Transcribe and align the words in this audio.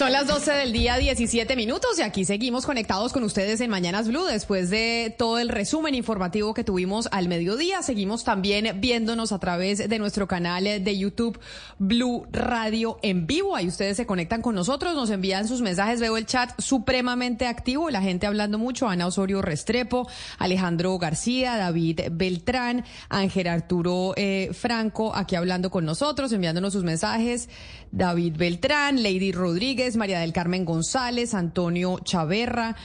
Son 0.00 0.12
las 0.12 0.26
12 0.26 0.52
del 0.52 0.72
día, 0.72 0.96
17 0.96 1.56
minutos, 1.56 1.98
y 1.98 2.00
aquí 2.00 2.24
seguimos 2.24 2.64
conectados 2.64 3.12
con 3.12 3.22
ustedes 3.22 3.60
en 3.60 3.68
Mañanas 3.68 4.08
Blue. 4.08 4.24
Después 4.24 4.70
de 4.70 5.14
todo 5.18 5.38
el 5.38 5.50
resumen 5.50 5.94
informativo 5.94 6.54
que 6.54 6.64
tuvimos 6.64 7.06
al 7.12 7.28
mediodía, 7.28 7.82
seguimos 7.82 8.24
también 8.24 8.80
viéndonos 8.80 9.30
a 9.30 9.38
través 9.38 9.90
de 9.90 9.98
nuestro 9.98 10.26
canal 10.26 10.64
de 10.64 10.98
YouTube 10.98 11.38
Blue 11.78 12.26
Radio 12.32 12.98
en 13.02 13.26
vivo. 13.26 13.54
Ahí 13.54 13.68
ustedes 13.68 13.98
se 13.98 14.06
conectan 14.06 14.40
con 14.40 14.54
nosotros, 14.54 14.94
nos 14.94 15.10
envían 15.10 15.46
sus 15.46 15.60
mensajes. 15.60 16.00
Veo 16.00 16.16
el 16.16 16.24
chat 16.24 16.58
supremamente 16.58 17.46
activo, 17.46 17.90
la 17.90 18.00
gente 18.00 18.26
hablando 18.26 18.56
mucho. 18.56 18.88
Ana 18.88 19.06
Osorio 19.06 19.42
Restrepo, 19.42 20.08
Alejandro 20.38 20.96
García, 20.96 21.58
David 21.58 22.00
Beltrán, 22.10 22.86
Ángel 23.10 23.48
Arturo 23.48 24.14
eh, 24.16 24.48
Franco, 24.54 25.14
aquí 25.14 25.36
hablando 25.36 25.70
con 25.70 25.84
nosotros, 25.84 26.32
enviándonos 26.32 26.72
sus 26.72 26.84
mensajes. 26.84 27.50
David 27.92 28.36
Beltrán, 28.38 29.02
Lady 29.02 29.32
Rodríguez, 29.32 29.89
María 29.96 30.20
del 30.20 30.32
Carmen 30.32 30.64
González, 30.64 31.34
Antonio 31.34 31.98
Chaverra, 32.04 32.76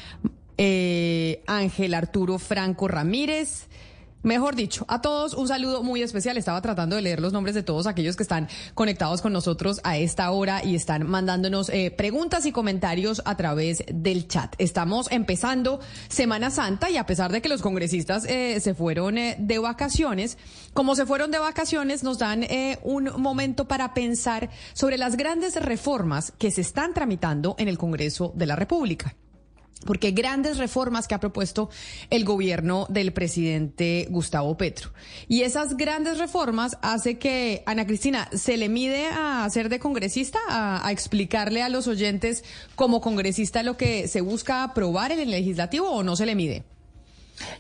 eh, 0.58 1.44
Ángel 1.48 1.94
Arturo 1.94 2.40
Franco 2.40 2.88
Ramírez. 2.88 3.68
Mejor 4.26 4.56
dicho, 4.56 4.86
a 4.88 5.02
todos 5.02 5.36
un 5.36 5.48
saludo 5.48 5.84
muy 5.84 6.02
especial. 6.02 6.36
Estaba 6.36 6.60
tratando 6.60 6.96
de 6.96 7.04
leer 7.04 7.20
los 7.20 7.32
nombres 7.32 7.54
de 7.54 7.62
todos 7.62 7.86
aquellos 7.86 8.16
que 8.16 8.24
están 8.24 8.48
conectados 8.74 9.22
con 9.22 9.32
nosotros 9.32 9.80
a 9.84 9.98
esta 9.98 10.32
hora 10.32 10.66
y 10.66 10.74
están 10.74 11.08
mandándonos 11.08 11.70
eh, 11.70 11.94
preguntas 11.96 12.48
y 12.48 12.52
comentarios 12.52 13.22
a 13.24 13.38
través 13.38 13.84
del 13.88 14.28
chat. 14.28 14.56
Estamos 14.58 15.12
empezando 15.12 15.80
Semana 16.08 16.50
Santa 16.50 16.90
y 16.90 16.98
a 16.98 17.06
pesar 17.06 17.32
de 17.32 17.40
que 17.40 17.50
los 17.50 17.62
congresistas 17.62 18.26
eh, 18.26 18.60
se 18.62 18.74
fueron 18.74 19.20
eh, 19.20 19.36
de 19.38 19.60
vacaciones, 19.60 20.40
como 20.74 20.96
se 20.96 21.06
fueron 21.06 21.30
de 21.30 21.38
vacaciones, 21.38 22.04
nos 22.04 22.18
dan 22.18 22.42
eh, 22.46 22.80
un 22.82 23.12
momento 23.22 23.68
para 23.68 23.94
pensar 23.94 24.50
sobre 24.74 24.98
las 24.98 25.18
grandes 25.18 25.56
reformas 25.56 26.34
que 26.40 26.50
se 26.50 26.62
están 26.62 26.96
tramitando 26.96 27.56
en 27.60 27.68
el 27.68 27.78
Congreso 27.78 28.34
de 28.36 28.48
la 28.48 28.56
República 28.56 29.16
porque 29.86 30.12
grandes 30.12 30.58
reformas 30.58 31.08
que 31.08 31.16
ha 31.16 31.20
propuesto 31.20 31.70
el 32.10 32.26
gobierno 32.26 32.88
del 32.90 33.14
presidente 33.14 34.08
Gustavo 34.10 34.58
Petro. 34.58 34.92
Y 35.28 35.42
esas 35.42 35.78
grandes 35.78 36.18
reformas 36.18 36.78
hace 36.82 37.18
que, 37.18 37.64
Ana 37.66 37.86
Cristina, 37.86 38.30
se 38.34 38.58
le 38.58 38.70
mide 38.70 39.08
a 39.08 39.48
ser 39.50 39.70
de 39.70 39.80
congresista, 39.80 40.40
a, 40.50 40.88
a, 40.88 40.92
explicarle 40.92 41.62
a 41.62 41.70
los 41.70 41.88
oyentes 41.88 42.44
como 42.76 43.02
congresista 43.02 43.64
lo 43.64 43.78
que 43.78 44.08
se 44.08 44.22
busca 44.22 44.64
aprobar 44.64 45.12
en 45.12 45.20
el 45.20 45.32
legislativo 45.32 45.90
o 45.90 46.04
no 46.04 46.16
se 46.16 46.26
le 46.26 46.36
mide. 46.36 46.64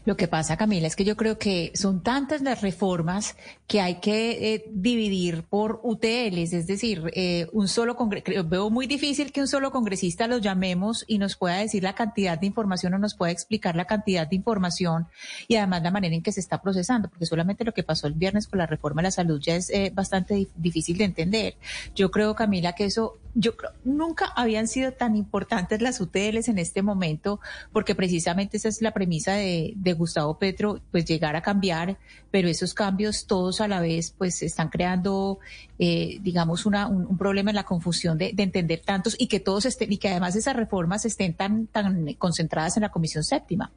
Lo 0.06 0.16
que 0.18 0.28
pasa, 0.28 0.58
Camila, 0.58 0.88
es 0.88 0.96
que 0.96 1.04
yo 1.04 1.16
creo 1.16 1.38
que 1.38 1.72
son 1.76 2.02
tantas 2.02 2.42
las 2.42 2.62
reformas 2.62 3.36
que 3.68 3.82
hay 3.82 3.96
que 3.96 4.54
eh, 4.54 4.66
dividir 4.72 5.44
por 5.44 5.80
UTLs, 5.84 6.54
es 6.54 6.68
decir, 6.68 7.12
eh, 7.14 7.48
un 7.52 7.68
solo 7.68 7.98
veo 8.46 8.70
muy 8.70 8.88
difícil 8.88 9.32
que 9.32 9.42
un 9.42 9.48
solo 9.48 9.72
congresista 9.72 10.28
los 10.28 10.42
llamemos 10.42 11.04
y 11.08 11.18
nos 11.18 11.36
pueda 11.36 11.58
decir 11.58 11.84
la 11.84 11.96
cantidad 11.96 12.38
de 12.38 12.48
información 12.48 12.94
o 12.94 12.98
nos 13.00 13.16
pueda 13.16 13.32
explicar 13.32 13.76
la 13.76 13.86
cantidad 13.86 14.28
de 14.28 14.36
información 14.36 15.08
y 15.48 15.56
además 15.56 15.84
la 15.84 15.92
manera 15.92 16.16
en 16.16 16.22
que 16.22 16.32
se 16.32 16.40
está 16.40 16.62
procesando, 16.62 17.10
porque 17.10 17.26
solamente 17.26 17.64
lo 17.64 17.74
que 17.74 17.84
pasó 17.84 18.08
el 18.08 18.14
viernes 18.14 18.48
con 18.48 18.60
la 18.60 18.68
reforma 18.68 19.02
de 19.02 19.08
la 19.08 19.12
salud 19.12 19.42
ya 19.42 19.56
es 19.56 19.70
eh, 19.70 19.92
bastante 19.94 20.48
difícil 20.56 20.98
de 20.98 21.06
entender. 21.06 21.56
Yo 21.96 22.12
creo, 22.12 22.36
Camila, 22.36 22.74
que 22.74 22.86
eso 22.86 23.18
yo 23.36 23.58
creo, 23.58 23.72
nunca 23.84 24.28
habían 24.36 24.68
sido 24.68 24.94
tan 24.94 25.18
importantes 25.18 25.82
las 25.82 26.00
UTLs 26.00 26.48
en 26.48 26.58
este 26.58 26.82
momento, 26.82 27.42
porque 27.74 27.94
precisamente 27.94 28.58
esa 28.58 28.70
es 28.70 28.82
la 28.82 28.92
premisa 28.92 29.34
de, 29.34 29.65
de, 29.76 29.94
Gustavo 29.94 30.38
Petro, 30.38 30.82
pues 30.92 31.06
llegar 31.06 31.36
a 31.36 31.42
cambiar, 31.42 31.98
pero 32.32 32.48
esos 32.48 32.74
cambios 32.74 33.26
todos 33.26 33.62
a 33.62 33.68
la 33.68 33.80
vez, 33.80 34.14
pues 34.18 34.42
están 34.42 34.70
creando, 34.70 35.40
eh, 35.80 36.20
digamos, 36.22 36.66
una, 36.66 36.88
un, 36.88 37.06
un, 37.06 37.18
problema 37.18 37.52
en 37.52 37.56
la 37.56 37.64
confusión 37.64 38.18
de, 38.18 38.32
de, 38.34 38.44
entender 38.44 38.82
tantos 38.86 39.16
y 39.18 39.28
que 39.28 39.40
todos 39.40 39.66
estén, 39.66 39.92
y 39.92 39.98
que 39.98 40.10
además 40.10 40.36
esas 40.36 40.56
reformas 40.56 41.06
estén 41.06 41.34
tan, 41.34 41.68
tan 41.68 42.14
concentradas 42.14 42.78
en 42.78 42.82
la 42.82 42.90
Comisión 42.90 43.24
Séptima. 43.24 43.72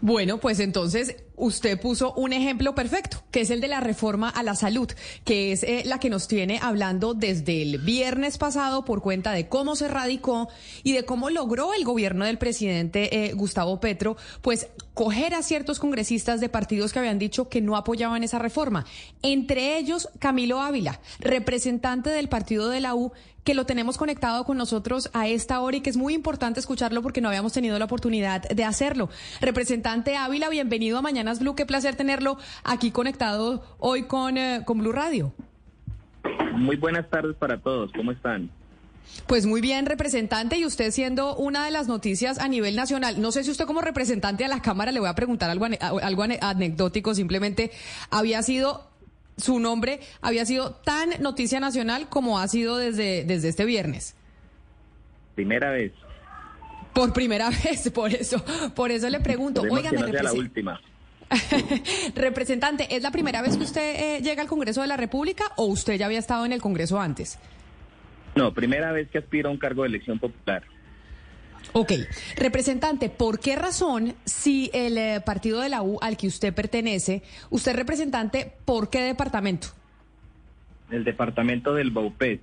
Bueno, 0.00 0.38
pues 0.38 0.60
entonces 0.60 1.16
usted 1.36 1.80
puso 1.80 2.12
un 2.14 2.32
ejemplo 2.32 2.74
perfecto, 2.74 3.22
que 3.30 3.40
es 3.40 3.50
el 3.50 3.60
de 3.60 3.68
la 3.68 3.80
reforma 3.80 4.28
a 4.28 4.42
la 4.42 4.54
salud, 4.54 4.90
que 5.24 5.52
es 5.52 5.62
eh, 5.62 5.82
la 5.84 5.98
que 5.98 6.10
nos 6.10 6.28
tiene 6.28 6.58
hablando 6.62 7.14
desde 7.14 7.62
el 7.62 7.78
viernes 7.78 8.38
pasado 8.38 8.84
por 8.84 9.02
cuenta 9.02 9.32
de 9.32 9.48
cómo 9.48 9.76
se 9.76 9.88
radicó 9.88 10.48
y 10.82 10.92
de 10.92 11.04
cómo 11.04 11.30
logró 11.30 11.74
el 11.74 11.84
gobierno 11.84 12.24
del 12.24 12.38
presidente 12.38 13.26
eh, 13.26 13.32
Gustavo 13.32 13.80
Petro, 13.80 14.16
pues 14.42 14.68
coger 14.94 15.34
a 15.34 15.42
ciertos 15.42 15.80
congresistas 15.80 16.40
de 16.40 16.48
partidos 16.48 16.92
que 16.92 17.00
habían 17.00 17.18
dicho 17.18 17.48
que 17.48 17.60
no 17.60 17.76
apoyaban 17.76 18.22
esa 18.22 18.38
reforma. 18.38 18.86
Entre 19.22 19.76
ellos, 19.76 20.08
Camilo 20.18 20.60
Ávila, 20.60 21.00
representante 21.18 22.10
del 22.10 22.28
partido 22.28 22.68
de 22.68 22.80
la 22.80 22.94
U, 22.94 23.12
que 23.44 23.54
lo 23.54 23.66
tenemos 23.66 23.98
conectado 23.98 24.44
con 24.44 24.56
nosotros 24.56 25.10
a 25.12 25.28
esta 25.28 25.60
hora 25.60 25.76
y 25.76 25.80
que 25.82 25.90
es 25.90 25.96
muy 25.96 26.14
importante 26.14 26.60
escucharlo 26.60 27.02
porque 27.02 27.20
no 27.20 27.28
habíamos 27.28 27.52
tenido 27.52 27.78
la 27.78 27.84
oportunidad 27.84 28.42
de 28.42 28.64
hacerlo. 28.64 29.10
Representante 29.40 30.16
Ávila, 30.16 30.48
bienvenido 30.48 30.98
a 30.98 31.02
Mañanas 31.24 31.40
Blue. 31.40 31.54
Qué 31.54 31.64
placer 31.64 31.96
tenerlo 31.96 32.36
aquí 32.64 32.90
conectado 32.90 33.64
hoy 33.78 34.02
con, 34.02 34.36
eh, 34.36 34.60
con 34.66 34.78
Blue 34.78 34.92
Radio. 34.92 35.32
Muy 36.52 36.76
buenas 36.76 37.08
tardes 37.08 37.34
para 37.36 37.58
todos. 37.58 37.90
¿Cómo 37.96 38.12
están? 38.12 38.50
Pues 39.26 39.46
muy 39.46 39.62
bien, 39.62 39.86
representante, 39.86 40.58
y 40.58 40.66
usted 40.66 40.90
siendo 40.90 41.34
una 41.36 41.64
de 41.64 41.70
las 41.70 41.88
noticias 41.88 42.38
a 42.38 42.48
nivel 42.48 42.76
nacional, 42.76 43.22
no 43.22 43.32
sé 43.32 43.42
si 43.42 43.50
usted 43.50 43.64
como 43.64 43.80
representante 43.80 44.44
a 44.44 44.48
la 44.48 44.60
Cámara 44.60 44.92
le 44.92 45.00
voy 45.00 45.08
a 45.08 45.14
preguntar 45.14 45.48
algo, 45.48 45.66
algo 45.80 46.22
anecdótico, 46.22 47.14
simplemente 47.14 47.70
había 48.10 48.42
sido 48.42 48.90
su 49.36 49.58
nombre 49.58 49.98
había 50.20 50.46
sido 50.46 50.74
tan 50.74 51.10
noticia 51.20 51.58
nacional 51.58 52.08
como 52.08 52.38
ha 52.38 52.46
sido 52.46 52.76
desde, 52.76 53.24
desde 53.24 53.48
este 53.48 53.64
viernes. 53.64 54.14
Primera 55.34 55.70
vez. 55.70 55.92
Por 56.92 57.12
primera 57.12 57.50
vez, 57.64 57.90
por 57.90 58.12
eso, 58.12 58.44
por 58.74 58.90
eso 58.90 59.08
le 59.08 59.20
pregunto. 59.20 59.62
Oiga, 59.62 59.90
no 59.90 60.06
la 60.06 60.32
última. 60.32 60.80
Representante, 62.14 62.94
¿es 62.94 63.02
la 63.02 63.10
primera 63.10 63.42
vez 63.42 63.56
que 63.56 63.64
usted 63.64 64.16
eh, 64.16 64.22
llega 64.22 64.42
al 64.42 64.48
Congreso 64.48 64.80
de 64.82 64.86
la 64.86 64.96
República 64.96 65.44
o 65.56 65.66
usted 65.66 65.94
ya 65.94 66.06
había 66.06 66.18
estado 66.18 66.44
en 66.44 66.52
el 66.52 66.60
Congreso 66.60 67.00
antes? 67.00 67.38
No, 68.34 68.52
primera 68.52 68.92
vez 68.92 69.08
que 69.10 69.18
aspiro 69.18 69.48
a 69.48 69.52
un 69.52 69.58
cargo 69.58 69.82
de 69.82 69.88
elección 69.88 70.18
popular. 70.18 70.64
Ok, 71.72 71.92
representante, 72.36 73.08
¿por 73.08 73.40
qué 73.40 73.56
razón 73.56 74.14
si 74.24 74.70
el 74.72 74.98
eh, 74.98 75.20
partido 75.24 75.60
de 75.60 75.68
la 75.68 75.82
U 75.82 75.98
al 76.00 76.16
que 76.16 76.26
usted 76.26 76.52
pertenece, 76.52 77.22
usted 77.50 77.72
es 77.72 77.76
representante, 77.76 78.52
¿por 78.64 78.90
qué 78.90 79.00
departamento? 79.00 79.68
El 80.90 81.04
departamento 81.04 81.74
del 81.74 81.90
Baupés. 81.90 82.40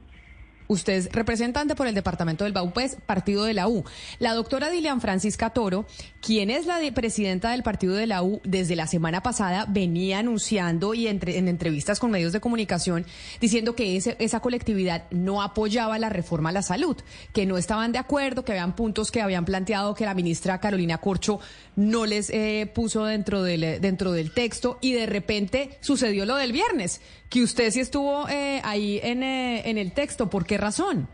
Usted 0.72 0.94
es 0.94 1.12
representante 1.12 1.76
por 1.76 1.88
el 1.88 1.96
departamento 1.96 2.46
del 2.46 2.54
Baupés, 2.54 2.96
partido 3.06 3.44
de 3.44 3.54
la 3.54 3.68
U. 3.68 3.84
La 4.20 4.34
doctora 4.34 4.70
Dilian 4.70 5.02
Francisca 5.02 5.50
Toro, 5.50 5.86
quien 6.22 6.50
es 6.50 6.66
la 6.66 6.78
de 6.78 6.94
presidenta 6.94 7.52
del 7.52 7.62
partido 7.62 7.94
de 7.94 8.08
la 8.08 8.24
U, 8.24 8.40
desde 8.46 8.78
la 8.78 8.88
semana 8.88 9.22
pasada 9.22 9.66
venía 9.68 10.20
anunciando 10.20 10.94
y 10.94 11.08
entre, 11.08 11.38
en 11.38 11.50
entrevistas 11.50 12.00
con 12.00 12.10
medios 12.10 12.32
de 12.32 12.40
comunicación 12.40 13.06
diciendo 13.42 13.76
que 13.76 13.98
ese, 13.98 14.16
esa 14.20 14.40
colectividad 14.40 15.12
no 15.12 15.42
apoyaba 15.42 16.00
la 16.00 16.08
reforma 16.08 16.52
a 16.52 16.54
la 16.54 16.62
salud, 16.62 16.96
que 17.34 17.46
no 17.46 17.58
estaban 17.58 17.92
de 17.92 18.00
acuerdo, 18.00 18.46
que 18.46 18.54
habían 18.54 18.74
puntos 18.74 19.12
que 19.12 19.20
habían 19.20 19.44
planteado 19.44 19.94
que 19.94 20.06
la 20.06 20.14
ministra 20.14 20.62
Carolina 20.62 21.00
Corcho 21.00 21.42
no 21.76 22.06
les 22.06 22.30
eh, 22.30 22.72
puso 22.74 23.04
dentro 23.04 23.44
del, 23.44 23.82
dentro 23.82 24.14
del 24.14 24.34
texto 24.34 24.78
y 24.80 24.94
de 24.94 25.06
repente 25.06 25.78
sucedió 25.82 26.26
lo 26.26 26.38
del 26.38 26.54
viernes, 26.54 27.02
que 27.32 27.42
usted 27.42 27.72
sí 27.72 27.80
estuvo 27.80 28.30
eh, 28.30 28.62
ahí 28.64 29.00
en, 29.02 29.24
eh, 29.24 29.70
en 29.70 29.78
el 29.80 29.94
texto. 29.94 30.30
¿Por 30.30 30.46
qué 30.46 30.58
razón? 30.58 31.08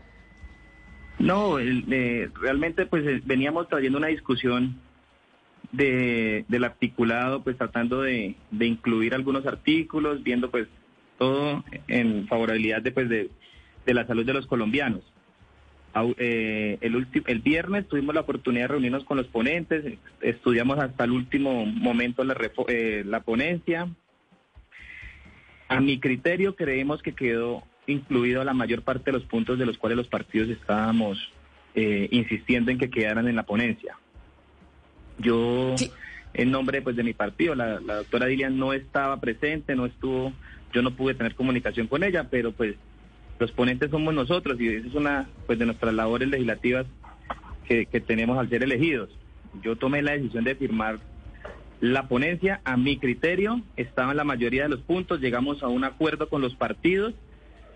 No, 1.18 1.58
eh, 1.58 2.30
realmente 2.40 2.84
pues 2.84 3.24
veníamos 3.24 3.68
trayendo 3.68 3.98
una 3.98 4.08
discusión 4.08 4.80
de, 5.72 6.44
del 6.48 6.64
articulado, 6.64 7.42
pues 7.42 7.56
tratando 7.56 8.02
de, 8.02 8.34
de, 8.50 8.66
incluir 8.66 9.14
algunos 9.14 9.46
artículos, 9.46 10.22
viendo 10.22 10.50
pues 10.50 10.68
todo 11.18 11.64
en 11.86 12.26
favorabilidad 12.28 12.82
de, 12.82 12.92
pues, 12.92 13.08
de, 13.08 13.30
de 13.86 13.94
la 13.94 14.06
salud 14.06 14.26
de 14.26 14.34
los 14.34 14.46
colombianos. 14.46 15.02
Eh, 16.18 16.78
el, 16.80 17.06
el 17.26 17.38
viernes 17.40 17.88
tuvimos 17.88 18.14
la 18.14 18.20
oportunidad 18.22 18.64
de 18.64 18.68
reunirnos 18.68 19.04
con 19.04 19.16
los 19.16 19.26
ponentes, 19.26 19.98
estudiamos 20.20 20.78
hasta 20.78 21.04
el 21.04 21.12
último 21.12 21.64
momento 21.66 22.22
la, 22.24 22.36
eh, 22.68 23.02
la 23.04 23.20
ponencia. 23.20 23.88
A 25.68 25.80
mi 25.80 26.00
criterio 26.00 26.56
creemos 26.56 27.02
que 27.02 27.12
quedó 27.12 27.62
incluido 27.86 28.44
la 28.44 28.54
mayor 28.54 28.82
parte 28.82 29.06
de 29.06 29.18
los 29.18 29.24
puntos 29.24 29.58
de 29.58 29.66
los 29.66 29.78
cuales 29.78 29.96
los 29.96 30.08
partidos 30.08 30.48
estábamos 30.48 31.18
eh, 31.74 32.08
insistiendo 32.10 32.70
en 32.70 32.78
que 32.78 32.90
quedaran 32.90 33.28
en 33.28 33.36
la 33.36 33.44
ponencia. 33.44 33.96
Yo, 35.18 35.74
sí. 35.76 35.90
en 36.34 36.50
nombre 36.50 36.82
pues 36.82 36.96
de 36.96 37.02
mi 37.02 37.12
partido, 37.12 37.54
la, 37.54 37.80
la 37.80 37.96
doctora 37.96 38.26
Dilian 38.26 38.58
no 38.58 38.72
estaba 38.72 39.20
presente, 39.20 39.74
no 39.74 39.86
estuvo, 39.86 40.32
yo 40.72 40.82
no 40.82 40.92
pude 40.92 41.14
tener 41.14 41.34
comunicación 41.34 41.86
con 41.86 42.02
ella, 42.02 42.28
pero 42.30 42.52
pues 42.52 42.76
los 43.38 43.52
ponentes 43.52 43.90
somos 43.90 44.14
nosotros 44.14 44.60
y 44.60 44.68
esa 44.68 44.88
es 44.88 44.94
una 44.94 45.28
pues 45.46 45.58
de 45.58 45.66
nuestras 45.66 45.94
labores 45.94 46.28
legislativas 46.28 46.86
que, 47.66 47.86
que 47.86 48.00
tenemos 48.00 48.38
al 48.38 48.48
ser 48.48 48.62
elegidos. 48.62 49.10
Yo 49.62 49.76
tomé 49.76 50.02
la 50.02 50.12
decisión 50.12 50.44
de 50.44 50.54
firmar 50.54 50.98
la 51.80 52.08
ponencia, 52.08 52.60
a 52.64 52.76
mi 52.76 52.98
criterio, 52.98 53.62
estaba 53.76 54.10
en 54.10 54.16
la 54.16 54.24
mayoría 54.24 54.64
de 54.64 54.68
los 54.68 54.80
puntos, 54.80 55.20
llegamos 55.20 55.62
a 55.62 55.68
un 55.68 55.84
acuerdo 55.84 56.28
con 56.28 56.40
los 56.40 56.54
partidos 56.54 57.14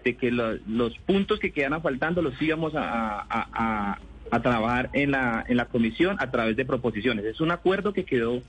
de 0.05 0.17
que 0.17 0.33
los 0.33 0.99
puntos 1.07 1.39
que 1.39 1.53
quedan 1.53 1.81
faltando 1.81 2.23
los 2.23 2.41
íbamos 2.43 2.73
a, 2.77 3.99
trabajar 4.43 4.91
en 4.95 5.11
la, 5.11 5.45
en 5.47 5.57
la 5.57 5.67
comisión 5.67 6.17
a 6.19 6.31
través 6.31 6.57
de 6.57 6.65
proposiciones. 6.65 7.25
Es 7.25 7.41
un 7.41 7.51
acuerdo 7.51 7.93
que 7.93 8.05
quedó 8.05 8.43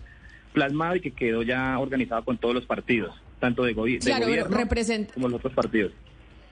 plasmado 0.53 0.95
y 0.95 1.01
que 1.01 1.11
quedó 1.11 1.43
ya 1.43 1.77
organizado 1.77 2.23
con 2.23 2.37
todos 2.37 2.55
los 2.55 2.65
partidos, 2.65 3.13
tanto 3.39 3.63
de, 3.63 3.73
gobierno 3.73 4.05
como 5.13 5.27
los 5.27 5.39
otros 5.39 5.53
partidos. 5.53 5.91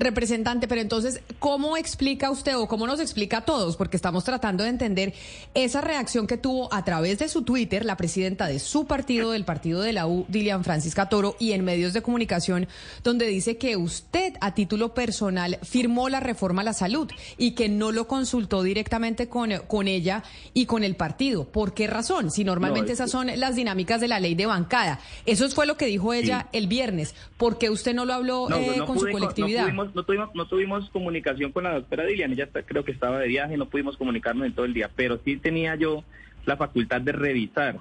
Representante, 0.02 0.68
pero 0.68 0.82
entonces, 0.82 1.22
¿cómo 1.38 1.78
explica 1.78 2.32
usted 2.32 2.58
o 2.58 2.68
cómo 2.68 2.88
nos 2.88 3.00
explica 3.00 3.38
a 3.38 3.46
todos? 3.46 3.78
Porque 3.78 3.98
estamos 3.98 4.24
tratando 4.24 4.64
de 4.64 4.72
entender 4.72 5.14
esa 5.54 5.80
reacción 5.80 6.26
que 6.26 6.38
tuvo 6.38 6.74
a 6.74 6.84
través 6.84 7.20
de 7.20 7.30
su 7.30 7.44
Twitter 7.44 7.86
la 7.86 7.98
presidenta 7.98 8.48
de 8.48 8.58
su 8.58 8.88
partido, 8.88 9.30
del 9.30 9.46
partido 9.46 9.80
de 9.80 9.94
la 9.94 10.08
U, 10.08 10.26
Dilian 10.28 10.64
Francisca 10.64 11.08
Toro, 11.08 11.36
y 11.38 11.52
en 11.52 11.64
medios 11.64 11.94
de 11.94 12.02
comunicación, 12.02 12.68
donde 13.04 13.28
dice 13.28 13.58
que 13.58 13.78
usted 13.78 14.34
a 14.42 14.56
título 14.56 14.96
personal 14.96 15.60
firmó 15.62 16.10
la 16.10 16.20
reforma 16.20 16.64
a 16.64 16.66
la 16.66 16.74
salud 16.74 17.08
y 17.38 17.52
que 17.52 17.70
no 17.70 17.92
lo 17.92 18.08
consultó 18.08 18.64
directamente 18.64 19.30
con, 19.30 19.52
con 19.68 19.88
ella 19.88 20.24
y 20.56 20.66
con 20.66 20.84
el 20.84 20.96
partido. 20.96 21.46
¿Por 21.46 21.76
qué 21.76 21.86
razón? 21.86 22.32
Si 22.32 22.44
normalmente 22.44 22.94
esas 22.94 23.12
son 23.12 23.28
las 23.36 23.56
dinámicas 23.56 24.02
de 24.02 24.08
la 24.08 24.20
ley 24.20 24.34
de 24.34 24.48
bancada. 24.48 25.00
Eso 25.28 25.48
fue 25.50 25.68
lo 25.68 25.78
que 25.78 25.86
dijo 25.86 26.12
ella 26.12 26.48
el 26.54 26.66
viernes. 26.66 27.14
¿Por 27.38 27.60
qué 27.60 27.70
usted 27.70 27.94
no 27.94 28.06
lo 28.06 28.16
habló 28.16 28.50
eh, 28.50 28.82
con 28.88 29.00
su 29.00 29.08
colectividad? 29.12 29.68
No 29.94 30.04
tuvimos, 30.04 30.30
no 30.34 30.46
tuvimos 30.48 30.90
comunicación 30.90 31.52
con 31.52 31.64
la 31.64 31.74
doctora 31.74 32.06
Dilian, 32.06 32.32
ella 32.32 32.50
creo 32.66 32.84
que 32.84 32.92
estaba 32.92 33.20
de 33.20 33.28
viaje, 33.28 33.58
no 33.58 33.68
pudimos 33.68 33.98
comunicarnos 33.98 34.46
en 34.48 34.54
todo 34.54 34.66
el 34.66 34.74
día, 34.74 34.90
pero 34.96 35.20
sí 35.24 35.38
tenía 35.38 35.76
yo 35.76 36.04
la 36.46 36.58
facultad 36.58 37.02
de 37.02 37.12
revisar 37.12 37.80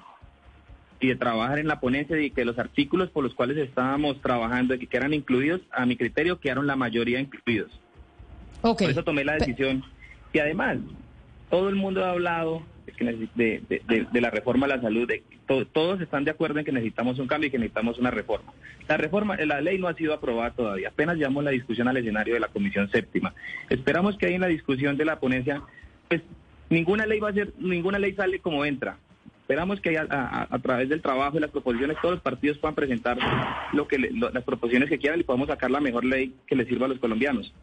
y 0.99 1.07
de 1.07 1.15
trabajar 1.15 1.59
en 1.59 1.67
la 1.67 1.79
ponencia 1.79 2.19
y 2.19 2.29
que 2.29 2.45
los 2.45 2.59
artículos 2.59 3.09
por 3.09 3.23
los 3.23 3.33
cuales 3.33 3.57
estábamos 3.57 4.21
trabajando 4.21 4.75
y 4.75 4.85
que 4.85 4.97
eran 4.97 5.13
incluidos, 5.13 5.61
a 5.71 5.85
mi 5.85 5.97
criterio, 5.97 6.39
quedaron 6.39 6.67
la 6.67 6.75
mayoría 6.75 7.19
incluidos. 7.19 7.71
Por 8.61 8.83
eso 8.83 9.03
tomé 9.03 9.25
la 9.25 9.33
decisión. 9.33 9.83
Y 10.31 10.39
además, 10.39 10.77
todo 11.49 11.69
el 11.69 11.75
mundo 11.75 12.05
ha 12.05 12.11
hablado 12.11 12.61
de, 13.01 14.07
la 14.13 14.29
reforma 14.29 14.65
a 14.65 14.69
la 14.69 14.81
salud, 14.81 15.09
todos 15.71 16.01
están 16.01 16.23
de 16.23 16.31
acuerdo 16.31 16.59
en 16.59 16.65
que 16.65 16.71
necesitamos 16.71 17.19
un 17.19 17.27
cambio 17.27 17.47
y 17.47 17.51
que 17.51 17.57
necesitamos 17.57 17.99
una 17.99 18.11
reforma. 18.11 18.53
La 18.87 18.97
reforma, 18.97 19.37
la 19.37 19.61
ley 19.61 19.77
no 19.77 19.87
ha 19.87 19.93
sido 19.93 20.13
aprobada 20.13 20.51
todavía, 20.51 20.89
apenas 20.89 21.17
llevamos 21.17 21.43
la 21.43 21.51
discusión 21.51 21.87
al 21.87 21.97
escenario 21.97 22.33
de 22.33 22.39
la 22.39 22.47
Comisión 22.47 22.89
Séptima. 22.89 23.33
Esperamos 23.69 24.17
que 24.17 24.27
ahí 24.27 24.35
en 24.35 24.41
la 24.41 24.47
discusión 24.47 24.97
de 24.97 25.05
la 25.05 25.19
ponencia, 25.19 25.61
pues 26.07 26.21
ninguna 26.69 27.05
ley 27.05 27.19
va 27.19 27.29
a 27.29 27.33
ser, 27.33 27.53
ninguna 27.59 27.99
ley 27.99 28.13
sale 28.13 28.39
como 28.39 28.65
entra. 28.65 28.97
Esperamos 29.41 29.81
que 29.81 29.97
a, 29.97 30.59
través 30.61 30.87
del 30.87 31.01
trabajo 31.01 31.37
y 31.37 31.41
las 31.41 31.51
proposiciones 31.51 31.97
todos 32.01 32.13
los 32.15 32.23
partidos 32.23 32.57
puedan 32.57 32.73
presentar 32.73 33.17
lo 33.73 33.85
que 33.85 33.97
las 33.97 34.43
proposiciones 34.45 34.87
que 34.87 34.97
quieran 34.97 35.19
y 35.19 35.23
podamos 35.23 35.49
sacar 35.49 35.69
la 35.69 35.81
mejor 35.81 36.05
ley 36.05 36.33
que 36.47 36.55
le 36.55 36.63
sirva 36.63 36.85
a 36.85 36.89
los 36.89 36.99
colombianos. 36.99 37.53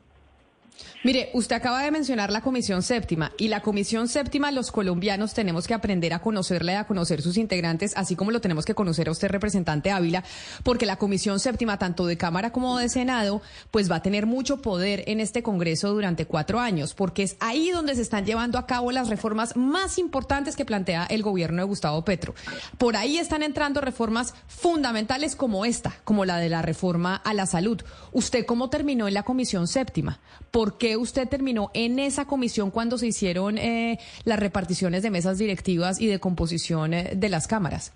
Mire, 1.04 1.30
usted 1.32 1.54
acaba 1.54 1.84
de 1.84 1.92
mencionar 1.92 2.32
la 2.32 2.40
Comisión 2.40 2.82
Séptima 2.82 3.30
y 3.38 3.46
la 3.46 3.60
Comisión 3.60 4.08
Séptima 4.08 4.50
los 4.50 4.72
colombianos 4.72 5.32
tenemos 5.32 5.68
que 5.68 5.74
aprender 5.74 6.12
a 6.12 6.18
conocerla 6.18 6.72
y 6.72 6.74
a 6.74 6.88
conocer 6.88 7.22
sus 7.22 7.36
integrantes, 7.36 7.92
así 7.96 8.16
como 8.16 8.32
lo 8.32 8.40
tenemos 8.40 8.64
que 8.64 8.74
conocer 8.74 9.06
a 9.06 9.12
usted, 9.12 9.28
representante 9.28 9.92
Ávila, 9.92 10.24
porque 10.64 10.86
la 10.86 10.96
Comisión 10.96 11.38
Séptima, 11.38 11.78
tanto 11.78 12.04
de 12.04 12.16
Cámara 12.16 12.50
como 12.50 12.76
de 12.78 12.88
Senado, 12.88 13.42
pues 13.70 13.88
va 13.88 13.96
a 13.96 14.02
tener 14.02 14.26
mucho 14.26 14.60
poder 14.60 15.04
en 15.06 15.20
este 15.20 15.44
Congreso 15.44 15.92
durante 15.92 16.26
cuatro 16.26 16.58
años, 16.58 16.94
porque 16.94 17.22
es 17.22 17.36
ahí 17.38 17.70
donde 17.70 17.94
se 17.94 18.02
están 18.02 18.26
llevando 18.26 18.58
a 18.58 18.66
cabo 18.66 18.90
las 18.90 19.08
reformas 19.08 19.56
más 19.56 19.98
importantes 19.98 20.56
que 20.56 20.64
plantea 20.64 21.04
el 21.04 21.22
gobierno 21.22 21.62
de 21.62 21.68
Gustavo 21.68 22.04
Petro. 22.04 22.34
Por 22.76 22.96
ahí 22.96 23.18
están 23.18 23.44
entrando 23.44 23.80
reformas 23.80 24.34
fundamentales 24.48 25.36
como 25.36 25.64
esta, 25.64 25.94
como 26.02 26.24
la 26.24 26.38
de 26.38 26.48
la 26.48 26.62
reforma 26.62 27.14
a 27.14 27.34
la 27.34 27.46
salud. 27.46 27.80
¿Usted 28.10 28.44
cómo 28.44 28.68
terminó 28.68 29.06
en 29.06 29.14
la 29.14 29.22
Comisión 29.22 29.68
Séptima? 29.68 30.18
¿Por 30.50 30.76
qué 30.76 30.87
usted 30.96 31.28
terminó 31.28 31.70
en 31.74 31.98
esa 31.98 32.26
comisión 32.26 32.70
cuando 32.70 32.98
se 32.98 33.06
hicieron 33.06 33.58
eh, 33.58 33.98
las 34.24 34.38
reparticiones 34.38 35.02
de 35.02 35.10
mesas 35.10 35.38
directivas 35.38 36.00
y 36.00 36.06
de 36.06 36.18
composición 36.18 36.94
eh, 36.94 37.12
de 37.14 37.28
las 37.28 37.46
cámaras? 37.46 37.94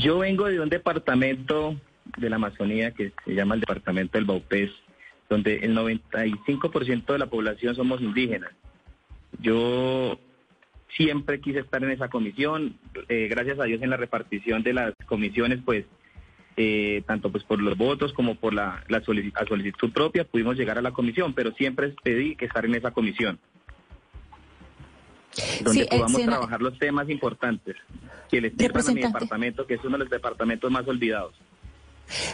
Yo 0.00 0.18
vengo 0.18 0.46
de 0.46 0.60
un 0.60 0.68
departamento 0.68 1.76
de 2.16 2.30
la 2.30 2.36
Amazonía 2.36 2.92
que 2.92 3.12
se 3.24 3.34
llama 3.34 3.54
el 3.54 3.60
departamento 3.60 4.16
del 4.16 4.24
Baupés, 4.24 4.70
donde 5.28 5.56
el 5.56 5.76
95% 5.76 7.12
de 7.12 7.18
la 7.18 7.26
población 7.26 7.74
somos 7.74 8.00
indígenas. 8.00 8.52
Yo 9.40 10.18
siempre 10.96 11.40
quise 11.40 11.60
estar 11.60 11.82
en 11.84 11.90
esa 11.90 12.08
comisión, 12.08 12.78
eh, 13.08 13.28
gracias 13.28 13.58
a 13.58 13.64
Dios 13.64 13.82
en 13.82 13.90
la 13.90 13.96
repartición 13.96 14.62
de 14.62 14.72
las 14.72 14.94
comisiones, 15.06 15.60
pues 15.64 15.84
eh, 16.56 17.02
tanto 17.06 17.30
pues 17.30 17.44
por 17.44 17.60
los 17.60 17.76
votos 17.76 18.12
como 18.12 18.34
por 18.34 18.54
la, 18.54 18.82
solicitud, 19.04 19.92
propia, 19.92 20.24
pudimos 20.24 20.56
llegar 20.56 20.78
a 20.78 20.82
la 20.82 20.92
comisión, 20.92 21.34
pero 21.34 21.52
siempre 21.52 21.94
pedí 22.02 22.34
que 22.34 22.46
estar 22.46 22.64
en 22.64 22.74
esa 22.74 22.92
comisión, 22.92 23.38
donde 25.62 25.86
podamos 25.86 26.22
trabajar 26.22 26.62
los 26.62 26.78
temas 26.78 27.10
importantes 27.10 27.76
que 28.30 28.40
les 28.40 28.54
sirvan 28.54 28.88
a 28.88 28.92
mi 28.92 29.02
departamento, 29.02 29.66
que 29.66 29.74
es 29.74 29.80
uno 29.84 29.92
de 29.92 30.04
los 30.04 30.10
departamentos 30.10 30.70
más 30.70 30.88
olvidados. 30.88 31.34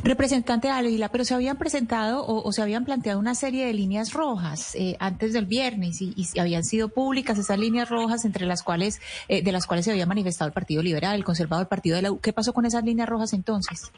Representante 0.05 0.71
Ávila, 0.71 1.09
pero 1.09 1.25
se 1.25 1.35
habían 1.35 1.57
presentado 1.57 2.25
o, 2.27 2.53
se 2.53 2.61
habían 2.63 2.85
planteado 2.85 3.19
una 3.19 3.35
serie 3.35 3.67
de 3.67 3.73
líneas 3.73 4.13
rojas 4.13 4.75
eh, 4.75 4.97
antes 5.01 5.33
del 5.33 5.47
viernes 5.47 6.03
y, 6.03 6.15
habían 6.39 6.63
sido 6.63 6.91
públicas 6.91 7.39
esas 7.39 7.59
líneas 7.59 7.89
rojas 7.89 8.25
entre 8.25 8.45
las 8.47 8.63
cuales 8.63 9.01
eh, 9.29 9.43
de 9.43 9.53
las 9.53 9.67
cuales 9.67 9.87
se 9.87 9.91
había 9.91 10.07
manifestado 10.07 10.49
el 10.49 10.53
Partido 10.53 10.83
Liberal, 10.83 11.15
el 11.17 11.25
Conservador, 11.25 11.65
el 11.65 11.69
Partido 11.69 11.97
de 11.97 12.03
la 12.03 12.13
U. 12.13 12.21
¿Qué 12.21 12.33
pasó 12.33 12.53
con 12.53 12.67
esas 12.67 12.85
líneas 12.85 13.09
rojas 13.09 13.33
entonces? 13.33 13.91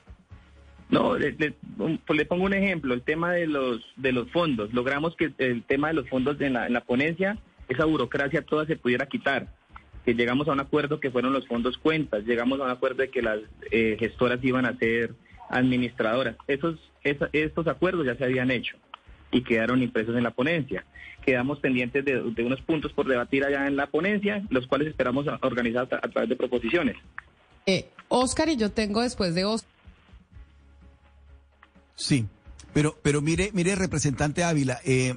No, 0.95 1.19
le, 1.19 1.33
pues 1.33 2.17
le, 2.17 2.25
pongo 2.25 2.45
un 2.45 2.55
ejemplo, 2.55 2.95
el 2.95 3.03
tema 3.03 3.33
de 3.33 3.49
los 3.49 3.85
de 3.97 4.13
los 4.13 4.31
fondos. 4.31 4.73
Logramos 4.73 5.17
que 5.17 5.33
el 5.39 5.65
tema 5.65 5.89
de 5.89 5.95
los 5.95 6.09
fondos 6.09 6.41
en 6.41 6.53
la, 6.53 6.69
en 6.69 6.73
la 6.73 6.83
ponencia, 6.83 7.37
esa 7.69 7.85
burocracia 7.85 8.43
toda 8.43 8.65
se 8.65 8.77
pudiera 8.77 9.07
quitar. 9.07 9.49
Que 10.05 10.15
llegamos 10.15 10.47
a 10.47 10.53
un 10.53 10.61
acuerdo 10.61 11.01
que 11.01 11.11
fueron 11.11 11.33
los 11.33 11.49
fondos 11.49 11.79
cuentas, 11.79 12.25
llegamos 12.25 12.61
a 12.61 12.65
un 12.65 12.71
acuerdo 12.71 12.99
de 12.99 13.11
que 13.11 13.23
las 13.23 13.41
eh, 13.73 13.97
gestoras 13.99 14.39
iban 14.45 14.67
a 14.67 14.79
ser 14.79 15.15
administradoras. 15.49 16.37
Esos, 16.47 16.79
estos 17.03 17.67
acuerdos 17.67 18.07
ya 18.07 18.15
se 18.15 18.25
habían 18.25 18.53
hecho 18.53 18.77
y 19.33 19.43
quedaron 19.43 19.83
impresos 19.83 20.15
en 20.15 20.23
la 20.23 20.31
ponencia. 20.31 20.85
Quedamos 21.27 21.59
pendientes 21.59 22.05
de, 22.05 22.21
unos 22.21 22.61
puntos 22.61 22.93
por 22.93 23.09
debatir 23.09 23.45
allá 23.45 23.67
en 23.67 23.77
la 23.77 23.89
ponencia, 23.89 24.45
los 24.51 24.69
cuales 24.69 24.87
esperamos 24.87 25.27
organizar 25.41 25.89
a, 25.91 26.09
través 26.09 26.29
de 26.29 26.37
proposiciones. 26.37 26.97
Eh, 27.67 27.89
Oscar 28.09 28.49
y 28.49 28.57
yo 28.57 28.71
tengo 28.71 29.01
después 29.01 29.35
de 29.35 29.45
Oscar. 29.45 29.74
Sí, 31.97 32.27
pero, 32.73 32.99
pero 33.03 33.23
mire, 33.23 33.51
mire, 33.55 33.75
representante 33.75 34.45
Ávila, 34.45 34.81
eh, 34.85 35.17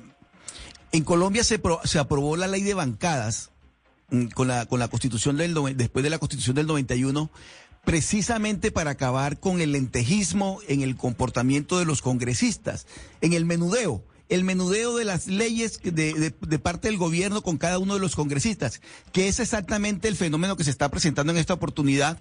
en 0.92 1.04
Colombia 1.04 1.44
se, 1.44 1.62
se 1.84 2.00
aprobó 2.00 2.38
la 2.38 2.48
ley 2.48 2.62
de 2.62 2.74
bancadas 2.74 3.50
mm, 4.10 4.28
con 4.28 4.48
la, 4.48 4.66
con 4.66 4.80
la 4.80 4.88
constitución 4.88 5.38
del, 5.38 5.56
después 5.76 6.04
de 6.04 6.10
la 6.10 6.20
constitución 6.20 6.56
del 6.56 6.68
91, 6.68 7.30
precisamente 7.84 8.72
para 8.72 8.92
acabar 8.92 9.40
con 9.40 9.62
el 9.62 9.72
lentejismo 9.72 10.60
en 10.68 10.82
el 10.82 10.96
comportamiento 10.96 11.80
de 11.80 11.86
los 11.86 12.02
congresistas, 12.02 12.86
en 13.22 13.34
el 13.34 13.46
menudeo 13.46 14.04
el 14.30 14.44
menudeo 14.44 14.98
de 14.98 15.06
las 15.06 15.28
leyes 15.28 15.80
de, 15.82 16.34
de, 16.38 16.60
parte 16.60 16.90
del 16.90 16.98
gobierno 16.98 17.42
con 17.42 17.58
cada 17.58 17.80
uno 17.80 17.94
de 17.94 18.00
los 18.00 18.16
congresistas, 18.16 18.82
que 19.14 19.28
es 19.28 19.40
exactamente 19.40 20.08
el 20.08 20.16
fenómeno 20.16 20.58
que 20.58 20.64
se 20.64 20.70
está 20.70 20.90
presentando 20.90 21.32
en 21.32 21.38
esta 21.38 21.54
oportunidad 21.54 22.20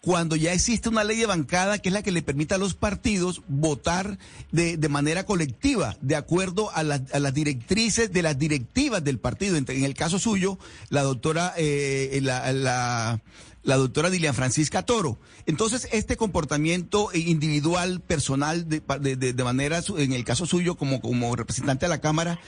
cuando 0.00 0.36
ya 0.36 0.52
existe 0.52 0.88
una 0.88 1.04
ley 1.04 1.18
de 1.18 1.26
bancada 1.26 1.78
que 1.78 1.88
es 1.88 1.92
la 1.92 2.02
que 2.02 2.12
le 2.12 2.22
permite 2.22 2.54
a 2.54 2.58
los 2.58 2.74
partidos 2.74 3.42
votar 3.48 4.18
de, 4.52 4.76
de 4.76 4.88
manera 4.88 5.26
colectiva, 5.26 5.96
de 6.00 6.16
acuerdo 6.16 6.70
a, 6.70 6.80
a, 6.80 7.18
las 7.18 7.34
directrices 7.34 8.12
de 8.12 8.22
las 8.22 8.38
directivas 8.38 9.02
del 9.02 9.18
partido. 9.18 9.56
En, 9.56 9.66
el 9.68 9.94
caso 9.94 10.18
suyo, 10.18 10.58
la 10.88 11.02
doctora, 11.02 11.52
eh, 11.56 12.20
la, 12.22 12.52
la, 12.52 13.20
la, 13.64 13.76
doctora 13.76 14.10
Dilian 14.10 14.34
Francisca 14.34 14.84
Toro. 14.84 15.18
Entonces, 15.46 15.88
este 15.90 16.16
comportamiento 16.16 17.10
individual, 17.14 18.00
personal, 18.00 18.68
de, 18.68 18.80
de, 19.00 19.32
de 19.32 19.44
manera, 19.44 19.82
en 19.96 20.12
el 20.12 20.24
caso 20.24 20.46
suyo, 20.46 20.76
como, 20.76 21.00
como 21.00 21.34
representante 21.34 21.86
de 21.86 21.90
la 21.90 22.00
Cámara, 22.00 22.38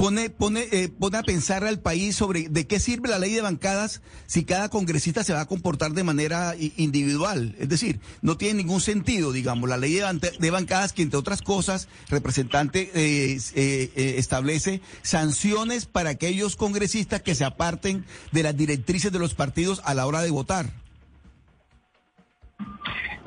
pone, 0.00 0.30
pone, 0.30 0.64
eh, 0.72 0.88
pone 0.88 1.18
a 1.18 1.22
pensar 1.22 1.62
al 1.64 1.78
país 1.78 2.16
sobre 2.16 2.48
de 2.48 2.66
qué 2.66 2.80
sirve 2.80 3.10
la 3.10 3.18
ley 3.18 3.34
de 3.34 3.42
bancadas 3.42 4.02
si 4.24 4.46
cada 4.46 4.70
congresista 4.70 5.22
se 5.24 5.34
va 5.34 5.42
a 5.42 5.46
comportar 5.46 5.92
de 5.92 6.02
manera 6.02 6.54
individual. 6.78 7.54
Es 7.58 7.68
decir, 7.68 8.00
no 8.22 8.38
tiene 8.38 8.62
ningún 8.62 8.80
sentido, 8.80 9.30
digamos, 9.30 9.68
la 9.68 9.76
ley 9.76 10.00
de, 10.38 10.50
bancadas 10.50 10.94
que, 10.94 11.02
entre 11.02 11.18
otras 11.18 11.42
cosas, 11.42 11.86
representante 12.08 12.90
eh, 12.94 13.38
eh, 13.54 14.14
establece 14.16 14.80
sanciones 15.02 15.84
para 15.84 16.10
aquellos 16.10 16.56
congresistas 16.56 17.20
que 17.20 17.34
se 17.34 17.44
aparten 17.44 18.06
de 18.32 18.42
las 18.42 18.56
directrices 18.56 19.12
de 19.12 19.18
los 19.18 19.34
partidos 19.34 19.82
a 19.84 19.92
la 19.92 20.06
hora 20.06 20.22
de 20.22 20.30
votar. 20.30 20.70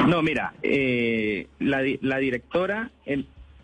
No, 0.08 0.24
mira, 0.24 0.56
la, 1.60 1.82
la 2.02 2.18
directora, 2.18 2.92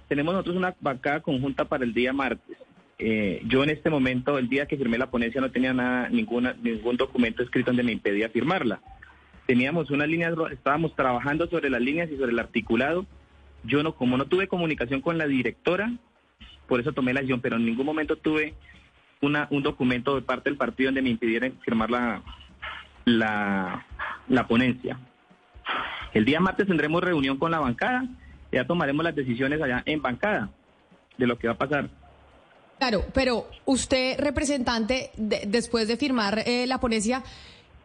tenemos 0.08 0.34
nosotros 0.36 0.56
una 0.56 0.76
bancada 0.80 1.22
conjunta 1.22 1.66
para 1.66 1.84
el 1.84 1.94
día 1.96 2.14
martes 2.14 2.60
eh, 3.00 3.42
yo 3.46 3.64
en 3.64 3.70
este 3.70 3.90
momento, 3.90 4.38
el 4.38 4.50
día 4.50 4.66
que 4.68 4.78
firmé 4.78 4.98
la 4.98 5.10
ponencia, 5.10 5.40
no 5.40 5.52
tenía 5.52 5.74
nada, 5.74 6.10
ninguna, 6.10 6.54
ningún 6.62 6.98
documento 6.98 7.42
escrito 7.42 7.72
donde 7.72 7.84
me 7.84 7.94
impedía 7.94 8.30
firmarla. 8.30 8.82
Teníamos 9.48 9.90
unas 9.90 10.08
líneas, 10.10 10.34
estábamos 10.52 10.96
trabajando 10.96 11.48
sobre 11.48 11.70
las 11.70 11.82
líneas 11.82 12.12
y 12.12 12.18
sobre 12.18 12.34
el 12.34 12.40
articulado. 12.40 13.06
Yo 13.64 13.82
no, 13.84 13.96
como 13.96 14.18
no 14.18 14.26
tuve 14.26 14.48
comunicación 14.48 15.02
con 15.02 15.18
la 15.18 15.28
directora, 15.28 15.92
por 16.68 16.82
eso 16.82 16.92
tomé 16.92 17.14
la 17.14 17.22
acción, 17.22 17.40
pero 17.42 17.56
en 17.56 17.66
ningún 17.66 17.86
momento 17.86 18.18
tuve 18.18 18.54
una, 19.22 19.48
un 19.50 19.64
documento 19.64 20.16
de 20.16 20.22
parte 20.22 20.50
del 20.50 20.58
partido 20.58 20.90
donde 20.90 21.02
me 21.02 21.10
impidieran 21.10 21.54
firmar 21.64 21.90
la, 21.90 22.22
la, 23.06 23.86
la 24.28 24.48
ponencia. 24.48 25.00
El 26.14 26.26
día 26.26 26.40
martes 26.40 26.68
tendremos 26.68 27.04
reunión 27.04 27.38
con 27.38 27.52
la 27.52 27.60
bancada, 27.60 28.06
ya 28.52 28.66
tomaremos 28.66 29.04
las 29.04 29.16
decisiones 29.16 29.62
allá 29.62 29.84
en 29.86 30.02
bancada 30.02 30.50
de 31.18 31.28
lo 31.28 31.38
que 31.38 31.48
va 31.48 31.54
a 31.54 31.58
pasar. 31.58 31.90
Claro, 32.80 33.06
pero 33.14 33.46
usted, 33.66 34.18
representante, 34.20 35.12
después 35.18 35.90
de 35.90 35.98
firmar 35.98 36.44
eh, 36.46 36.66
la 36.66 36.80
ponencia 36.80 37.24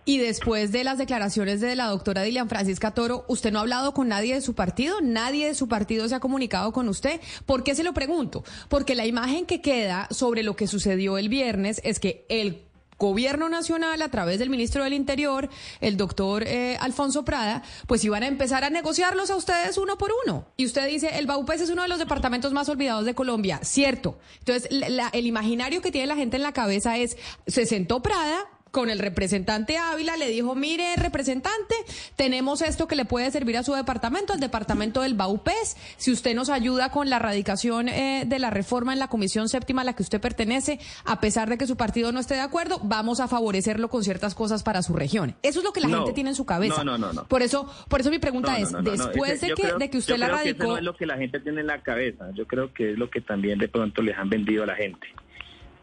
y 0.04 0.18
después 0.18 0.70
de 0.70 0.84
las 0.84 0.98
declaraciones 0.98 1.60
de 1.60 1.74
la 1.74 1.86
doctora 1.86 2.22
Dilian 2.22 2.48
Francisca 2.48 2.92
Toro, 2.92 3.24
¿usted 3.26 3.50
no 3.50 3.58
ha 3.58 3.62
hablado 3.62 3.92
con 3.92 4.06
nadie 4.06 4.34
de 4.34 4.40
su 4.40 4.54
partido? 4.54 5.00
¿Nadie 5.00 5.48
de 5.48 5.54
su 5.54 5.66
partido 5.66 6.08
se 6.08 6.14
ha 6.14 6.20
comunicado 6.20 6.72
con 6.72 6.88
usted? 6.88 7.20
¿Por 7.44 7.64
qué 7.64 7.74
se 7.74 7.82
lo 7.82 7.92
pregunto? 7.92 8.44
Porque 8.68 8.94
la 8.94 9.04
imagen 9.04 9.46
que 9.46 9.60
queda 9.60 10.06
sobre 10.10 10.44
lo 10.44 10.54
que 10.54 10.68
sucedió 10.68 11.18
el 11.18 11.28
viernes 11.28 11.80
es 11.84 11.98
que 11.98 12.24
el 12.28 12.62
gobierno 13.04 13.48
nacional 13.50 14.00
a 14.00 14.08
través 14.08 14.38
del 14.38 14.48
ministro 14.48 14.82
del 14.82 14.94
Interior, 14.94 15.50
el 15.80 15.96
doctor 15.98 16.42
eh, 16.46 16.78
Alfonso 16.80 17.24
Prada, 17.24 17.62
pues 17.86 18.02
iban 18.04 18.22
a 18.22 18.26
empezar 18.26 18.64
a 18.64 18.70
negociarlos 18.70 19.30
a 19.30 19.36
ustedes 19.36 19.76
uno 19.76 19.98
por 19.98 20.10
uno. 20.24 20.46
Y 20.56 20.64
usted 20.64 20.88
dice, 20.88 21.18
el 21.18 21.26
Baupés 21.26 21.60
es 21.60 21.70
uno 21.70 21.82
de 21.82 21.88
los 21.88 21.98
departamentos 21.98 22.52
más 22.54 22.68
olvidados 22.70 23.04
de 23.04 23.14
Colombia. 23.14 23.60
Cierto. 23.62 24.18
Entonces, 24.38 24.68
el 24.70 25.26
imaginario 25.26 25.82
que 25.82 25.92
tiene 25.92 26.06
la 26.06 26.16
gente 26.16 26.36
en 26.36 26.42
la 26.42 26.52
cabeza 26.52 26.96
es, 26.96 27.18
se 27.46 27.66
sentó 27.66 28.00
Prada, 28.00 28.46
con 28.74 28.90
el 28.90 28.98
representante 28.98 29.78
Ávila, 29.78 30.16
le 30.16 30.28
dijo, 30.28 30.56
mire, 30.56 30.96
representante, 30.96 31.76
tenemos 32.16 32.60
esto 32.60 32.88
que 32.88 32.96
le 32.96 33.04
puede 33.04 33.30
servir 33.30 33.56
a 33.56 33.62
su 33.62 33.72
departamento, 33.72 34.34
el 34.34 34.40
departamento 34.40 35.00
del 35.00 35.14
Baupés, 35.14 35.76
si 35.96 36.10
usted 36.10 36.34
nos 36.34 36.50
ayuda 36.50 36.90
con 36.90 37.08
la 37.08 37.20
radicación 37.20 37.88
eh, 37.88 38.24
de 38.26 38.38
la 38.40 38.50
reforma 38.50 38.92
en 38.92 38.98
la 38.98 39.06
comisión 39.06 39.48
séptima 39.48 39.82
a 39.82 39.84
la 39.84 39.92
que 39.92 40.02
usted 40.02 40.20
pertenece, 40.20 40.80
a 41.04 41.20
pesar 41.20 41.48
de 41.48 41.56
que 41.56 41.68
su 41.68 41.76
partido 41.76 42.10
no 42.10 42.18
esté 42.18 42.34
de 42.34 42.40
acuerdo, 42.40 42.80
vamos 42.82 43.20
a 43.20 43.28
favorecerlo 43.28 43.88
con 43.88 44.02
ciertas 44.02 44.34
cosas 44.34 44.64
para 44.64 44.82
su 44.82 44.92
región. 44.92 45.36
Eso 45.44 45.60
es 45.60 45.64
lo 45.64 45.72
que 45.72 45.80
la 45.80 45.88
gente 45.88 46.12
tiene 46.12 46.30
en 46.30 46.36
su 46.36 46.44
cabeza. 46.44 46.82
No, 46.82 46.98
no, 46.98 47.12
no. 47.12 47.24
Por 47.26 47.42
eso, 47.42 47.72
por 47.88 48.00
eso 48.00 48.10
mi 48.10 48.18
pregunta 48.18 48.58
es, 48.58 48.72
después 48.82 49.40
de, 49.40 49.54
que, 49.54 49.72
de 49.78 49.88
que 49.88 49.98
usted 49.98 50.16
la 50.16 50.26
radicó... 50.26 50.64
no 50.64 50.78
es 50.78 50.82
lo 50.82 50.96
que 50.96 51.06
la 51.06 51.16
gente 51.16 51.38
tiene 51.38 51.60
en 51.60 51.68
la 51.68 51.80
cabeza, 51.80 52.28
yo 52.34 52.44
creo 52.48 52.74
que 52.74 52.90
es 52.90 52.98
lo 52.98 53.08
que 53.08 53.20
también 53.20 53.60
de 53.60 53.68
pronto 53.68 54.02
les 54.02 54.18
han 54.18 54.28
vendido 54.28 54.64
a 54.64 54.66
la 54.66 54.74
gente. 54.74 55.06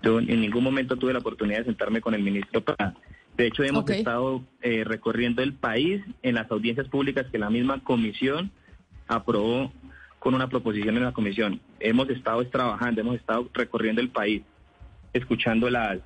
Yo 0.03 0.19
en 0.19 0.41
ningún 0.41 0.63
momento 0.63 0.97
tuve 0.97 1.13
la 1.13 1.19
oportunidad 1.19 1.59
de 1.59 1.65
sentarme 1.65 2.01
con 2.01 2.13
el 2.13 2.23
ministro 2.23 2.61
para... 2.61 2.95
De 3.37 3.47
hecho, 3.47 3.63
hemos 3.63 3.89
estado 3.89 4.43
eh, 4.61 4.83
recorriendo 4.83 5.41
el 5.41 5.53
país 5.53 6.01
en 6.21 6.35
las 6.35 6.51
audiencias 6.51 6.87
públicas 6.87 7.27
que 7.31 7.39
la 7.39 7.49
misma 7.49 7.81
comisión 7.83 8.51
aprobó 9.07 9.71
con 10.19 10.35
una 10.35 10.49
proposición 10.49 10.97
en 10.97 11.03
la 11.03 11.13
comisión. 11.13 11.61
Hemos 11.79 12.09
estado 12.09 12.45
trabajando, 12.47 13.01
hemos 13.01 13.15
estado 13.15 13.49
recorriendo 13.53 14.01
el 14.01 14.09
país, 14.09 14.43
escuchando 15.13 15.69
las, 15.69 15.99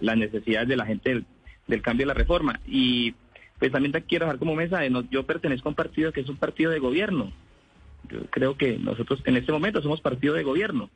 necesidades 0.00 0.68
de 0.68 0.76
la 0.76 0.86
gente 0.86 1.24
del, 1.66 1.82
cambio 1.82 2.06
de 2.06 2.14
la 2.14 2.14
reforma. 2.14 2.60
Y 2.66 3.14
pues 3.58 3.72
también 3.72 3.92
te 3.92 4.02
quiero 4.02 4.26
dejar 4.26 4.38
como 4.38 4.54
mensaje, 4.54 4.90
yo 5.10 5.26
pertenezco 5.26 5.68
a 5.68 5.70
un 5.70 5.74
partido 5.74 6.12
que 6.12 6.20
es 6.20 6.28
un 6.28 6.36
partido 6.36 6.70
de 6.70 6.78
gobierno. 6.78 7.32
Yo 8.08 8.26
creo 8.30 8.56
que 8.56 8.78
nosotros 8.78 9.22
en 9.24 9.36
este 9.36 9.52
momento 9.52 9.82
somos 9.82 10.00
partido 10.00 10.34
de 10.34 10.44
gobierno. 10.44 10.88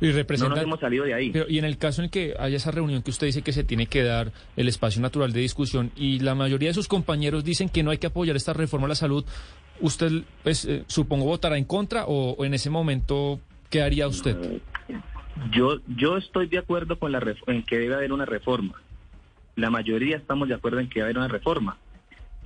Y 0.00 0.12
no 0.38 0.48
nos 0.48 0.62
hemos 0.62 0.78
salido 0.78 1.04
de 1.04 1.14
ahí. 1.14 1.32
y 1.48 1.58
en 1.58 1.64
el 1.64 1.76
caso 1.76 2.02
en 2.02 2.08
que 2.08 2.34
haya 2.38 2.56
esa 2.56 2.70
reunión 2.70 3.02
que 3.02 3.10
usted 3.10 3.26
dice 3.26 3.42
que 3.42 3.52
se 3.52 3.64
tiene 3.64 3.86
que 3.86 4.04
dar 4.04 4.32
el 4.56 4.68
espacio 4.68 5.02
natural 5.02 5.32
de 5.32 5.40
discusión 5.40 5.90
y 5.96 6.20
la 6.20 6.36
mayoría 6.36 6.68
de 6.68 6.74
sus 6.74 6.86
compañeros 6.86 7.42
dicen 7.42 7.68
que 7.68 7.82
no 7.82 7.90
hay 7.90 7.98
que 7.98 8.06
apoyar 8.06 8.36
esta 8.36 8.52
reforma 8.52 8.86
a 8.86 8.90
la 8.90 8.94
salud, 8.94 9.24
¿usted, 9.80 10.22
pues, 10.44 10.64
eh, 10.66 10.84
supongo, 10.86 11.24
votará 11.24 11.58
en 11.58 11.64
contra 11.64 12.04
o, 12.06 12.44
en 12.44 12.54
ese 12.54 12.70
momento 12.70 13.40
qué 13.70 13.82
haría 13.82 14.06
usted? 14.06 14.60
Yo, 15.50 15.78
yo 15.88 16.16
estoy 16.16 16.46
de 16.46 16.58
acuerdo 16.58 16.96
con 16.98 17.10
la 17.10 17.20
en 17.48 17.64
que 17.64 17.78
debe 17.78 17.96
haber 17.96 18.12
una 18.12 18.24
reforma. 18.24 18.80
La 19.56 19.70
mayoría 19.70 20.16
estamos 20.16 20.48
de 20.48 20.54
acuerdo 20.54 20.78
en 20.78 20.88
que 20.88 21.00
debe 21.00 21.06
haber 21.06 21.18
una 21.18 21.28
reforma. 21.28 21.76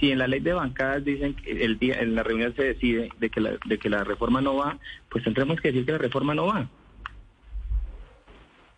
Si 0.00 0.10
en 0.10 0.18
la 0.18 0.26
ley 0.26 0.40
de 0.40 0.54
bancadas 0.54 1.04
dicen 1.04 1.34
que 1.34 1.64
el 1.64 1.78
día 1.78 2.00
en 2.00 2.14
la 2.14 2.22
reunión 2.22 2.54
se 2.56 2.64
decide 2.64 3.10
de 3.20 3.28
que 3.28 3.40
la, 3.40 3.58
de 3.66 3.78
que 3.78 3.90
la 3.90 4.04
reforma 4.04 4.40
no 4.40 4.56
va, 4.56 4.78
pues 5.10 5.22
tendremos 5.22 5.60
que 5.60 5.68
decir 5.68 5.84
que 5.84 5.92
la 5.92 5.98
reforma 5.98 6.34
no 6.34 6.46
va 6.46 6.66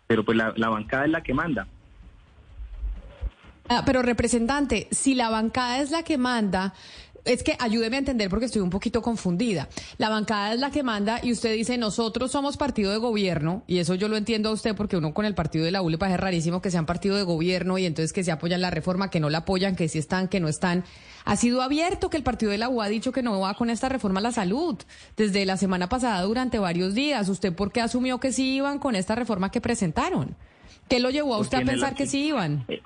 pero 0.07 0.23
pues 0.23 0.37
la, 0.37 0.69
bancada 0.69 1.05
es 1.05 1.11
la 1.11 1.21
que 1.21 1.33
manda. 1.33 1.67
Ah, 3.67 3.83
pero 3.85 4.01
representante, 4.01 4.87
si 4.91 5.15
la 5.15 5.29
bancada 5.29 5.79
es 5.79 5.89
la 5.89 6.03
que 6.03 6.17
manda, 6.17 6.73
es 7.25 7.43
que 7.43 7.55
ayúdeme 7.59 7.97
a 7.97 7.99
entender 7.99 8.29
porque 8.29 8.45
estoy 8.45 8.61
un 8.61 8.69
poquito 8.69 9.01
confundida. 9.01 9.67
La 9.97 10.09
bancada 10.09 10.53
es 10.53 10.59
la 10.59 10.71
que 10.71 10.83
manda 10.83 11.19
y 11.21 11.31
usted 11.31 11.53
dice, 11.53 11.77
nosotros 11.77 12.31
somos 12.31 12.57
partido 12.57 12.91
de 12.91 12.97
gobierno, 12.97 13.63
y 13.67 13.79
eso 13.79 13.95
yo 13.95 14.07
lo 14.07 14.15
entiendo 14.15 14.49
a 14.49 14.53
usted 14.53 14.75
porque 14.75 14.97
uno 14.97 15.13
con 15.13 15.25
el 15.25 15.35
partido 15.35 15.65
de 15.65 15.71
la 15.71 15.81
U 15.81 15.89
le 15.89 15.97
parece 15.97 16.17
rarísimo 16.17 16.61
que 16.61 16.71
sean 16.71 16.85
partido 16.85 17.15
de 17.15 17.23
gobierno 17.23 17.77
y 17.77 17.85
entonces 17.85 18.13
que 18.13 18.23
se 18.23 18.31
apoyan 18.31 18.61
la 18.61 18.71
reforma, 18.71 19.09
que 19.09 19.19
no 19.19 19.29
la 19.29 19.39
apoyan, 19.39 19.75
que 19.75 19.89
sí 19.89 19.99
están, 19.99 20.27
que 20.27 20.39
no 20.39 20.47
están. 20.47 20.83
Ha 21.25 21.35
sido 21.35 21.61
abierto 21.61 22.09
que 22.09 22.17
el 22.17 22.23
partido 22.23 22.51
de 22.51 22.59
la 22.59 22.69
U 22.69 22.81
ha 22.81 22.87
dicho 22.87 23.11
que 23.11 23.23
no 23.23 23.39
va 23.39 23.55
con 23.55 23.69
esta 23.71 23.89
reforma 23.89 24.19
a 24.19 24.23
la 24.23 24.31
salud 24.31 24.77
desde 25.17 25.45
la 25.45 25.57
semana 25.57 25.89
pasada 25.89 26.21
durante 26.21 26.59
varios 26.59 26.93
días. 26.93 27.27
¿Usted 27.29 27.53
por 27.53 27.71
qué 27.71 27.81
asumió 27.81 28.19
que 28.19 28.31
sí 28.31 28.55
iban 28.55 28.77
con 28.77 28.95
esta 28.95 29.15
reforma 29.15 29.49
que 29.49 29.61
presentaron? 29.61 30.35
¿Qué 30.87 30.99
lo 30.99 31.09
llevó 31.09 31.33
a 31.33 31.39
usted 31.39 31.63
a 31.63 31.65
pensar 31.65 31.95
que 31.95 32.05
sí 32.05 32.27
iban? 32.27 32.63
Eh, 32.67 32.79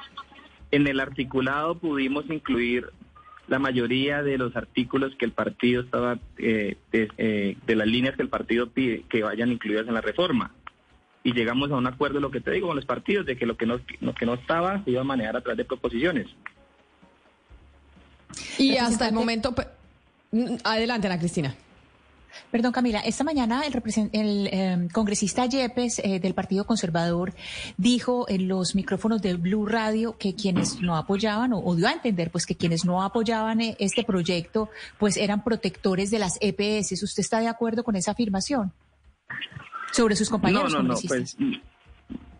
en 0.71 0.87
el 0.87 1.01
articulado 1.01 1.77
pudimos 1.77 2.29
incluir 2.29 2.85
la 3.49 3.59
mayoría 3.59 4.21
de 4.21 4.37
los 4.37 4.55
artículos 4.55 5.13
que 5.17 5.25
el 5.25 5.31
partido 5.31 5.81
estaba, 5.81 6.19
eh, 6.37 6.77
eh, 6.93 7.57
de, 7.65 7.75
las 7.75 7.87
líneas 7.87 8.15
que 8.15 8.21
el 8.21 8.29
partido 8.29 8.69
pide 8.69 9.03
que 9.09 9.23
vayan 9.23 9.51
incluidas 9.51 9.87
en 9.87 9.95
la 9.95 10.01
reforma. 10.01 10.51
Y 11.23 11.33
llegamos 11.33 11.71
a 11.71 11.75
un 11.75 11.87
acuerdo, 11.87 12.19
lo 12.19 12.31
que 12.31 12.41
te 12.41 12.51
digo, 12.51 12.67
con 12.67 12.75
los 12.75 12.85
partidos, 12.85 13.25
de 13.25 13.35
que 13.35 13.45
lo 13.45 13.57
que 13.57 13.65
no, 13.65 13.79
lo 14.01 14.13
que 14.13 14.25
no 14.25 14.35
estaba 14.35 14.83
se 14.83 14.91
iba 14.91 15.01
a 15.01 15.03
manejar 15.03 15.35
a 15.35 15.41
través 15.41 15.57
de 15.57 15.65
proposiciones. 15.65 16.27
Y 18.57 18.77
hasta 18.77 19.07
el 19.07 19.13
momento... 19.13 19.53
Adelante, 20.63 21.07
Ana 21.07 21.17
Cristina. 21.17 21.55
Perdón, 22.51 22.71
Camila. 22.71 22.99
Esta 22.99 23.23
mañana 23.23 23.63
el, 23.65 24.09
el 24.13 24.49
em, 24.51 24.89
congresista 24.89 25.45
Yepes 25.45 25.99
eh, 25.99 26.19
del 26.19 26.33
Partido 26.33 26.65
Conservador 26.65 27.33
dijo 27.77 28.25
en 28.29 28.47
los 28.47 28.75
micrófonos 28.75 29.21
de 29.21 29.35
Blue 29.35 29.65
Radio 29.65 30.17
que 30.17 30.35
quienes 30.35 30.81
no 30.81 30.95
apoyaban, 30.95 31.53
o, 31.53 31.75
dio 31.75 31.87
a 31.87 31.91
entender 31.91 32.31
pues 32.31 32.45
que 32.45 32.55
quienes 32.55 32.85
no 32.85 33.03
apoyaban 33.03 33.61
eh, 33.61 33.75
este 33.79 34.03
proyecto, 34.03 34.69
pues 34.97 35.17
eran 35.17 35.43
protectores 35.43 36.11
de 36.11 36.19
las 36.19 36.37
EPS. 36.41 37.03
¿Usted 37.03 37.21
está 37.21 37.39
de 37.39 37.47
acuerdo 37.47 37.83
con 37.83 37.95
esa 37.95 38.11
afirmación 38.11 38.71
sobre 39.91 40.15
sus 40.15 40.29
compañeros 40.29 40.73
no, 40.73 40.83
no, 40.83 40.89
congresistas? 40.93 41.35
No, 41.39 41.47
pues, 41.49 41.61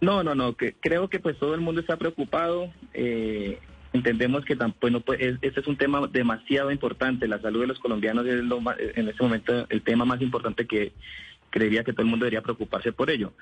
no, 0.01 0.23
no, 0.23 0.35
no, 0.35 0.55
que 0.55 0.73
creo 0.79 1.09
que 1.09 1.19
pues 1.19 1.37
todo 1.37 1.53
el 1.53 1.61
mundo 1.61 1.81
está 1.81 1.97
preocupado. 1.97 2.71
Eh, 2.93 3.59
entendemos 3.93 4.45
que 4.45 4.55
tampoco 4.55 4.99
pues, 5.01 5.19
este 5.41 5.59
es 5.59 5.67
un 5.67 5.77
tema 5.77 6.07
demasiado 6.07 6.71
importante. 6.71 7.27
La 7.27 7.41
salud 7.41 7.61
de 7.61 7.67
los 7.67 7.79
colombianos 7.79 8.25
es 8.25 8.41
en 8.41 9.07
este 9.07 9.23
momento 9.23 9.65
el 9.69 9.81
tema 9.81 10.05
más 10.05 10.21
importante 10.21 10.65
que 10.65 10.93
creería 11.49 11.83
que 11.83 11.93
todo 11.93 12.03
el 12.03 12.09
mundo 12.09 12.25
debería 12.25 12.41
preocuparse 12.41 12.91
por 12.91 13.09
ello. 13.09 13.33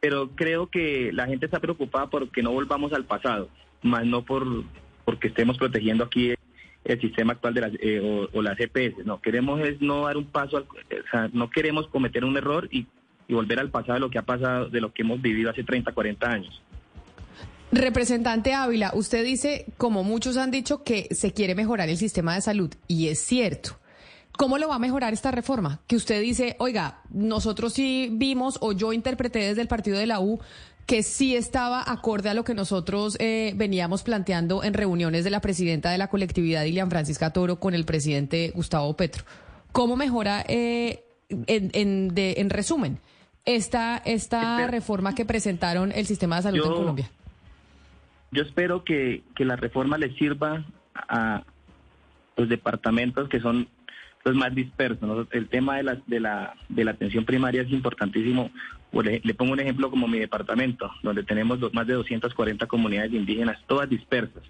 Pero 0.00 0.30
creo 0.34 0.68
que 0.68 1.10
la 1.12 1.26
gente 1.26 1.46
está 1.46 1.58
preocupada 1.58 2.08
porque 2.08 2.42
no 2.42 2.52
volvamos 2.52 2.92
al 2.92 3.04
pasado, 3.04 3.48
más 3.82 4.06
no 4.06 4.24
por 4.24 4.46
porque 5.04 5.28
estemos 5.28 5.56
protegiendo 5.56 6.04
aquí 6.04 6.34
el 6.84 7.00
sistema 7.00 7.32
actual 7.32 7.54
de 7.54 7.60
las 7.60 7.72
eh, 7.80 8.28
o, 8.32 8.42
las 8.42 8.58
EPS. 8.60 9.04
No 9.04 9.20
queremos 9.20 9.60
es 9.60 9.80
no 9.80 10.04
dar 10.04 10.16
un 10.16 10.26
paso, 10.26 10.58
o 10.58 11.10
sea, 11.10 11.28
no 11.32 11.50
queremos 11.50 11.88
cometer 11.88 12.24
un 12.24 12.36
error 12.36 12.68
y, 12.70 12.86
y 13.26 13.34
volver 13.34 13.58
al 13.58 13.70
pasado 13.70 13.94
de 13.94 14.00
lo 14.00 14.10
que 14.10 14.18
ha 14.18 14.22
pasado, 14.22 14.68
de 14.68 14.80
lo 14.80 14.92
que 14.92 15.02
hemos 15.02 15.20
vivido 15.20 15.50
hace 15.50 15.64
30, 15.64 15.92
40 15.92 16.30
años. 16.30 16.62
Representante 17.70 18.54
Ávila, 18.54 18.92
usted 18.94 19.24
dice, 19.24 19.66
como 19.76 20.02
muchos 20.02 20.36
han 20.36 20.50
dicho, 20.50 20.82
que 20.82 21.08
se 21.10 21.32
quiere 21.32 21.54
mejorar 21.54 21.88
el 21.88 21.98
sistema 21.98 22.34
de 22.34 22.40
salud, 22.40 22.74
y 22.86 23.08
es 23.08 23.20
cierto. 23.20 23.78
¿Cómo 24.38 24.56
lo 24.56 24.68
va 24.68 24.76
a 24.76 24.78
mejorar 24.78 25.12
esta 25.12 25.32
reforma? 25.32 25.80
Que 25.86 25.96
usted 25.96 26.22
dice, 26.22 26.54
oiga, 26.60 27.02
nosotros 27.10 27.72
sí 27.72 28.08
vimos, 28.12 28.56
o 28.60 28.72
yo 28.72 28.92
interpreté 28.92 29.40
desde 29.40 29.60
el 29.60 29.68
partido 29.68 29.98
de 29.98 30.06
la 30.06 30.20
U, 30.20 30.38
que 30.86 31.02
sí 31.02 31.36
estaba 31.36 31.82
acorde 31.86 32.30
a 32.30 32.34
lo 32.34 32.44
que 32.44 32.54
nosotros 32.54 33.16
eh, 33.20 33.52
veníamos 33.56 34.02
planteando 34.02 34.64
en 34.64 34.72
reuniones 34.72 35.24
de 35.24 35.30
la 35.30 35.40
presidenta 35.40 35.90
de 35.90 35.98
la 35.98 36.08
colectividad, 36.08 36.64
Ilian 36.64 36.88
Francisca 36.88 37.30
Toro, 37.34 37.60
con 37.60 37.74
el 37.74 37.84
presidente 37.84 38.52
Gustavo 38.54 38.96
Petro. 38.96 39.24
¿Cómo 39.72 39.96
mejora, 39.96 40.42
eh, 40.48 41.04
en, 41.28 41.70
en, 41.74 42.50
resumen, 42.50 43.00
esta, 43.44 44.00
esta 44.06 44.66
reforma 44.68 45.14
que 45.14 45.26
presentaron 45.26 45.92
el 45.92 46.06
sistema 46.06 46.36
de 46.36 46.42
salud 46.42 46.64
en 46.64 46.72
Colombia? 46.72 47.10
Yo 48.30 48.42
espero 48.42 48.84
que, 48.84 49.22
la 49.38 49.56
reforma 49.56 49.96
le 49.98 50.12
sirva 50.16 50.64
a 50.94 51.42
los 52.36 52.48
departamentos 52.48 53.28
que 53.28 53.40
son 53.40 53.68
los 54.24 54.34
más 54.34 54.54
dispersos. 54.54 55.26
El 55.30 55.48
tema 55.48 55.76
de 55.76 55.82
la, 55.84 55.98
de, 56.06 56.20
la, 56.20 56.54
de 56.68 56.84
la 56.84 56.90
atención 56.90 57.24
primaria 57.24 57.62
es 57.62 57.70
importantísimo 57.70 58.50
Le, 58.92 59.20
le 59.22 59.34
pongo 59.34 59.52
un 59.52 59.60
ejemplo 59.60 59.90
como 59.90 60.08
mi 60.08 60.18
departamento, 60.18 60.90
donde 61.02 61.22
tenemos 61.22 61.60
dos- 61.60 61.72
más 61.74 61.86
de 61.86 61.94
240 61.94 62.66
comunidades 62.66 63.12
indígenas, 63.12 63.58
todas 63.66 63.88
dispersas. 63.88 64.42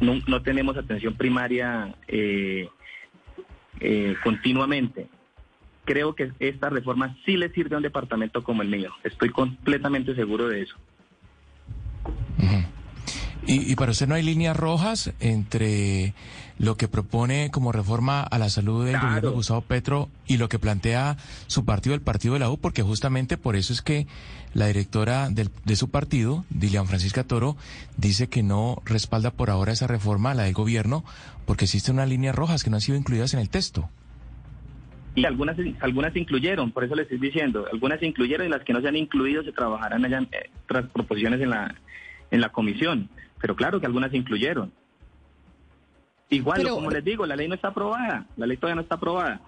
No, 0.00 0.14
no 0.26 0.42
tenemos 0.42 0.76
atención 0.76 1.14
primaria 1.14 1.94
eh, 2.06 2.68
eh, 3.80 4.14
continuamente. 4.22 5.08
Creo 5.84 6.14
que 6.14 6.32
esta 6.38 6.68
reforma 6.68 7.16
sí 7.24 7.36
le 7.36 7.48
sirve 7.50 7.74
a 7.74 7.78
un 7.78 7.82
departamento 7.82 8.42
como 8.42 8.62
el 8.62 8.68
mío. 8.68 8.92
Estoy 9.04 9.30
completamente 9.30 10.14
seguro 10.14 10.48
de 10.48 10.62
eso. 10.62 10.76
¿Y, 13.48 13.70
y 13.70 13.76
para 13.76 13.92
usted 13.92 14.08
no 14.08 14.16
hay 14.16 14.24
líneas 14.24 14.56
rojas 14.56 15.12
entre 15.20 16.14
lo 16.58 16.76
que 16.76 16.88
propone 16.88 17.50
como 17.52 17.70
reforma 17.70 18.22
a 18.22 18.38
la 18.38 18.50
salud 18.50 18.84
del 18.84 18.94
Claro. 18.94 19.06
gobierno 19.08 19.30
de 19.30 19.36
Gustavo 19.36 19.60
Petro 19.60 20.08
y 20.26 20.36
lo 20.38 20.48
que 20.48 20.58
plantea 20.58 21.16
su 21.46 21.64
partido, 21.64 21.94
el 21.94 22.00
partido 22.00 22.34
de 22.34 22.40
la 22.40 22.50
U? 22.50 22.58
Porque 22.58 22.82
justamente 22.82 23.36
por 23.36 23.54
eso 23.54 23.72
es 23.72 23.82
que 23.82 24.08
la 24.52 24.66
directora 24.66 25.28
del- 25.30 25.50
de 25.64 25.76
su 25.76 25.90
partido, 25.90 26.44
Dilian 26.50 26.88
Francisca 26.88 27.22
Toro, 27.22 27.56
dice 27.96 28.28
que 28.28 28.42
no 28.42 28.82
respalda 28.84 29.30
por 29.30 29.50
ahora 29.50 29.72
esa 29.72 29.86
reforma, 29.86 30.34
la 30.34 30.42
del 30.44 30.54
gobierno, 30.54 31.04
porque 31.44 31.66
existen 31.66 31.94
unas 31.96 32.08
líneas 32.08 32.34
rojas 32.34 32.64
que 32.64 32.70
no 32.70 32.78
han 32.78 32.82
sido 32.82 32.98
incluidas 32.98 33.32
en 33.34 33.38
el 33.40 33.48
texto. 33.48 33.88
Y 35.16 35.24
algunas, 35.24 35.56
algunas 35.80 36.12
se 36.12 36.20
incluyeron, 36.20 36.70
por 36.70 36.84
eso 36.84 36.94
le 36.94 37.02
estoy 37.02 37.18
diciendo, 37.18 37.66
algunas 37.72 37.98
se 37.98 38.06
incluyeron 38.06 38.46
y 38.46 38.50
las 38.50 38.62
que 38.62 38.72
no 38.72 38.80
se 38.80 38.88
han 38.88 38.96
incluido 38.96 39.42
se 39.42 39.50
trabajarán 39.50 40.04
allá 40.04 40.18
en 40.18 40.28
eh, 40.30 40.50
otras 40.64 40.86
proposiciones 40.90 41.40
en 41.40 41.50
la, 41.50 41.74
en 42.30 42.40
la 42.40 42.50
comisión. 42.50 43.08
Pero 43.40 43.56
claro 43.56 43.80
que 43.80 43.86
algunas 43.86 44.10
se 44.10 44.18
incluyeron. 44.18 44.70
Igual, 46.28 46.60
Pero- 46.62 46.74
como 46.74 46.90
les 46.90 47.04
digo, 47.04 47.24
la 47.26 47.34
ley 47.36 47.48
no 47.48 47.54
está 47.54 47.68
aprobada, 47.68 48.26
la 48.36 48.46
ley 48.46 48.56
todavía 48.56 48.76
no 48.76 48.82
está 48.82 48.96
aprobada. 48.96 49.40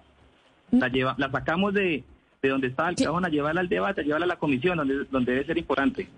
La, 0.70 0.88
lleva, 0.88 1.14
la 1.18 1.30
sacamos 1.30 1.74
de, 1.74 2.04
de 2.42 2.48
donde 2.48 2.68
estaba 2.68 2.88
el 2.90 2.96
cajón 2.96 3.24
a 3.24 3.28
llevarla 3.28 3.60
al 3.60 3.68
debate, 3.68 4.00
a 4.00 4.04
llevarla 4.04 4.24
a 4.24 4.28
la 4.28 4.36
comisión, 4.36 4.76
donde, 4.78 5.04
donde 5.10 5.32
debe 5.32 5.44
ser 5.46 5.58
importante. 5.58 6.08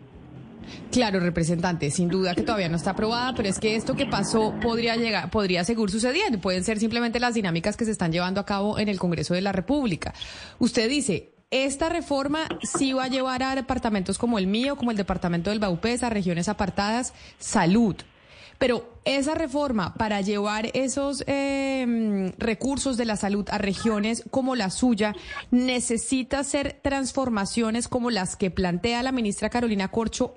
Claro, 0.90 1.20
representante, 1.20 1.90
sin 1.90 2.08
duda 2.08 2.34
que 2.34 2.42
todavía 2.42 2.68
no 2.68 2.76
está 2.76 2.90
aprobada, 2.90 3.34
pero 3.34 3.48
es 3.48 3.58
que 3.58 3.76
esto 3.76 3.94
que 3.94 4.06
pasó 4.06 4.54
podría 4.60 4.96
llegar, 4.96 5.30
podría 5.30 5.64
seguir 5.64 5.90
sucediendo. 5.90 6.40
Pueden 6.40 6.64
ser 6.64 6.80
simplemente 6.80 7.20
las 7.20 7.34
dinámicas 7.34 7.76
que 7.76 7.84
se 7.84 7.92
están 7.92 8.12
llevando 8.12 8.40
a 8.40 8.46
cabo 8.46 8.78
en 8.78 8.88
el 8.88 8.98
Congreso 8.98 9.34
de 9.34 9.40
la 9.40 9.52
República. 9.52 10.14
Usted 10.58 10.88
dice, 10.88 11.32
esta 11.50 11.88
reforma 11.88 12.48
sí 12.62 12.92
va 12.92 13.04
a 13.04 13.08
llevar 13.08 13.42
a 13.42 13.54
departamentos 13.54 14.18
como 14.18 14.38
el 14.38 14.46
mío, 14.46 14.76
como 14.76 14.90
el 14.90 14.96
departamento 14.96 15.50
del 15.50 15.58
Baupés, 15.58 16.02
a 16.02 16.10
regiones 16.10 16.48
apartadas, 16.48 17.12
salud. 17.38 17.96
Pero 18.60 19.00
esa 19.06 19.34
reforma 19.34 19.94
para 19.94 20.20
llevar 20.20 20.70
esos 20.74 21.24
eh, 21.26 22.34
recursos 22.36 22.98
de 22.98 23.06
la 23.06 23.16
salud 23.16 23.48
a 23.50 23.56
regiones 23.56 24.22
como 24.30 24.54
la 24.54 24.68
suya 24.68 25.16
necesita 25.50 26.40
hacer 26.40 26.78
transformaciones 26.82 27.88
como 27.88 28.10
las 28.10 28.36
que 28.36 28.50
plantea 28.50 29.02
la 29.02 29.12
ministra 29.12 29.48
Carolina 29.48 29.88
Corcho 29.88 30.36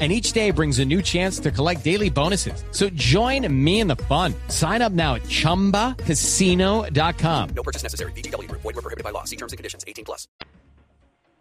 And 0.00 0.12
each 0.12 0.30
day 0.32 0.52
brings 0.52 0.78
a 0.78 0.84
new 0.84 1.02
chance 1.02 1.40
to 1.40 1.50
collect 1.50 1.82
daily 1.82 2.08
bonuses. 2.10 2.62
So 2.70 2.88
join 2.94 3.48
me 3.52 3.80
in 3.80 3.88
the 3.88 3.96
fun. 4.08 4.32
Sign 4.48 4.80
up 4.80 4.92
now 4.92 5.16
at 5.16 5.22
chumbacasino.com. 5.24 7.48
No 7.56 7.62
purchase 7.64 7.82
necessary. 7.82 8.12
VGW 8.12 8.46
Group. 8.48 8.62
Void 8.62 8.76
were 8.76 8.82
prohibited 8.82 9.02
by 9.02 9.10
law. 9.10 9.24
See 9.24 9.34
terms 9.36 9.52
and 9.52 9.58
conditions. 9.58 9.82
18 9.84 10.04
plus. 10.04 10.28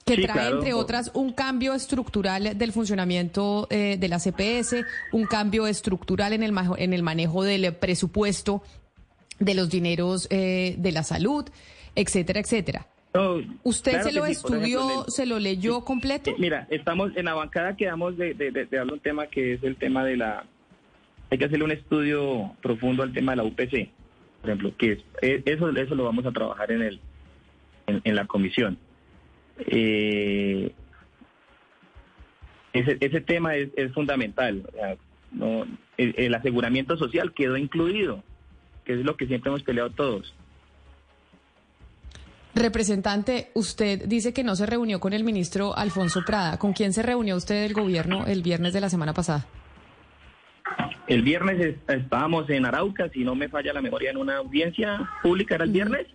que 0.08 0.16
Sí, 0.16 0.22
trae, 0.24 0.34
claro. 0.34 0.58
entre 0.60 0.74
otras, 0.74 1.12
un 1.14 1.34
cambio 1.34 1.74
estructural 1.74 2.58
del 2.58 2.72
funcionamiento 2.72 3.68
eh, 3.70 3.98
de 4.00 4.08
la 4.08 4.20
CPS, 4.20 4.86
un 5.12 5.26
cambio 5.26 5.68
estructural 5.68 6.32
en 6.32 6.44
el, 6.44 6.54
en 6.78 6.94
el 6.94 7.04
manejo 7.04 7.44
del 7.44 7.76
presupuesto 7.76 8.64
de 9.40 9.54
los 9.54 9.70
dineros 9.70 10.28
eh, 10.30 10.76
de 10.78 10.92
la 10.94 11.04
salud, 11.04 11.46
etcétera, 11.94 12.40
etcétera. 12.40 12.88
No, 13.14 13.42
¿Usted 13.64 13.92
claro 13.92 14.10
se 14.10 14.16
lo 14.16 14.26
sí, 14.26 14.32
estudió, 14.34 14.80
ejemplo, 14.80 15.06
se 15.12 15.26
lo 15.26 15.40
leyó 15.40 15.82
completo? 15.82 16.30
Eh, 16.32 16.36
Mira, 16.38 16.68
estamos 16.70 17.16
en 17.16 17.26
la 17.26 17.34
bancada 17.34 17.76
quedamos 17.76 18.18
de, 18.18 18.34
de, 18.34 18.52
de, 18.52 18.66
de 18.66 18.80
hablar 18.80 18.94
un 18.94 19.00
tema 19.00 19.28
que 19.28 19.54
es 19.54 19.64
el 19.64 19.76
tema 19.76 20.04
de 20.04 20.18
la... 20.18 20.46
Hay 21.30 21.38
que 21.38 21.46
hacerle 21.46 21.66
un 21.66 21.72
estudio 21.72 22.56
profundo 22.62 23.04
al 23.04 23.14
tema 23.14 23.32
de 23.34 23.38
la 23.38 23.44
UPC, 23.44 23.90
por 24.42 24.50
ejemplo, 24.50 24.72
que 24.78 24.92
es, 24.94 25.00
eh, 25.22 25.42
eso, 25.46 25.70
eso 25.70 25.96
lo 25.96 26.04
vamos 26.04 26.26
a 26.26 26.32
trabajar 26.32 26.72
en, 26.72 26.82
el, 26.84 27.00
en, 27.88 28.02
en 28.04 28.16
la 28.16 28.26
comisión. 28.26 28.78
Eh, 29.58 30.72
ese, 32.74 32.98
ese 33.00 33.22
tema 33.22 33.56
es, 33.56 33.70
es 33.76 33.92
fundamental. 33.94 34.64
o 34.68 34.72
sea, 34.72 34.96
no, 35.32 35.66
el, 35.98 36.14
el 36.18 36.34
aseguramiento 36.36 36.98
social 36.98 37.34
quedó 37.34 37.58
incluido, 37.58 38.24
que 38.86 38.94
es 38.94 39.00
lo 39.00 39.18
que 39.18 39.28
siempre 39.28 39.50
hemos 39.50 39.64
peleado 39.64 39.90
todos. 39.90 40.34
Representante, 42.56 43.52
usted 43.54 44.06
dice 44.08 44.34
que 44.34 44.44
no 44.44 44.56
se 44.56 44.66
reunió 44.66 45.00
con 45.00 45.14
el 45.14 45.24
ministro 45.24 45.78
Alfonso 45.78 46.22
Prada. 46.26 46.58
¿Con 46.58 46.74
quién 46.74 46.92
se 46.94 47.04
reunió 47.04 47.36
usted 47.36 47.62
del 47.64 47.74
gobierno 47.74 48.26
el 48.26 48.42
viernes 48.42 48.74
de 48.74 48.82
la 48.82 48.90
semana 48.90 49.14
pasada? 49.14 49.46
El 51.08 51.22
viernes 51.22 51.60
es- 51.60 51.76
estábamos 51.88 52.50
en 52.50 52.66
Arauca, 52.66 53.10
si 53.14 53.24
no 53.24 53.36
me 53.36 53.48
falla 53.48 53.74
la 53.74 53.82
memoria, 53.82 54.10
en 54.12 54.18
una 54.18 54.38
audiencia 54.38 55.08
pública, 55.22 55.56
¿era 55.56 55.66
el 55.66 55.72
viernes? 55.72 56.08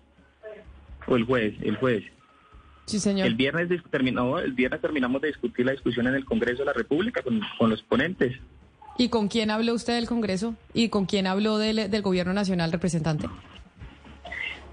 ¿O 1.06 1.16
el 1.16 1.24
jueves? 1.24 1.54
El 1.62 1.76
jueves. 1.76 2.04
Sí, 2.86 2.98
señor. 2.98 3.26
El 3.28 3.34
viernes 3.36 3.68
terminó, 3.90 4.38
el 4.40 4.52
viernes 4.52 4.80
terminamos 4.80 5.22
de 5.22 5.28
discutir 5.28 5.64
la 5.64 5.72
discusión 5.72 6.06
en 6.08 6.14
el 6.14 6.24
Congreso 6.24 6.58
de 6.58 6.66
la 6.66 6.72
República 6.72 7.22
con, 7.22 7.40
con 7.58 7.70
los 7.70 7.82
ponentes. 7.82 8.36
¿Y 8.98 9.08
con 9.08 9.28
quién 9.28 9.50
habló 9.50 9.72
usted 9.74 9.94
del 9.94 10.06
Congreso? 10.06 10.54
¿Y 10.74 10.88
con 10.90 11.06
quién 11.06 11.26
habló 11.26 11.56
del, 11.58 11.88
del 11.90 12.02
gobierno 12.02 12.32
nacional, 12.34 12.72
representante? 12.72 13.28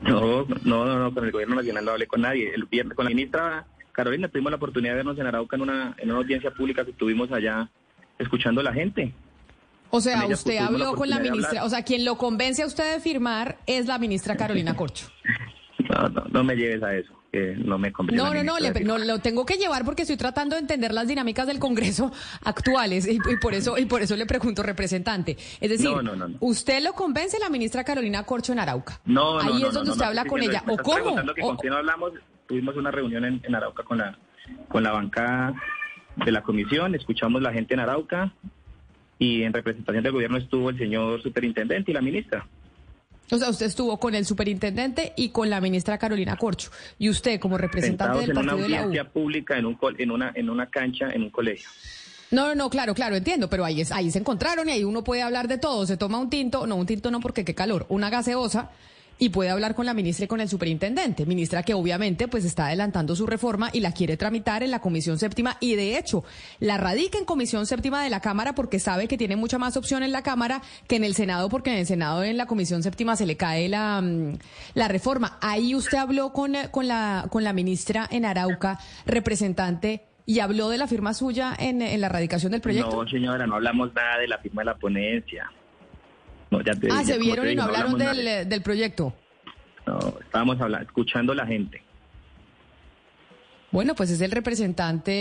No, 0.02 0.46
no, 0.64 0.86
no, 0.86 1.00
no, 1.00 1.14
con 1.14 1.26
el 1.26 1.32
gobierno 1.32 1.56
nacional 1.56 1.86
no 1.86 1.92
hablé 1.92 2.08
con 2.08 2.22
nadie. 2.22 2.54
El 2.54 2.66
viernes 2.66 2.96
con 2.96 3.06
la 3.06 3.10
ministra 3.10 3.66
Carolina 3.92 4.30
tuvimos 4.30 4.52
la 4.52 4.58
oportunidad 4.58 4.94
de 4.94 4.98
vernos 4.98 5.20
en 5.20 5.28
Arauca 5.28 5.58
en 5.58 5.62
una, 5.62 5.96
en 5.98 6.10
una 6.10 6.20
audiencia 6.20 6.52
pública 6.52 6.86
que 6.86 6.94
tuvimos 6.94 7.32
allá 7.32 7.70
escuchando 8.18 8.62
a 8.62 8.64
la 8.64 8.74
gente. 8.74 9.14
O 9.90 10.00
sea, 10.00 10.26
usted 10.28 10.56
la 10.56 10.68
habló 10.68 10.94
con 10.94 11.10
la 11.10 11.20
ministra, 11.20 11.66
o 11.66 11.70
sea, 11.70 11.84
quien 11.84 12.06
lo 12.06 12.18
convence 12.18 12.62
a 12.62 12.66
usted 12.66 12.94
de 12.94 13.00
firmar 13.02 13.58
es 13.66 13.88
la 13.88 13.98
ministra 13.98 14.38
Carolina 14.38 14.74
Corcho. 14.78 15.08
No, 15.90 16.08
no, 16.08 16.26
no 16.30 16.44
me 16.44 16.56
lleves 16.56 16.84
a 16.84 16.96
eso, 16.96 17.19
que 17.32 17.56
no 17.58 17.78
me 17.78 17.92
conviene. 17.94 18.22
No, 18.24 18.34
no, 18.34 18.44
no, 18.44 18.60
le- 18.60 18.72
no, 18.84 18.98
lo 18.98 19.20
tengo 19.20 19.46
que 19.46 19.56
llevar 19.58 19.86
porque 19.86 20.02
estoy 20.02 20.18
tratando 20.18 20.56
de 20.56 20.62
entender 20.62 20.94
las 20.94 21.08
dinámicas 21.08 21.46
del 21.48 21.60
Congreso 21.60 22.12
actuales 22.44 23.08
y, 23.08 23.18
y 23.18 23.38
por 23.42 23.54
eso 23.54 23.78
y 23.78 23.86
por 23.86 24.02
eso 24.02 24.16
le 24.16 24.26
pregunto, 24.26 24.64
representante. 24.64 25.38
Es 25.62 25.70
decir, 25.70 25.90
No, 25.90 26.02
no, 26.02 26.30
usted 26.40 26.82
lo 26.84 26.94
convence 26.94 27.38
la 27.40 27.50
ministra 27.50 27.84
Carolina 27.84 28.24
Corcho 28.24 28.52
en 28.54 28.60
Arauca. 28.60 29.00
No, 29.06 29.36
no, 29.36 29.40
Ahí 29.42 29.62
no, 29.62 29.68
es 29.68 29.74
donde 29.74 29.92
usted 29.92 30.06
habla 30.06 30.26
con 30.26 30.42
ella. 30.42 30.64
¿O 30.68 30.78
cómo? 30.78 31.16
que 31.36 31.42
O- 31.44 31.48
con 31.48 31.58
quién 31.58 31.74
hablamos, 31.74 32.14
tuvimos 32.48 32.76
una 32.76 32.90
reunión 32.92 33.24
en, 33.26 33.40
en 33.44 33.56
Arauca 33.56 33.84
con 33.84 34.00
la, 34.00 34.18
con 34.68 34.82
la 34.84 34.92
bancada 34.92 35.54
de 36.16 36.32
la 36.32 36.42
comisión, 36.42 36.96
escuchamos 36.96 37.42
la 37.42 37.54
gente 37.54 37.76
en 37.76 37.80
Arauca 37.82 38.34
y 39.20 39.44
en 39.44 39.54
representación 39.54 40.04
del 40.04 40.14
gobierno 40.14 40.38
estuvo 40.38 40.70
el 40.70 40.78
señor 40.78 41.22
superintendente 41.22 41.92
y 41.92 41.94
la 41.94 42.02
ministra. 42.02 42.48
O 43.32 43.38
sea, 43.38 43.50
usted 43.50 43.68
estuvo 43.68 44.00
con 44.00 44.16
el 44.16 44.26
superintendente 44.26 45.14
y 45.16 45.30
con 45.30 45.50
la 45.50 45.62
ministra 45.62 45.98
Carolina 45.98 46.36
Corcho. 46.36 46.72
Y 46.98 47.10
usted, 47.10 47.40
como 47.40 47.58
representante 47.58 48.20
Sentados 48.20 48.28
del 48.28 48.38
una 48.38 48.52
partido 48.52 48.64
de 48.64 48.70
la 48.70 48.78
U. 48.78 48.86
audiencia 48.86 49.12
pública 49.12 49.58
en, 49.58 49.66
un, 49.66 49.78
en, 49.98 50.12
una, 50.12 50.32
en 50.34 50.50
una 50.50 50.70
cancha, 50.70 51.10
en 51.12 51.24
un 51.24 51.30
colegio. 51.30 51.70
No, 52.32 52.48
no, 52.48 52.56
no, 52.56 52.70
claro, 52.70 52.94
claro, 52.94 53.16
entiendo, 53.16 53.50
pero 53.50 53.66
ahí, 53.66 53.82
es, 53.82 53.92
ahí 53.92 54.12
se 54.12 54.20
encontraron 54.20 54.70
y 54.70 54.72
ahí 54.72 54.84
uno 54.84 55.04
puede 55.04 55.22
hablar 55.22 55.48
de 55.48 55.58
todo. 55.58 55.86
Se 55.86 55.98
toma 55.98 56.20
un 56.20 56.30
tinto, 56.30 56.68
no, 56.68 56.76
un 56.76 56.86
tinto 56.86 57.10
no 57.12 57.20
porque 57.20 57.44
qué 57.44 57.56
calor, 57.56 57.86
una 57.90 58.10
gaseosa 58.10 58.70
y 59.20 59.30
puede 59.30 59.50
hablar 59.50 59.76
con 59.76 59.86
la 59.86 59.94
ministra 59.94 60.26
y 60.26 60.28
con 60.28 60.40
el 60.40 60.50
superintendente. 60.50 61.26
Ministra 61.26 61.62
que 61.62 61.74
obviamente 61.74 62.28
pues 62.28 62.46
está 62.46 62.68
adelantando 62.68 63.16
su 63.16 63.28
reforma 63.28 63.70
y 63.74 63.82
la 63.82 63.92
quiere 63.92 64.18
tramitar 64.18 64.64
en 64.64 64.72
la 64.72 64.80
Comisión 64.80 65.20
Séptima 65.20 65.58
y 65.60 65.76
de 65.76 65.98
hecho 65.98 66.24
la 66.60 66.78
radica 66.78 67.20
en 67.20 67.26
Comisión 67.26 67.66
Séptima 67.66 68.02
de 68.02 68.10
la 68.10 68.22
Cámara 68.22 68.56
porque 68.56 68.80
sabe 68.80 69.08
que 69.08 69.18
tiene 69.18 69.36
mucha 69.36 69.58
más 69.58 69.76
opción 69.76 70.02
en 70.04 70.14
la 70.14 70.24
Cámara 70.24 70.62
que 70.88 70.96
en 70.96 71.04
el 71.04 71.14
Senado 71.14 71.50
porque 71.50 71.72
en 71.72 71.80
el 71.80 71.86
Senado 71.86 72.24
en 72.24 72.38
la 72.38 72.46
Comisión 72.46 72.82
Séptima 72.82 73.18
se 73.18 73.26
le 73.26 73.36
cae 73.36 73.68
la, 73.68 74.02
mm, 74.02 74.38
la 74.74 74.88
reforma. 74.88 75.38
Ahí 75.42 75.76
usted 75.76 75.98
habló 75.98 76.32
con, 76.32 76.56
eh, 76.56 76.70
con, 76.72 76.88
la, 76.88 77.28
con 77.30 77.44
la 77.44 77.52
ministra 77.52 78.08
en 78.10 78.24
Arauca, 78.24 78.80
representante, 79.06 80.04
y 80.26 80.40
habló 80.40 80.70
de 80.70 80.78
la 80.78 80.88
firma 80.88 81.14
suya 81.14 81.56
en, 81.58 81.82
en 81.82 82.02
la 82.02 82.08
radicación 82.08 82.52
del 82.52 82.62
proyecto. 82.62 83.04
No, 83.04 83.10
señora, 83.10 83.48
no 83.48 83.56
hablamos 83.56 83.94
nada 83.94 84.20
de 84.20 84.28
la 84.28 84.38
firma 84.38 84.62
de 84.62 84.68
la 84.68 84.76
ponencia. 84.76 85.52
No, 86.52 86.62
ya 86.62 86.74
te 86.74 86.88
ah, 86.92 87.04
se 87.04 87.18
vieron 87.18 87.46
te 87.46 87.54
y 87.54 87.56
no 87.56 87.64
hablaron 87.64 87.98
del, 87.98 88.18
de- 88.26 88.46
del 88.46 88.62
proyecto. 88.62 89.14
No, 89.86 90.00
estábamos 90.22 90.60
hablando, 90.62 90.86
escuchando 90.88 91.34
a 91.34 91.36
la 91.36 91.46
gente. 91.46 91.82
Bueno, 93.72 93.94
pues 93.94 94.10
es 94.10 94.20
el 94.22 94.32
representante 94.32 95.12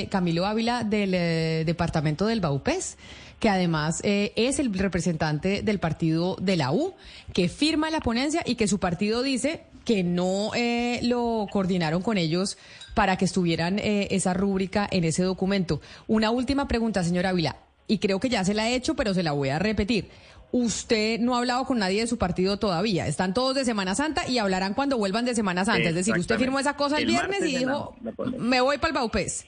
eh, 0.00 0.08
Camilo 0.08 0.46
Ávila 0.46 0.82
del 0.82 1.14
eh, 1.14 1.62
departamento 1.64 2.26
del 2.26 2.40
Baupés, 2.40 2.98
que 3.38 3.48
además 3.48 4.00
eh, 4.02 4.32
es 4.34 4.58
el 4.58 4.72
representante 4.76 5.62
del 5.62 5.78
partido 5.78 6.36
de 6.40 6.56
la 6.56 6.72
U, 6.72 6.94
que 7.32 7.48
firma 7.48 7.88
la 7.90 8.00
ponencia 8.00 8.42
y 8.44 8.56
que 8.56 8.66
su 8.66 8.80
partido 8.80 9.22
dice 9.22 9.62
que 9.84 10.02
no 10.02 10.50
eh, 10.56 10.98
lo 11.04 11.46
coordinaron 11.52 12.02
con 12.02 12.18
ellos 12.18 12.58
para 12.94 13.16
que 13.16 13.26
estuvieran 13.26 13.78
eh, 13.78 14.08
esa 14.10 14.34
rúbrica 14.34 14.88
en 14.90 15.04
ese 15.04 15.22
documento. 15.22 15.80
Una 16.08 16.30
última 16.32 16.66
pregunta, 16.66 17.04
señora 17.04 17.28
Ávila, 17.28 17.58
y 17.86 17.98
creo 17.98 18.18
que 18.18 18.28
ya 18.28 18.44
se 18.44 18.54
la 18.54 18.68
he 18.68 18.74
hecho, 18.74 18.96
pero 18.96 19.14
se 19.14 19.22
la 19.22 19.30
voy 19.32 19.50
a 19.50 19.60
repetir. 19.60 20.08
Usted 20.50 21.20
no 21.20 21.34
ha 21.34 21.38
hablado 21.38 21.64
con 21.66 21.78
nadie 21.78 22.00
de 22.00 22.06
su 22.06 22.16
partido 22.16 22.58
todavía. 22.58 23.06
Están 23.06 23.34
todos 23.34 23.54
de 23.54 23.64
Semana 23.66 23.94
Santa 23.94 24.26
y 24.26 24.38
hablarán 24.38 24.72
cuando 24.74 24.96
vuelvan 24.96 25.24
de 25.26 25.34
Semana 25.34 25.64
Santa. 25.64 25.90
Es 25.90 25.94
decir, 25.94 26.16
usted 26.16 26.38
firmó 26.38 26.58
esa 26.58 26.74
cosa 26.76 26.96
el, 26.96 27.02
El 27.02 27.08
viernes 27.08 27.40
y 27.44 27.56
dijo, 27.58 27.94
me 28.38 28.60
voy 28.62 28.78
para 28.78 28.88
el 28.88 28.94
Baupés. 28.94 29.44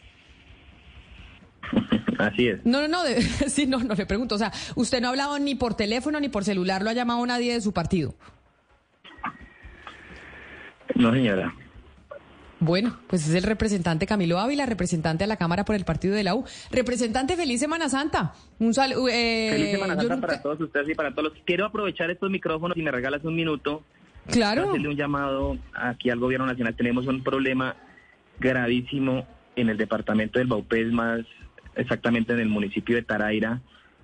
Así 2.18 2.48
es. 2.48 2.60
No, 2.66 2.82
no, 2.82 2.88
no, 2.88 3.02
de- 3.04 3.22
sí, 3.48 3.66
no, 3.66 3.78
no 3.78 3.94
le 3.94 4.04
pregunto. 4.04 4.34
O 4.34 4.38
sea, 4.38 4.52
usted 4.74 5.00
no 5.00 5.06
ha 5.06 5.10
hablado 5.10 5.38
ni 5.38 5.54
por 5.54 5.72
teléfono 5.74 6.20
ni 6.20 6.28
por 6.28 6.44
celular, 6.44 6.82
lo 6.82 6.90
ha 6.90 6.92
llamado 6.92 7.24
nadie 7.24 7.54
de 7.54 7.60
su 7.62 7.72
partido. 7.72 8.14
No, 10.96 11.12
señora. 11.12 11.54
Bueno, 12.61 12.94
pues 13.07 13.27
es 13.27 13.35
el 13.35 13.42
representante 13.42 14.07
Camilo 14.07 14.38
Ávila, 14.38 14.66
representante 14.66 15.25
a 15.25 15.27
la 15.27 15.37
Cámara 15.37 15.64
por 15.64 15.75
el 15.77 15.85
partido 15.87 16.14
de 16.14 16.23
la 16.25 16.35
U. 16.35 16.44
Representante, 16.70 17.35
feliz 17.37 17.59
Semana 17.59 17.88
Santa. 17.88 18.35
Un 18.59 18.75
saludo. 18.75 19.07
Feliz 19.07 19.70
Semana 19.70 19.96
Santa 19.96 20.14
nunca- 20.14 20.27
para 20.27 20.42
todos 20.42 20.61
ustedes 20.61 20.88
y 20.90 20.94
para 20.94 21.11
todos 21.12 21.33
los. 21.33 21.42
Quiero 21.46 21.64
aprovechar 21.64 22.11
estos 22.11 22.31
micrófonos 22.31 22.77
y 22.77 22.83
me 22.83 22.90
regalas 22.90 23.25
un 23.25 23.35
minuto. 23.35 23.83
Claro. 24.27 24.68
Hacerle 24.70 24.88
un 24.88 24.96
llamado 24.96 25.57
aquí 25.73 26.11
al 26.11 26.18
gobierno 26.18 26.46
nacional. 26.46 26.75
Tenemos 26.77 27.07
un 27.07 27.23
problema 27.23 27.75
gravísimo 28.38 29.27
en 29.57 29.70
el 29.70 29.77
departamento 29.79 30.38
del 30.38 30.49
Baupés, 30.49 30.92
más 30.92 31.20
exactamente 31.77 32.33
en 32.35 32.40
el 32.40 32.49
municipio 32.49 32.94
de 32.96 33.03
Taraira, 33.03 33.61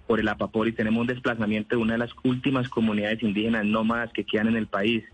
por 0.07 0.19
el 0.19 0.29
Apapori. 0.29 0.73
Tenemos 0.73 1.03
un 1.03 1.07
desplazamiento 1.09 1.77
de 1.77 1.83
una 1.83 1.93
de 1.93 1.99
las 1.99 2.11
últimas 2.25 2.69
comunidades 2.69 3.23
indígenas 3.23 3.65
nómadas 3.67 4.13
que 4.13 4.25
quedan 4.25 4.49
en 4.49 4.57
el 4.57 4.67
país, 4.67 5.05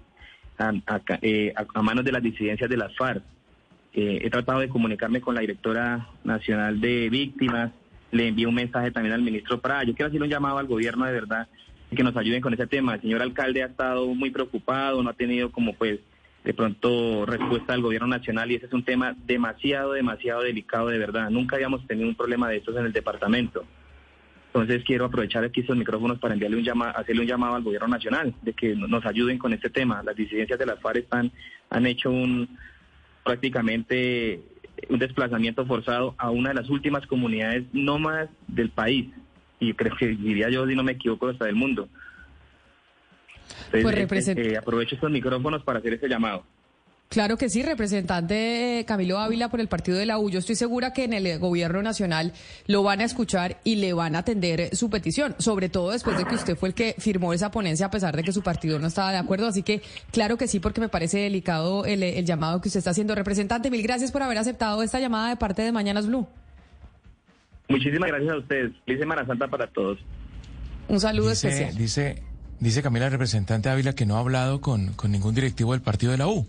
a, 0.62 0.94
a- 0.94 1.18
eh, 1.22 1.52
a- 1.74 1.82
manos 1.82 2.04
de 2.04 2.12
las 2.12 2.22
disidencias 2.22 2.68
de 2.70 2.76
las 2.76 2.94
FARC. 2.96 3.22
Eh, 3.94 4.20
he 4.22 4.30
tratado 4.30 4.60
de 4.60 4.68
comunicarme 4.68 5.20
con 5.20 5.34
la 5.34 5.42
directora 5.42 6.08
nacional 6.24 6.80
de 6.80 7.10
víctimas, 7.10 7.72
le 8.10 8.28
envío 8.28 8.48
un 8.48 8.54
mensaje 8.54 8.90
también 8.90 9.14
al 9.14 9.22
ministro 9.22 9.60
Prada. 9.60 9.84
Yo 9.84 9.94
quiero 9.94 10.08
hacer 10.08 10.22
un 10.22 10.28
llamado 10.28 10.58
al 10.58 10.66
gobierno 10.66 11.04
de 11.04 11.12
verdad 11.12 11.48
que 11.94 12.02
nos 12.02 12.16
ayuden 12.16 12.40
con 12.40 12.54
ese 12.54 12.66
tema. 12.66 12.94
El 12.94 13.02
señor 13.02 13.20
alcalde 13.20 13.62
ha 13.62 13.66
estado 13.66 14.06
muy 14.14 14.30
preocupado, 14.30 15.02
no 15.02 15.10
ha 15.10 15.14
tenido 15.14 15.50
como 15.50 15.74
pues 15.74 16.00
de 16.42 16.54
pronto 16.54 17.26
respuesta 17.26 17.72
del 17.74 17.82
gobierno 17.82 18.08
nacional 18.08 18.50
y 18.50 18.54
ese 18.56 18.66
es 18.66 18.72
un 18.72 18.82
tema 18.82 19.14
demasiado, 19.26 19.92
demasiado 19.92 20.40
delicado 20.42 20.88
de 20.88 20.98
verdad. 20.98 21.28
Nunca 21.30 21.56
habíamos 21.56 21.86
tenido 21.86 22.08
un 22.08 22.14
problema 22.14 22.48
de 22.48 22.56
estos 22.56 22.74
en 22.76 22.86
el 22.86 22.92
departamento. 22.92 23.64
Entonces 24.54 24.82
quiero 24.84 25.06
aprovechar 25.06 25.42
aquí 25.44 25.60
estos 25.60 25.76
micrófonos 25.78 26.18
para 26.18 26.34
enviarle 26.34 26.58
un 26.58 26.62
llama, 26.64 26.90
hacerle 26.90 27.22
un 27.22 27.28
llamado 27.28 27.54
al 27.54 27.62
gobierno 27.62 27.88
nacional 27.88 28.34
de 28.42 28.52
que 28.52 28.76
no- 28.76 28.86
nos 28.86 29.04
ayuden 29.06 29.38
con 29.38 29.54
este 29.54 29.70
tema. 29.70 30.02
Las 30.02 30.14
disidencias 30.14 30.58
de 30.58 30.66
las 30.66 30.78
FARC 30.78 30.98
están, 30.98 31.32
han 31.70 31.86
hecho 31.86 32.10
un 32.10 32.48
prácticamente 33.24 34.40
un 34.88 34.98
desplazamiento 34.98 35.64
forzado 35.64 36.14
a 36.18 36.30
una 36.30 36.50
de 36.50 36.56
las 36.56 36.68
últimas 36.68 37.06
comunidades 37.06 37.64
nómadas 37.72 38.28
del 38.48 38.68
país 38.70 39.06
y 39.60 39.72
creo 39.74 39.96
que 39.96 40.08
diría 40.08 40.50
yo 40.50 40.66
si 40.66 40.74
no 40.74 40.82
me 40.82 40.92
equivoco 40.92 41.28
hasta 41.28 41.46
del 41.46 41.54
mundo. 41.54 41.88
Entonces, 43.72 44.06
Pues 44.06 44.28
eh, 44.28 44.34
eh, 44.52 44.56
aprovecho 44.58 44.96
estos 44.96 45.10
micrófonos 45.10 45.62
para 45.62 45.78
hacer 45.78 45.94
ese 45.94 46.08
llamado. 46.08 46.44
Claro 47.12 47.36
que 47.36 47.50
sí, 47.50 47.62
representante 47.62 48.78
eh, 48.78 48.84
Camilo 48.86 49.18
Ávila 49.18 49.50
por 49.50 49.60
el 49.60 49.68
partido 49.68 49.98
de 49.98 50.06
la 50.06 50.18
U. 50.18 50.30
Yo 50.30 50.38
estoy 50.38 50.54
segura 50.54 50.94
que 50.94 51.04
en 51.04 51.12
el 51.12 51.26
eh, 51.26 51.36
gobierno 51.36 51.82
nacional 51.82 52.32
lo 52.66 52.82
van 52.82 53.02
a 53.02 53.04
escuchar 53.04 53.58
y 53.64 53.76
le 53.76 53.92
van 53.92 54.16
a 54.16 54.20
atender 54.20 54.60
eh, 54.62 54.70
su 54.72 54.88
petición, 54.88 55.34
sobre 55.36 55.68
todo 55.68 55.90
después 55.90 56.16
de 56.16 56.24
que 56.24 56.36
usted 56.36 56.56
fue 56.56 56.70
el 56.70 56.74
que 56.74 56.94
firmó 56.98 57.34
esa 57.34 57.50
ponencia 57.50 57.84
a 57.84 57.90
pesar 57.90 58.16
de 58.16 58.22
que 58.22 58.32
su 58.32 58.40
partido 58.42 58.78
no 58.78 58.86
estaba 58.86 59.12
de 59.12 59.18
acuerdo. 59.18 59.46
Así 59.46 59.62
que 59.62 59.82
claro 60.10 60.38
que 60.38 60.48
sí, 60.48 60.58
porque 60.58 60.80
me 60.80 60.88
parece 60.88 61.18
delicado 61.18 61.84
el, 61.84 62.02
el 62.02 62.24
llamado 62.24 62.62
que 62.62 62.68
usted 62.68 62.78
está 62.78 62.92
haciendo. 62.92 63.14
Representante, 63.14 63.70
mil 63.70 63.82
gracias 63.82 64.10
por 64.10 64.22
haber 64.22 64.38
aceptado 64.38 64.82
esta 64.82 64.98
llamada 64.98 65.28
de 65.28 65.36
parte 65.36 65.60
de 65.60 65.70
Mañanas 65.70 66.06
Blue. 66.06 66.26
Muchísimas 67.68 68.08
gracias 68.08 68.32
a 68.32 68.38
ustedes. 68.38 68.72
Feliz 68.86 69.00
Semana 69.00 69.26
Santa 69.26 69.48
para 69.48 69.66
todos. 69.66 69.98
Un 70.88 70.98
saludo 70.98 71.28
Dice, 71.28 71.48
especial. 71.48 71.76
dice, 71.76 72.22
dice 72.58 72.82
Camila, 72.82 73.10
representante 73.10 73.68
Ávila, 73.68 73.92
que 73.92 74.06
no 74.06 74.16
ha 74.16 74.20
hablado 74.20 74.62
con, 74.62 74.94
con 74.94 75.12
ningún 75.12 75.34
directivo 75.34 75.72
del 75.72 75.82
partido 75.82 76.12
de 76.12 76.16
la 76.18 76.28
U. 76.28 76.46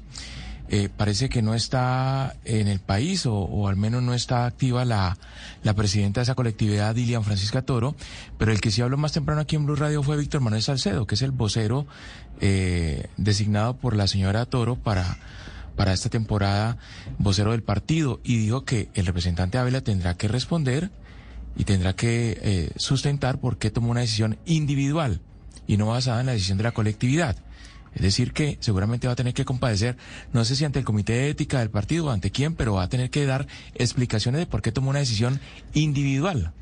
Eh, 0.76 0.90
parece 0.90 1.30
que 1.30 1.44
no 1.44 1.54
está 1.54 2.36
en 2.46 2.68
el 2.68 2.80
país 2.80 3.28
o, 3.28 3.68
al 3.68 3.76
menos 3.76 4.02
no 4.02 4.16
está 4.16 4.48
activa 4.48 4.86
la, 4.86 5.20
la 5.62 5.76
presidenta 5.76 6.20
de 6.20 6.24
esa 6.24 6.34
colectividad, 6.34 6.96
Dilian 6.96 7.24
Francisca 7.24 7.62
Toro, 7.62 7.96
pero 8.40 8.52
el 8.52 8.60
que 8.60 8.72
sí 8.72 8.82
habló 8.82 8.98
más 8.98 9.12
temprano 9.12 9.42
aquí 9.42 9.56
en 9.56 9.68
Blue 9.68 9.76
Radio 9.76 10.02
fue 10.02 10.18
Víctor 10.18 10.42
Manuel 10.42 10.64
Salcedo, 10.64 11.06
que 11.06 11.14
es 11.14 11.22
el 11.22 11.30
vocero 11.30 11.86
eh, 12.42 13.06
designado 13.18 13.78
por 13.78 13.96
la 13.96 14.08
señora 14.08 14.48
Toro 14.48 14.76
para, 14.76 15.20
para 15.76 15.94
esta 15.94 16.10
temporada, 16.10 16.80
vocero 17.20 17.52
del 17.52 17.62
partido, 17.62 18.20
y 18.24 18.38
dijo 18.38 18.66
que 18.66 18.90
el 18.96 19.06
representante 19.06 19.60
Ávila 19.60 19.82
tendrá 19.82 20.18
que 20.18 20.28
responder 20.28 20.90
y 21.56 21.66
tendrá 21.66 21.94
que 21.94 22.40
eh, 22.42 22.72
sustentar 22.78 23.40
por 23.40 23.60
qué 23.60 23.70
tomó 23.70 23.92
una 23.92 24.02
decisión 24.02 24.40
individual 24.48 25.22
y 25.68 25.78
no 25.78 25.86
basada 25.86 26.22
en 26.22 26.26
la 26.26 26.32
decisión 26.32 26.58
de 26.58 26.64
la 26.64 26.72
colectividad. 26.72 27.38
Es 27.96 28.02
decir, 28.02 28.34
que 28.34 28.58
seguramente 28.60 29.08
va 29.08 29.14
a 29.14 29.16
tener 29.16 29.34
que 29.34 29.46
compadecer, 29.46 29.98
no 30.32 30.46
sé 30.46 30.56
si 30.56 30.66
ante 30.66 30.80
el 30.80 30.86
comité 30.86 31.14
de 31.14 31.30
ética 31.30 31.60
del 31.60 31.70
partido 31.70 32.06
o 32.06 32.10
ante 32.10 32.32
quién, 32.32 32.56
pero 32.56 32.74
va 32.74 32.84
a 32.84 32.90
tener 32.90 33.10
que 33.10 33.26
dar 33.26 33.48
explicaciones 33.76 34.40
de 34.40 34.46
por 34.46 34.62
qué 34.62 34.72
tomó 34.72 34.90
una 34.90 35.00
decisión 35.00 35.40
individual. 35.74 36.54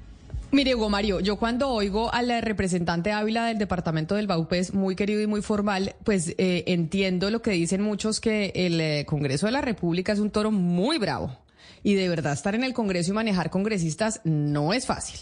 Mire, 0.54 0.76
Hugo 0.76 0.89
Mario, 0.89 1.22
yo 1.22 1.38
cuando 1.38 1.70
oigo 1.70 2.13
al 2.13 2.30
eh, 2.30 2.41
representante 2.41 3.13
Ávila 3.13 3.46
del 3.46 3.58
departamento 3.58 4.15
del 4.15 4.28
Baupés, 4.28 4.74
muy 4.74 4.98
querido 4.98 5.22
y 5.22 5.28
muy 5.28 5.41
formal, 5.41 5.96
pues 6.04 6.36
eh, 6.38 6.65
entiendo 6.67 7.30
lo 7.30 7.41
que 7.41 7.52
dicen 7.52 7.82
muchos 7.82 8.20
que 8.20 8.52
el 8.54 8.82
eh, 8.82 9.06
Congreso 9.08 9.46
de 9.46 9.54
la 9.54 9.62
República 9.62 10.12
es 10.12 10.20
un 10.20 10.30
toro 10.30 10.52
muy 10.52 10.98
bravo. 10.98 11.38
Y 11.84 11.96
de 11.96 12.10
verdad 12.10 12.34
estar 12.34 12.56
en 12.56 12.63
el 12.63 12.74
Congreso 12.74 13.12
y 13.12 13.13
manejar 13.13 13.50
congresistas 13.50 14.22
no 14.24 14.74
es 14.74 14.86
fácil. 14.86 15.20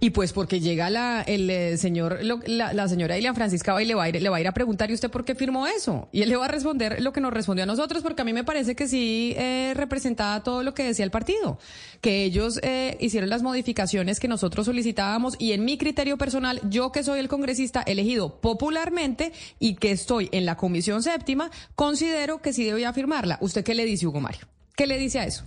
Y 0.00 0.10
pues 0.10 0.32
porque 0.32 0.60
llega 0.60 0.90
la, 0.90 1.22
el 1.22 1.48
eh, 1.48 1.76
señor, 1.78 2.18
la, 2.22 2.72
la 2.72 2.88
señora 2.88 3.16
Ilian 3.16 3.34
Francisca 3.34 3.80
y 3.80 3.86
le 3.86 3.94
va, 3.94 4.04
a 4.04 4.08
ir, 4.08 4.20
le 4.20 4.28
va 4.28 4.36
a 4.36 4.40
ir 4.40 4.48
a 4.48 4.52
preguntar, 4.52 4.90
¿y 4.90 4.94
usted 4.94 5.10
por 5.10 5.24
qué 5.24 5.34
firmó 5.34 5.66
eso? 5.66 6.08
Y 6.12 6.22
él 6.22 6.28
le 6.28 6.36
va 6.36 6.46
a 6.46 6.48
responder 6.48 7.00
lo 7.00 7.12
que 7.12 7.20
nos 7.20 7.32
respondió 7.32 7.62
a 7.62 7.66
nosotros, 7.66 8.02
porque 8.02 8.22
a 8.22 8.24
mí 8.24 8.32
me 8.32 8.44
parece 8.44 8.74
que 8.74 8.88
sí 8.88 9.34
eh, 9.36 9.72
representaba 9.74 10.42
todo 10.42 10.62
lo 10.62 10.74
que 10.74 10.84
decía 10.84 11.04
el 11.04 11.10
partido. 11.10 11.58
Que 12.00 12.24
ellos 12.24 12.58
eh, 12.62 12.96
hicieron 13.00 13.30
las 13.30 13.42
modificaciones 13.42 14.20
que 14.20 14.28
nosotros 14.28 14.66
solicitábamos 14.66 15.36
y 15.38 15.52
en 15.52 15.64
mi 15.64 15.78
criterio 15.78 16.18
personal, 16.18 16.60
yo 16.68 16.92
que 16.92 17.04
soy 17.04 17.20
el 17.20 17.28
congresista 17.28 17.82
elegido 17.82 18.40
popularmente 18.40 19.32
y 19.58 19.76
que 19.76 19.92
estoy 19.92 20.28
en 20.32 20.46
la 20.46 20.56
comisión 20.56 21.02
séptima, 21.02 21.50
considero 21.74 22.42
que 22.42 22.52
sí 22.52 22.64
debía 22.64 22.92
firmarla. 22.92 23.38
¿Usted 23.40 23.64
qué 23.64 23.74
le 23.74 23.84
dice, 23.84 24.06
Hugo 24.06 24.20
Mario? 24.20 24.46
¿Qué 24.76 24.86
le 24.86 24.98
dice 24.98 25.20
a 25.20 25.26
eso? 25.26 25.44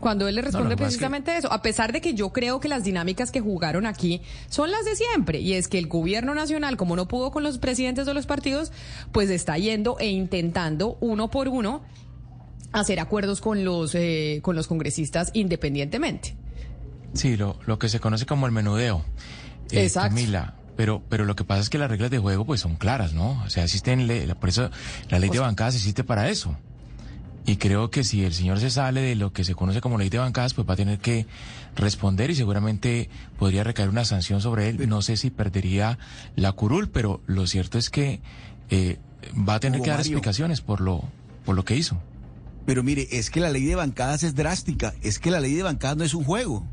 Cuando 0.00 0.28
él 0.28 0.34
le 0.36 0.42
responde 0.42 0.74
es 0.74 0.76
que- 0.78 0.84
precisamente 0.84 1.36
eso, 1.36 1.52
a 1.52 1.62
pesar 1.62 1.92
de 1.92 2.00
que 2.00 2.14
yo 2.14 2.30
creo 2.32 2.60
que 2.60 2.68
las 2.68 2.84
dinámicas 2.84 3.30
que 3.30 3.40
jugaron 3.40 3.86
aquí 3.86 4.22
son 4.48 4.70
las 4.70 4.84
de 4.84 4.94
siempre, 4.96 5.40
y 5.40 5.54
es 5.54 5.68
que 5.68 5.78
el 5.78 5.86
gobierno 5.88 6.34
nacional, 6.34 6.76
como 6.76 6.96
no 6.96 7.08
pudo 7.08 7.30
con 7.30 7.42
los 7.42 7.58
presidentes 7.58 8.06
de 8.06 8.14
los 8.14 8.26
partidos, 8.26 8.72
pues 9.12 9.30
está 9.30 9.58
yendo 9.58 9.96
e 9.98 10.06
intentando 10.08 10.96
uno 11.00 11.30
por 11.30 11.48
uno 11.48 11.82
hacer 12.72 13.00
acuerdos 13.00 13.40
con 13.40 13.64
los 13.64 13.94
eh, 13.94 14.40
con 14.42 14.54
los 14.54 14.66
congresistas 14.66 15.30
independientemente. 15.34 16.36
Sí, 17.14 17.36
lo, 17.36 17.58
lo 17.66 17.78
que 17.78 17.88
se 17.88 18.00
conoce 18.00 18.26
como 18.26 18.46
el 18.46 18.52
menudeo. 18.52 19.04
Eh, 19.70 19.84
Exacto. 19.84 20.10
Camila, 20.14 20.54
pero, 20.76 21.02
pero 21.08 21.24
lo 21.24 21.34
que 21.34 21.44
pasa 21.44 21.62
es 21.62 21.70
que 21.70 21.78
las 21.78 21.90
reglas 21.90 22.10
de 22.10 22.18
juego 22.18 22.44
pues 22.44 22.60
son 22.60 22.76
claras, 22.76 23.14
¿no? 23.14 23.42
O 23.44 23.50
sea, 23.50 23.64
existen, 23.64 24.06
le- 24.06 24.34
por 24.34 24.50
eso 24.50 24.70
la 25.08 25.18
ley 25.18 25.30
de 25.30 25.38
bancadas 25.38 25.74
existe 25.74 26.04
para 26.04 26.28
eso. 26.28 26.56
Y 27.48 27.56
creo 27.56 27.90
que 27.90 28.04
si 28.04 28.26
el 28.26 28.34
señor 28.34 28.60
se 28.60 28.68
sale 28.68 29.00
de 29.00 29.14
lo 29.14 29.32
que 29.32 29.42
se 29.42 29.54
conoce 29.54 29.80
como 29.80 29.96
ley 29.96 30.10
de 30.10 30.18
bancadas, 30.18 30.52
pues 30.52 30.68
va 30.68 30.74
a 30.74 30.76
tener 30.76 30.98
que 30.98 31.26
responder 31.76 32.28
y 32.28 32.34
seguramente 32.34 33.08
podría 33.38 33.64
recaer 33.64 33.88
una 33.88 34.04
sanción 34.04 34.42
sobre 34.42 34.68
él. 34.68 34.86
No 34.86 35.00
sé 35.00 35.16
si 35.16 35.30
perdería 35.30 35.98
la 36.36 36.52
curul, 36.52 36.90
pero 36.90 37.22
lo 37.26 37.46
cierto 37.46 37.78
es 37.78 37.88
que 37.88 38.20
eh, 38.68 38.98
va 39.34 39.54
a 39.54 39.60
tener 39.60 39.78
Hugo 39.78 39.84
que 39.84 39.90
dar 39.92 40.00
Mario. 40.00 40.12
explicaciones 40.12 40.60
por 40.60 40.82
lo, 40.82 41.04
por 41.46 41.56
lo 41.56 41.64
que 41.64 41.74
hizo. 41.74 41.98
Pero 42.66 42.82
mire, 42.82 43.08
es 43.12 43.30
que 43.30 43.40
la 43.40 43.48
ley 43.48 43.64
de 43.64 43.76
bancadas 43.76 44.24
es 44.24 44.34
drástica, 44.34 44.92
es 45.00 45.18
que 45.18 45.30
la 45.30 45.40
ley 45.40 45.54
de 45.54 45.62
bancadas 45.62 45.96
no 45.96 46.04
es 46.04 46.12
un 46.12 46.24
juego. 46.24 46.66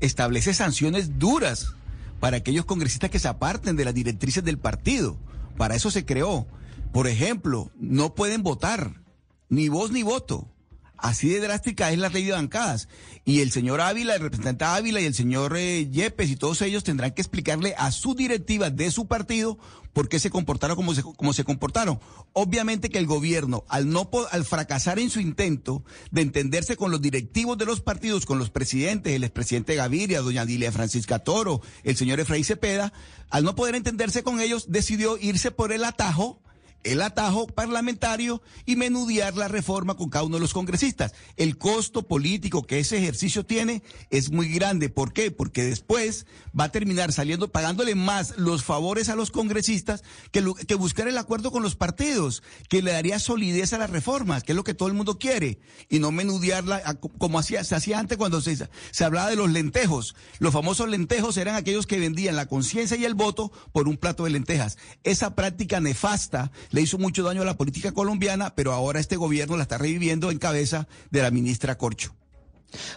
Establece 0.00 0.54
sanciones 0.54 1.18
duras 1.18 1.74
para 2.18 2.38
aquellos 2.38 2.64
congresistas 2.64 3.10
que 3.10 3.18
se 3.18 3.28
aparten 3.28 3.76
de 3.76 3.84
las 3.84 3.92
directrices 3.92 4.42
del 4.42 4.56
partido. 4.56 5.18
Para 5.58 5.74
eso 5.74 5.90
se 5.90 6.06
creó. 6.06 6.46
Por 6.94 7.08
ejemplo, 7.08 7.70
no 7.78 8.14
pueden 8.14 8.42
votar, 8.42 9.03
ni 9.48 9.68
voz 9.68 9.90
ni 9.90 10.02
voto. 10.02 10.48
Así 10.96 11.28
de 11.28 11.40
drástica 11.40 11.90
es 11.92 11.98
la 11.98 12.08
ley 12.08 12.24
de 12.24 12.32
bancadas. 12.32 12.88
Y 13.26 13.40
el 13.40 13.50
señor 13.50 13.82
Ávila, 13.82 14.14
el 14.14 14.22
representante 14.22 14.64
Ávila 14.64 15.00
y 15.00 15.04
el 15.04 15.14
señor 15.14 15.54
eh, 15.54 15.86
Yepes 15.90 16.30
y 16.30 16.36
todos 16.36 16.62
ellos 16.62 16.82
tendrán 16.82 17.10
que 17.10 17.20
explicarle 17.20 17.74
a 17.76 17.92
su 17.92 18.14
directiva 18.14 18.70
de 18.70 18.90
su 18.90 19.06
partido 19.06 19.58
por 19.92 20.08
qué 20.08 20.18
se 20.18 20.30
comportaron 20.30 20.76
como 20.76 20.94
se, 20.94 21.02
como 21.02 21.32
se 21.32 21.44
comportaron. 21.44 22.00
Obviamente 22.32 22.88
que 22.88 22.98
el 22.98 23.06
gobierno, 23.06 23.64
al, 23.68 23.90
no, 23.90 24.08
al 24.30 24.44
fracasar 24.46 24.98
en 24.98 25.10
su 25.10 25.20
intento 25.20 25.84
de 26.10 26.22
entenderse 26.22 26.76
con 26.76 26.90
los 26.90 27.02
directivos 27.02 27.58
de 27.58 27.66
los 27.66 27.80
partidos, 27.80 28.24
con 28.24 28.38
los 28.38 28.50
presidentes, 28.50 29.12
el 29.12 29.24
expresidente 29.24 29.74
Gaviria, 29.74 30.22
doña 30.22 30.46
Dilia 30.46 30.72
Francisca 30.72 31.18
Toro, 31.18 31.60
el 31.82 31.96
señor 31.96 32.18
Efraín 32.18 32.44
Cepeda, 32.44 32.92
al 33.30 33.44
no 33.44 33.54
poder 33.54 33.74
entenderse 33.74 34.22
con 34.22 34.40
ellos, 34.40 34.66
decidió 34.68 35.18
irse 35.18 35.50
por 35.50 35.70
el 35.70 35.84
atajo 35.84 36.40
el 36.84 37.02
atajo 37.02 37.46
parlamentario 37.46 38.42
y 38.66 38.76
menudear 38.76 39.36
la 39.36 39.48
reforma 39.48 39.96
con 39.96 40.10
cada 40.10 40.24
uno 40.24 40.36
de 40.36 40.40
los 40.40 40.52
congresistas. 40.52 41.14
El 41.36 41.58
costo 41.58 42.06
político 42.06 42.66
que 42.66 42.78
ese 42.78 42.98
ejercicio 42.98 43.44
tiene 43.44 43.82
es 44.10 44.30
muy 44.30 44.48
grande. 44.48 44.88
¿Por 44.90 45.12
qué? 45.12 45.30
Porque 45.30 45.64
después 45.64 46.26
va 46.58 46.64
a 46.64 46.72
terminar 46.72 47.12
saliendo, 47.12 47.50
pagándole 47.50 47.94
más 47.94 48.36
los 48.36 48.64
favores 48.64 49.08
a 49.08 49.16
los 49.16 49.30
congresistas 49.30 50.04
que, 50.30 50.74
buscar 50.74 51.08
el 51.08 51.18
acuerdo 51.18 51.50
con 51.50 51.62
los 51.62 51.76
partidos, 51.76 52.42
que 52.68 52.82
le 52.82 52.92
daría 52.92 53.18
solidez 53.18 53.72
a 53.72 53.78
las 53.78 53.90
reformas, 53.90 54.42
que 54.42 54.52
es 54.52 54.56
lo 54.56 54.64
que 54.64 54.74
todo 54.74 54.88
el 54.88 54.94
mundo 54.94 55.18
quiere, 55.18 55.58
y 55.88 55.98
no 55.98 56.10
menudearla 56.10 56.98
como 57.18 57.42
se 57.42 57.58
hacía 57.58 57.98
antes 57.98 58.18
cuando 58.18 58.40
se 58.40 59.04
hablaba 59.04 59.30
de 59.30 59.36
los 59.36 59.50
lentejos. 59.50 60.14
Los 60.38 60.52
famosos 60.52 60.88
lentejos 60.88 61.36
eran 61.36 61.54
aquellos 61.54 61.86
que 61.86 61.98
vendían 61.98 62.36
la 62.36 62.46
conciencia 62.46 62.96
y 62.96 63.04
el 63.04 63.14
voto 63.14 63.50
por 63.72 63.88
un 63.88 63.96
plato 63.96 64.24
de 64.24 64.30
lentejas. 64.30 64.76
Esa 65.02 65.34
práctica 65.34 65.80
nefasta 65.80 66.52
le 66.74 66.80
hizo 66.80 66.98
mucho 66.98 67.22
daño 67.22 67.42
a 67.42 67.44
la 67.44 67.56
política 67.56 67.92
colombiana, 67.92 68.52
pero 68.56 68.72
ahora 68.72 68.98
este 68.98 69.14
gobierno 69.14 69.56
la 69.56 69.62
está 69.62 69.78
reviviendo 69.78 70.32
en 70.32 70.38
cabeza 70.38 70.88
de 71.12 71.22
la 71.22 71.30
ministra 71.30 71.78
Corcho. 71.78 72.16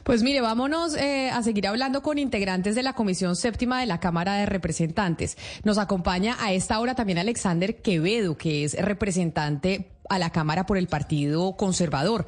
Pues 0.04 0.24
mire, 0.24 0.42
vámonos 0.42 0.96
eh, 0.96 1.30
a 1.30 1.44
seguir 1.44 1.68
hablando 1.68 2.02
con 2.02 2.18
integrantes 2.18 2.74
de 2.74 2.82
la 2.82 2.94
Comisión 2.94 3.36
Séptima 3.36 3.80
de 3.80 3.86
la 3.86 4.00
Cámara 4.00 4.34
de 4.34 4.48
Representantes. 4.48 5.38
Nos 5.63 5.78
acompaña 5.78 6.36
a 6.40 6.54
esta 6.54 6.80
hora 6.80 6.96
también 6.96 7.20
Alexander 7.20 7.80
Quevedo, 7.80 8.36
que 8.36 8.63
es 8.63 8.74
representante 8.74 9.92
a 10.10 10.18
la 10.18 10.32
Cámara 10.32 10.66
por 10.66 10.78
el 10.78 10.88
Partido 10.88 11.56
Conservador. 11.56 12.26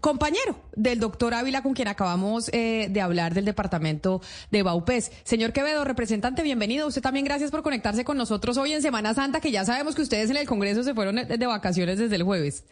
Compañero 0.00 0.56
del 0.74 0.98
doctor 0.98 1.34
Ávila, 1.34 1.62
con 1.62 1.74
quien 1.74 1.88
acabamos 1.88 2.48
eh, 2.52 2.88
de 2.90 3.00
hablar 3.02 3.34
del 3.34 3.44
departamento 3.44 4.22
de 4.50 4.62
Baupés. 4.62 5.12
Señor 5.24 5.52
Quevedo, 5.52 5.84
representante, 5.84 6.42
bienvenido. 6.42 6.86
Usted 6.86 7.02
también 7.02 7.26
gracias 7.26 7.50
por 7.50 7.62
conectarse 7.62 8.04
con 8.04 8.16
nosotros 8.16 8.56
hoy 8.56 8.72
en 8.72 8.80
Semana 8.80 9.12
Santa, 9.12 9.40
que 9.40 9.50
ya 9.50 9.64
sabemos 9.64 9.94
que 9.94 10.02
ustedes 10.02 10.30
en 10.30 10.36
el 10.38 10.46
Congreso 10.46 10.82
se 10.82 10.94
fueron 10.94 11.16
de 11.16 11.40
de 11.40 11.46
vacaciones 11.46 11.98
desde 11.98 12.16
el 12.16 12.22
jueves. 12.22 12.64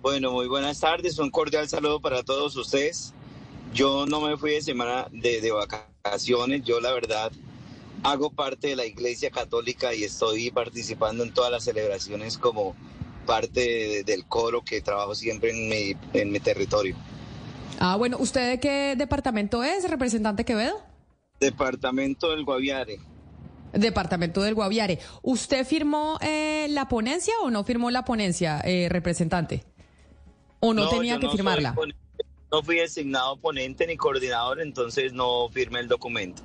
Bueno, 0.00 0.32
muy 0.32 0.48
buenas 0.48 0.80
tardes, 0.80 1.18
un 1.18 1.30
cordial 1.30 1.68
saludo 1.68 2.00
para 2.00 2.24
todos 2.24 2.56
ustedes. 2.56 3.12
Yo 3.72 4.04
no 4.06 4.20
me 4.20 4.36
fui 4.36 4.52
de 4.52 4.62
semana 4.62 5.06
de, 5.12 5.40
de 5.40 5.52
vacaciones, 5.52 6.64
yo 6.64 6.80
la 6.80 6.92
verdad 6.92 7.30
hago 8.02 8.30
parte 8.30 8.68
de 8.68 8.76
la 8.76 8.84
Iglesia 8.84 9.30
Católica 9.30 9.94
y 9.94 10.02
estoy 10.02 10.50
participando 10.50 11.22
en 11.22 11.32
todas 11.32 11.52
las 11.52 11.64
celebraciones 11.64 12.36
como 12.36 12.74
parte 13.22 13.60
de- 13.60 14.04
del 14.04 14.24
coro 14.26 14.62
que 14.62 14.80
trabajo 14.80 15.14
siempre 15.14 15.50
en 15.50 15.68
mi, 15.68 15.96
en 16.12 16.30
mi 16.30 16.40
territorio. 16.40 16.96
Ah, 17.78 17.96
bueno, 17.96 18.16
¿usted 18.20 18.50
de 18.50 18.60
qué 18.60 18.94
departamento 18.96 19.62
es, 19.64 19.88
representante 19.90 20.44
Quevedo? 20.44 20.80
Departamento 21.40 22.30
del 22.30 22.44
Guaviare. 22.44 22.98
Departamento 23.72 24.42
del 24.42 24.54
Guaviare. 24.54 24.98
¿Usted 25.22 25.66
firmó 25.66 26.18
eh, 26.20 26.66
la 26.70 26.88
ponencia 26.88 27.34
o 27.42 27.50
no 27.50 27.64
firmó 27.64 27.90
la 27.90 28.04
ponencia, 28.04 28.60
eh, 28.64 28.88
representante? 28.90 29.64
¿O 30.60 30.74
no, 30.74 30.88
tenía 30.88 31.18
que 31.18 31.28
firmarla? 31.28 31.74
no 32.52 32.62
fui 32.62 32.76
designado 32.76 33.38
ponente 33.38 33.86
ni 33.86 33.96
coordinador, 33.96 34.60
entonces 34.60 35.14
no 35.14 35.48
firmé 35.48 35.80
el 35.80 35.88
documento. 35.88 36.42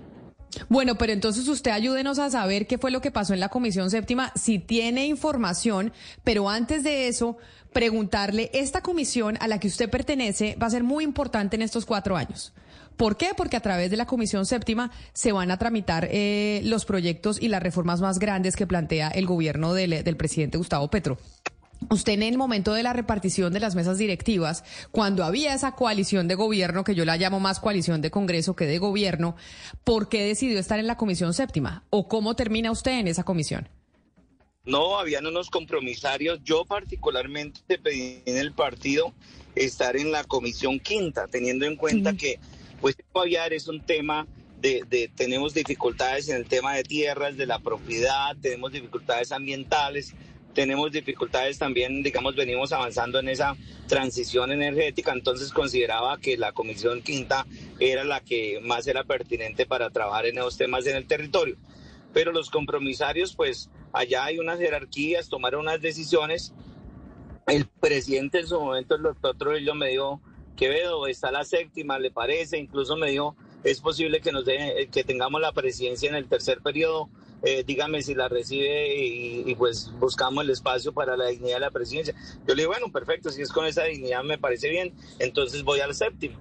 Bueno, 0.69 0.97
pero 0.97 1.13
entonces 1.13 1.47
usted 1.47 1.71
ayúdenos 1.71 2.19
a 2.19 2.29
saber 2.29 2.67
qué 2.67 2.77
fue 2.77 2.91
lo 2.91 3.01
que 3.01 3.11
pasó 3.11 3.33
en 3.33 3.39
la 3.39 3.49
Comisión 3.49 3.89
Séptima, 3.89 4.31
si 4.35 4.59
tiene 4.59 5.05
información, 5.05 5.93
pero 6.23 6.49
antes 6.49 6.83
de 6.83 7.07
eso, 7.07 7.37
preguntarle, 7.73 8.49
esta 8.53 8.81
comisión 8.81 9.37
a 9.39 9.47
la 9.47 9.59
que 9.59 9.67
usted 9.67 9.89
pertenece 9.89 10.55
va 10.61 10.67
a 10.67 10.71
ser 10.71 10.83
muy 10.83 11.03
importante 11.03 11.55
en 11.55 11.61
estos 11.61 11.85
cuatro 11.85 12.17
años. 12.17 12.53
¿Por 12.95 13.15
qué? 13.15 13.29
Porque 13.37 13.55
a 13.55 13.61
través 13.61 13.91
de 13.91 13.97
la 13.97 14.07
Comisión 14.07 14.47
Séptima 14.47 14.91
se 15.13 15.31
van 15.31 15.51
a 15.51 15.57
tramitar 15.57 16.07
eh, 16.11 16.61
los 16.63 16.85
proyectos 16.85 17.39
y 17.39 17.47
las 17.47 17.61
reformas 17.61 18.01
más 18.01 18.17
grandes 18.17 18.55
que 18.55 18.65
plantea 18.65 19.09
el 19.09 19.27
gobierno 19.27 19.75
del, 19.75 20.03
del 20.03 20.17
presidente 20.17 20.57
Gustavo 20.57 20.89
Petro. 20.89 21.19
Usted 21.89 22.13
en 22.13 22.23
el 22.23 22.37
momento 22.37 22.73
de 22.73 22.83
la 22.83 22.93
repartición 22.93 23.53
de 23.53 23.59
las 23.59 23.75
mesas 23.75 23.97
directivas, 23.97 24.63
cuando 24.91 25.23
había 25.23 25.53
esa 25.53 25.73
coalición 25.73 26.27
de 26.27 26.35
gobierno, 26.35 26.83
que 26.83 26.95
yo 26.95 27.05
la 27.05 27.17
llamo 27.17 27.39
más 27.39 27.59
coalición 27.59 28.01
de 28.01 28.11
Congreso 28.11 28.55
que 28.55 28.65
de 28.65 28.79
gobierno, 28.79 29.35
¿por 29.83 30.09
qué 30.09 30.23
decidió 30.25 30.59
estar 30.59 30.79
en 30.79 30.87
la 30.87 30.97
Comisión 30.97 31.33
Séptima? 31.33 31.83
¿O 31.89 32.07
cómo 32.07 32.35
termina 32.35 32.71
usted 32.71 32.99
en 32.99 33.07
esa 33.07 33.23
comisión? 33.23 33.69
No, 34.65 34.99
habían 34.99 35.25
unos 35.25 35.49
compromisarios. 35.49 36.39
Yo 36.43 36.65
particularmente 36.65 37.77
pedí 37.79 38.21
en 38.25 38.37
el 38.37 38.51
partido 38.51 39.13
estar 39.55 39.95
en 39.95 40.11
la 40.11 40.23
comisión 40.25 40.79
quinta, 40.79 41.27
teniendo 41.27 41.65
en 41.65 41.77
cuenta 41.77 42.17
que 42.17 42.39
pues 42.81 42.95
Guaviare 43.13 43.55
es 43.55 43.67
un 43.67 43.81
tema 43.85 44.27
de, 44.59 44.83
de- 44.89 45.09
tenemos 45.15 45.53
dificultades 45.53 46.27
en 46.29 46.35
el 46.35 46.45
tema 46.47 46.75
de 46.75 46.83
tierras, 46.83 47.37
de 47.37 47.45
la 47.45 47.59
propiedad, 47.59 48.35
tenemos 48.41 48.71
dificultades 48.71 49.31
ambientales, 49.31 50.13
tenemos 50.57 50.91
dificultades 50.91 51.59
también, 51.59 52.01
digamos, 52.01 52.35
venimos 52.35 52.71
avanzando 52.71 53.19
en 53.19 53.29
esa 53.29 53.55
transición 53.87 54.51
energética, 54.51 55.13
entonces 55.13 55.53
consideraba 55.53 56.17
que 56.17 56.35
la 56.35 56.51
comisión 56.51 57.03
quinta 57.03 57.45
era 57.79 58.03
la 58.03 58.21
que 58.21 58.59
más 58.63 58.87
era 58.87 59.03
pertinente 59.03 59.67
para 59.67 59.91
trabajar 59.91 60.25
en 60.25 60.39
esos 60.39 60.57
temas 60.57 60.87
en 60.87 60.97
el 60.97 61.05
territorio 61.05 61.57
pero 62.11 62.31
los 62.31 62.49
compromisarios, 62.49 63.35
pues 63.35 63.69
allá 63.93 64.25
hay 64.25 64.39
unas 64.39 64.57
jerarquías, 64.57 65.29
tomaron 65.29 65.61
unas 65.61 65.79
decisiones. 65.79 66.51
El 67.45 67.67
presidente 67.67 68.39
en 68.39 68.47
su 68.47 68.59
momento, 68.59 68.95
el 68.95 69.03
doctor 69.03 69.37
Trujillo, 69.37 69.75
me 69.75 69.89
dijo, 69.89 70.19
Quevedo, 70.55 71.05
está 71.05 71.31
la 71.31 71.43
séptima, 71.43 71.99
¿le 71.99 72.09
parece? 72.09 72.57
Incluso 72.57 72.97
me 72.97 73.11
dijo, 73.11 73.35
es 73.63 73.81
posible 73.81 74.19
que, 74.19 74.31
nos 74.31 74.47
eh, 74.47 74.89
que 74.91 75.03
tengamos 75.03 75.41
la 75.41 75.51
presidencia 75.51 76.09
en 76.09 76.15
el 76.15 76.27
tercer 76.27 76.61
periodo. 76.61 77.07
Eh, 77.43 77.63
dígame 77.65 78.01
si 78.01 78.15
la 78.15 78.27
recibe 78.27 78.95
y, 78.95 79.53
pues 79.55 79.91
buscamos 79.99 80.43
el 80.43 80.49
espacio 80.49 80.91
para 80.91 81.15
la 81.15 81.27
dignidad 81.27 81.55
de 81.55 81.61
la 81.61 81.71
presidencia. 81.71 82.15
Yo 82.47 82.55
le 82.55 82.63
digo, 82.63 82.71
bueno, 82.71 82.91
perfecto, 82.91 83.29
si 83.29 83.41
es 83.41 83.51
con 83.51 83.65
esa 83.65 83.83
dignidad 83.83 84.23
me 84.23 84.37
parece 84.37 84.69
bien, 84.69 84.93
entonces 85.19 85.63
voy 85.63 85.79
a 85.79 85.87
la 85.87 85.93
séptima. 85.93 86.35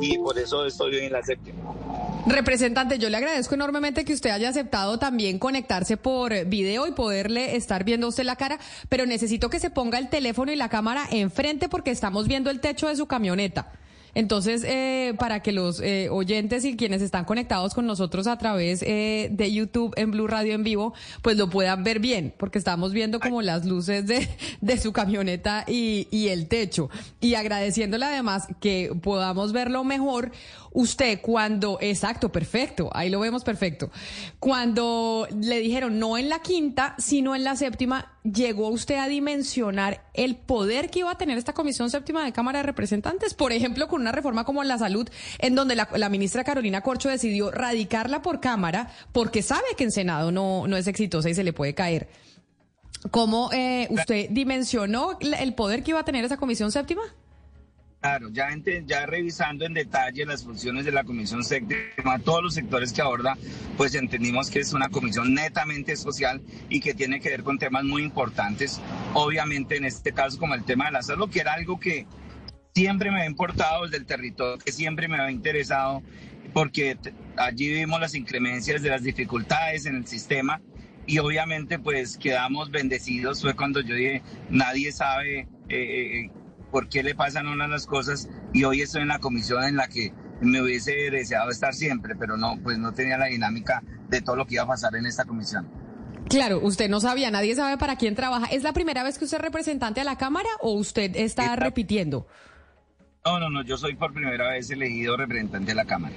Y 0.00 0.18
por 0.18 0.38
eso 0.38 0.64
estoy 0.64 0.96
en 0.96 1.12
la 1.12 1.22
séptima. 1.22 1.74
Representante, 2.26 2.98
yo 2.98 3.08
le 3.08 3.16
agradezco 3.16 3.54
enormemente 3.54 4.04
que 4.04 4.12
usted 4.12 4.30
haya 4.30 4.48
aceptado 4.48 4.98
también 4.98 5.40
conectarse 5.40 5.96
por 5.96 6.44
video 6.46 6.86
y 6.86 6.92
poderle 6.92 7.56
estar 7.56 7.82
viendo 7.82 8.06
usted 8.06 8.24
la 8.24 8.36
cara, 8.36 8.58
pero 8.88 9.06
necesito 9.06 9.50
que 9.50 9.58
se 9.58 9.70
ponga 9.70 9.98
el 9.98 10.08
teléfono 10.08 10.52
y 10.52 10.56
la 10.56 10.68
cámara 10.68 11.04
enfrente 11.10 11.68
porque 11.68 11.90
estamos 11.90 12.28
viendo 12.28 12.50
el 12.50 12.60
techo 12.60 12.88
de 12.88 12.96
su 12.96 13.06
camioneta. 13.06 13.72
Entonces, 14.14 14.62
eh, 14.64 15.14
para 15.18 15.40
que 15.40 15.52
los 15.52 15.80
eh, 15.80 16.08
oyentes 16.10 16.64
y 16.64 16.76
quienes 16.76 17.00
están 17.00 17.24
conectados 17.24 17.74
con 17.74 17.86
nosotros 17.86 18.26
a 18.26 18.36
través 18.36 18.82
eh, 18.82 19.28
de 19.30 19.52
YouTube 19.52 19.94
en 19.96 20.10
Blue 20.10 20.26
Radio 20.26 20.54
en 20.54 20.64
vivo, 20.64 20.92
pues 21.22 21.36
lo 21.36 21.48
puedan 21.48 21.82
ver 21.82 21.98
bien, 21.98 22.34
porque 22.36 22.58
estamos 22.58 22.92
viendo 22.92 23.20
como 23.20 23.40
las 23.40 23.64
luces 23.64 24.06
de, 24.06 24.28
de 24.60 24.78
su 24.78 24.92
camioneta 24.92 25.64
y, 25.66 26.08
y 26.10 26.28
el 26.28 26.46
techo. 26.46 26.90
Y 27.20 27.34
agradeciéndole 27.34 28.04
además 28.04 28.48
que 28.60 28.92
podamos 29.02 29.52
verlo 29.52 29.82
mejor, 29.84 30.32
usted 30.72 31.20
cuando, 31.20 31.78
exacto, 31.80 32.30
perfecto, 32.32 32.90
ahí 32.92 33.10
lo 33.10 33.20
vemos 33.20 33.44
perfecto, 33.44 33.90
cuando 34.38 35.26
le 35.40 35.58
dijeron 35.60 35.98
no 35.98 36.18
en 36.18 36.28
la 36.28 36.40
quinta, 36.40 36.94
sino 36.98 37.34
en 37.34 37.44
la 37.44 37.56
séptima, 37.56 38.12
llegó 38.22 38.68
usted 38.68 38.96
a 38.96 39.08
dimensionar 39.08 40.04
el 40.14 40.36
poder 40.36 40.90
que 40.90 41.00
iba 41.00 41.10
a 41.10 41.18
tener 41.18 41.38
esta 41.38 41.52
comisión 41.52 41.90
séptima 41.90 42.24
de 42.24 42.32
Cámara 42.32 42.60
de 42.60 42.64
Representantes, 42.64 43.34
por 43.34 43.52
ejemplo, 43.52 43.88
con 43.88 44.00
una 44.00 44.12
reforma 44.12 44.44
como 44.44 44.62
la 44.64 44.78
salud, 44.78 45.08
en 45.38 45.54
donde 45.54 45.76
la, 45.76 46.08
ministra 46.08 46.44
Carolina 46.44 46.82
Corcho 46.82 47.08
decidió 47.08 47.50
radicarla 47.50 48.22
por 48.22 48.40
Cámara 48.40 48.90
porque 49.12 49.42
sabe 49.42 49.64
que 49.76 49.84
en 49.84 49.92
Senado 49.92 50.30
no, 50.30 50.66
no 50.66 50.76
es 50.76 50.86
exitosa 50.86 51.30
y 51.30 51.34
se 51.34 51.44
le 51.44 51.52
puede 51.52 51.74
caer. 51.74 52.08
¿Cómo 53.10 53.50
eh, 53.52 53.88
usted 53.90 54.28
dimensionó 54.30 55.18
el 55.20 55.54
poder 55.54 55.82
que 55.82 55.90
iba 55.90 56.00
a 56.00 56.04
tener 56.04 56.24
esa 56.24 56.36
comisión 56.36 56.70
séptima? 56.70 57.02
Claro, 58.02 58.30
ya, 58.32 58.50
ente- 58.50 58.82
ya 58.84 59.06
revisando 59.06 59.64
en 59.64 59.74
detalle 59.74 60.26
las 60.26 60.42
funciones 60.42 60.84
de 60.84 60.90
la 60.90 61.04
Comisión 61.04 61.44
Séptima, 61.44 62.18
todos 62.18 62.42
los 62.42 62.54
sectores 62.54 62.92
que 62.92 63.00
aborda, 63.00 63.38
pues 63.76 63.94
entendimos 63.94 64.50
que 64.50 64.58
es 64.58 64.72
una 64.72 64.88
comisión 64.88 65.32
netamente 65.34 65.94
social 65.94 66.42
y 66.68 66.80
que 66.80 66.94
tiene 66.94 67.20
que 67.20 67.28
ver 67.28 67.44
con 67.44 67.58
temas 67.58 67.84
muy 67.84 68.02
importantes. 68.02 68.80
Obviamente, 69.14 69.76
en 69.76 69.84
este 69.84 70.12
caso, 70.12 70.36
como 70.40 70.56
el 70.56 70.64
tema 70.64 70.86
de 70.86 70.90
la 70.90 71.02
salud, 71.02 71.30
que 71.30 71.38
era 71.38 71.52
algo 71.52 71.78
que 71.78 72.06
siempre 72.74 73.12
me 73.12 73.22
ha 73.22 73.26
importado 73.26 73.84
desde 73.84 73.98
el 73.98 74.06
territorio, 74.06 74.58
que 74.58 74.72
siempre 74.72 75.06
me 75.06 75.20
ha 75.20 75.30
interesado, 75.30 76.02
porque 76.52 76.98
allí 77.36 77.72
vimos 77.72 78.00
las 78.00 78.16
inclemencias 78.16 78.82
de 78.82 78.90
las 78.90 79.04
dificultades 79.04 79.86
en 79.86 79.94
el 79.94 80.08
sistema 80.08 80.60
y 81.06 81.18
obviamente 81.18 81.78
pues 81.78 82.16
quedamos 82.18 82.72
bendecidos. 82.72 83.42
Fue 83.42 83.54
cuando 83.54 83.80
yo 83.80 83.94
dije, 83.94 84.22
nadie 84.50 84.90
sabe 84.90 85.46
eh, 85.68 86.26
eh, 86.26 86.30
por 86.72 86.88
qué 86.88 87.04
le 87.04 87.14
pasan 87.14 87.46
unas 87.46 87.70
las 87.70 87.86
cosas 87.86 88.28
y 88.52 88.64
hoy 88.64 88.80
estoy 88.80 89.02
en 89.02 89.08
la 89.08 89.20
comisión 89.20 89.62
en 89.62 89.76
la 89.76 89.86
que 89.86 90.12
me 90.40 90.60
hubiese 90.60 90.92
deseado 91.12 91.50
estar 91.50 91.72
siempre, 91.74 92.16
pero 92.16 92.36
no, 92.36 92.58
pues 92.64 92.78
no 92.78 92.92
tenía 92.92 93.16
la 93.18 93.26
dinámica 93.26 93.84
de 94.08 94.20
todo 94.22 94.34
lo 94.34 94.46
que 94.46 94.54
iba 94.54 94.64
a 94.64 94.66
pasar 94.66 94.96
en 94.96 95.06
esta 95.06 95.24
comisión. 95.24 95.70
Claro, 96.28 96.58
usted 96.62 96.88
no 96.88 96.98
sabía, 96.98 97.30
nadie 97.30 97.54
sabe 97.54 97.76
para 97.78 97.96
quién 97.96 98.14
trabaja. 98.16 98.46
¿Es 98.46 98.62
la 98.64 98.72
primera 98.72 99.02
vez 99.04 99.18
que 99.18 99.24
usted 99.26 99.36
es 99.36 99.42
representante 99.42 100.00
a 100.00 100.04
la 100.04 100.16
Cámara 100.18 100.48
o 100.60 100.72
usted 100.72 101.14
está 101.14 101.42
Esta- 101.44 101.56
repitiendo? 101.56 102.26
No, 103.24 103.38
no, 103.38 103.50
no, 103.50 103.62
yo 103.62 103.76
soy 103.76 103.94
por 103.94 104.12
primera 104.12 104.48
vez 104.50 104.68
elegido 104.70 105.16
representante 105.16 105.66
de 105.72 105.74
la 105.76 105.84
Cámara. 105.84 106.14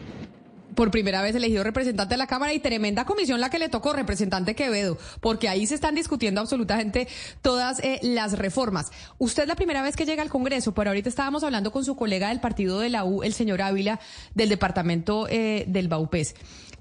Por 0.76 0.92
primera 0.92 1.22
vez 1.22 1.36
elegido 1.36 1.64
representante 1.64 2.14
de 2.14 2.18
la 2.18 2.28
Cámara 2.28 2.54
y 2.54 2.60
tremenda 2.60 3.06
comisión 3.06 3.40
la 3.40 3.50
que 3.50 3.60
le 3.60 3.70
tocó, 3.70 3.94
representante 3.94 4.56
Quevedo, 4.56 4.98
porque 5.22 5.48
ahí 5.48 5.66
se 5.66 5.76
están 5.76 5.96
discutiendo 5.96 6.42
absolutamente 6.42 7.08
todas 7.42 7.80
eh, 7.80 8.00
las 8.04 8.38
reformas. 8.38 8.92
Usted 9.18 9.44
es 9.44 9.48
la 9.48 9.56
primera 9.56 9.82
vez 9.82 9.96
que 9.96 10.06
llega 10.06 10.22
al 10.22 10.30
Congreso, 10.30 10.74
pero 10.74 10.90
ahorita 10.90 11.10
estábamos 11.10 11.44
hablando 11.44 11.72
con 11.72 11.86
su 11.86 11.96
colega 11.96 12.30
del 12.30 12.42
partido 12.42 12.80
de 12.80 12.90
la 12.90 13.06
U, 13.06 13.24
el 13.24 13.34
señor 13.34 13.62
Ávila, 13.62 14.00
del 14.34 14.50
departamento 14.50 15.28
eh, 15.30 15.66
del 15.68 15.88
Baupés. 15.88 16.36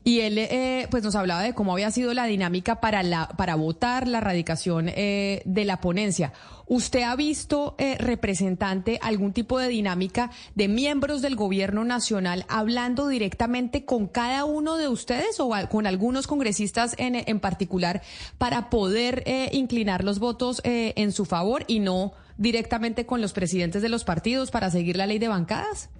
Y 0.05 0.21
él 0.21 0.39
eh, 0.39 0.87
pues 0.91 1.03
nos 1.03 1.15
hablaba 1.15 1.43
de 1.43 1.55
cómo 1.55 1.73
había 1.73 1.91
sido 1.91 2.13
la 2.15 2.27
dinámica 2.27 2.81
para 2.81 3.03
la 3.03 3.29
para 3.29 3.55
votar 3.55 4.07
la 4.07 4.21
radicación 4.21 4.89
eh, 4.89 5.43
de 5.47 5.65
la 5.65 5.81
ponencia. 5.81 6.33
¿Usted 6.67 7.03
ha 7.03 7.15
visto, 7.15 7.75
eh, 7.79 7.97
representante, 7.99 8.99
algún 9.03 9.33
tipo 9.33 9.59
de 9.59 9.69
dinámica 9.69 10.31
de 10.55 10.69
miembros 10.69 11.21
del 11.21 11.37
gobierno 11.37 11.85
nacional 11.85 12.47
hablando 12.49 13.09
directamente 13.09 13.85
con 13.85 14.09
cada 14.09 14.45
uno 14.47 14.77
de 14.77 14.89
ustedes 14.89 15.41
o 15.41 15.51
con 15.69 15.87
algunos 15.87 16.27
congresistas 16.27 16.95
en, 16.99 17.17
en 17.17 17.41
particular 17.41 18.03
para 18.39 18.71
poder 18.71 19.23
eh, 19.27 19.51
inclinar 19.53 20.05
los 20.05 20.19
votos 20.19 20.63
eh, 20.65 20.95
en 20.97 21.13
su 21.13 21.27
favor 21.27 21.65
y 21.67 21.81
no 21.81 22.13
directamente 22.39 23.05
con 23.05 23.21
los 23.21 23.33
presidentes 23.33 23.83
de 23.83 23.91
los 23.91 24.05
partidos 24.05 24.51
para 24.51 24.71
seguir 24.71 24.97
la 24.97 25.07
ley 25.07 25.19
de 25.19 25.29
bancadas? 25.29 25.91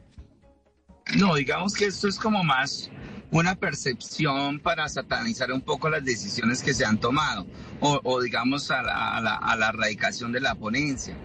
No, 1.17 1.35
digamos 1.35 1.75
que 1.75 1.87
esto 1.87 2.09
es 2.09 2.19
como 2.19 2.43
más 2.43 2.91
una 3.35 3.57
percepción 3.57 4.61
para 4.61 4.89
satanizar 4.89 5.51
un 5.51 5.61
poco 5.61 5.91
las 5.91 6.05
decisiones 6.05 6.63
que 6.63 6.73
se 6.73 6.85
han 6.85 6.99
tomado 7.01 7.47
o, 7.81 8.23
digamos 8.23 8.71
a 8.71 8.81
la, 8.81 9.39
a, 9.43 9.69
erradicación 9.71 10.31
de 10.31 10.41
la 10.41 10.55
ponencia. 10.55 11.17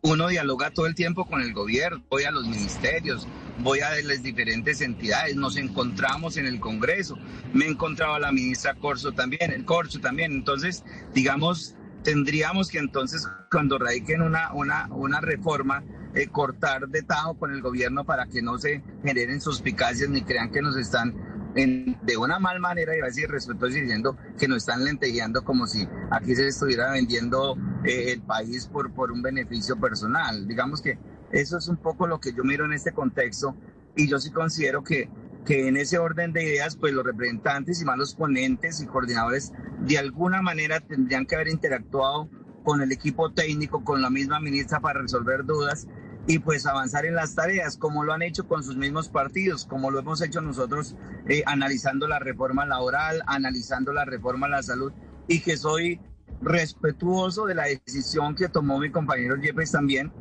Uno 0.00 0.28
dialoga 0.28 0.70
todo 0.70 0.86
el 0.86 0.94
tiempo 0.94 1.26
con 1.26 1.42
el 1.42 1.52
gobierno, 1.52 2.02
voy 2.08 2.24
a 2.24 2.30
los 2.30 2.46
ministerios, 2.48 3.28
voy 3.58 3.80
a 3.80 3.90
las 4.02 4.22
diferentes 4.22 4.80
entidades, 4.80 5.36
nos 5.36 5.58
encontramos 5.58 6.38
en 6.38 6.46
el 6.46 6.58
Congreso, 6.58 7.18
me 7.52 7.66
he 7.66 7.68
encontrado 7.68 8.14
a 8.14 8.18
la 8.18 8.32
ministra 8.32 8.74
Corso 8.74 9.12
también, 9.12 9.52
el 9.52 9.66
Corso 9.66 10.00
también, 10.00 10.32
entonces 10.32 10.82
digamos 11.12 11.76
tendríamos 12.02 12.68
que 12.68 12.78
entonces 12.78 13.28
cuando 13.50 13.78
radiquen 13.78 14.22
una, 14.22 14.52
una, 14.54 14.88
una 14.90 15.20
reforma 15.20 15.84
eh, 16.14 16.26
cortar 16.28 16.88
de 16.88 17.02
tajo 17.02 17.38
con 17.38 17.52
el 17.52 17.62
gobierno 17.62 18.04
para 18.04 18.26
que 18.26 18.42
no 18.42 18.58
se 18.58 18.82
generen 19.04 19.40
suspicacias 19.40 20.10
ni 20.10 20.22
crean 20.22 20.50
que 20.50 20.62
nos 20.62 20.76
están 20.76 21.31
en, 21.54 21.98
de 22.02 22.16
una 22.16 22.38
mal 22.38 22.60
manera 22.60 22.96
y 22.96 23.00
a 23.00 23.06
decir 23.06 23.28
respetuoso 23.28 23.74
diciendo 23.74 24.16
que 24.38 24.48
nos 24.48 24.58
están 24.58 24.84
lentejeando 24.84 25.44
como 25.44 25.66
si 25.66 25.88
aquí 26.10 26.34
se 26.34 26.48
estuviera 26.48 26.92
vendiendo 26.92 27.56
eh, 27.84 28.12
el 28.12 28.22
país 28.22 28.66
por, 28.66 28.92
por 28.92 29.12
un 29.12 29.22
beneficio 29.22 29.78
personal. 29.78 30.46
Digamos 30.46 30.80
que 30.80 30.98
eso 31.30 31.58
es 31.58 31.68
un 31.68 31.76
poco 31.76 32.06
lo 32.06 32.20
que 32.20 32.32
yo 32.32 32.44
miro 32.44 32.64
en 32.64 32.72
este 32.72 32.92
contexto 32.92 33.56
y 33.96 34.08
yo 34.08 34.18
sí 34.18 34.30
considero 34.30 34.82
que, 34.82 35.08
que 35.44 35.68
en 35.68 35.76
ese 35.76 35.98
orden 35.98 36.32
de 36.32 36.44
ideas, 36.44 36.76
pues 36.76 36.92
los 36.92 37.04
representantes 37.04 37.80
y 37.80 37.84
más 37.84 37.98
los 37.98 38.14
ponentes 38.14 38.80
y 38.80 38.86
coordinadores 38.86 39.52
de 39.80 39.98
alguna 39.98 40.42
manera 40.42 40.80
tendrían 40.80 41.26
que 41.26 41.34
haber 41.34 41.48
interactuado 41.48 42.28
con 42.64 42.80
el 42.80 42.92
equipo 42.92 43.32
técnico, 43.32 43.84
con 43.84 44.02
la 44.02 44.10
misma 44.10 44.40
ministra 44.40 44.80
para 44.80 45.00
resolver 45.00 45.44
dudas 45.44 45.88
y 46.26 46.38
pues 46.38 46.66
avanzar 46.66 47.04
en 47.04 47.14
las 47.14 47.34
tareas, 47.34 47.76
como 47.76 48.04
lo 48.04 48.12
han 48.12 48.22
hecho 48.22 48.46
con 48.46 48.62
sus 48.62 48.76
mismos 48.76 49.08
partidos, 49.08 49.66
como 49.66 49.90
lo 49.90 49.98
hemos 49.98 50.22
hecho 50.22 50.40
nosotros 50.40 50.94
eh, 51.28 51.42
analizando 51.46 52.06
la 52.06 52.18
reforma 52.18 52.64
laboral, 52.64 53.22
analizando 53.26 53.92
la 53.92 54.04
reforma 54.04 54.46
a 54.46 54.50
la 54.50 54.62
salud, 54.62 54.92
y 55.26 55.40
que 55.40 55.56
soy 55.56 56.00
respetuoso 56.40 57.46
de 57.46 57.54
la 57.54 57.64
decisión 57.64 58.34
que 58.34 58.48
tomó 58.48 58.78
mi 58.78 58.90
compañero 58.90 59.36
Yepes 59.36 59.72
también, 59.72 60.12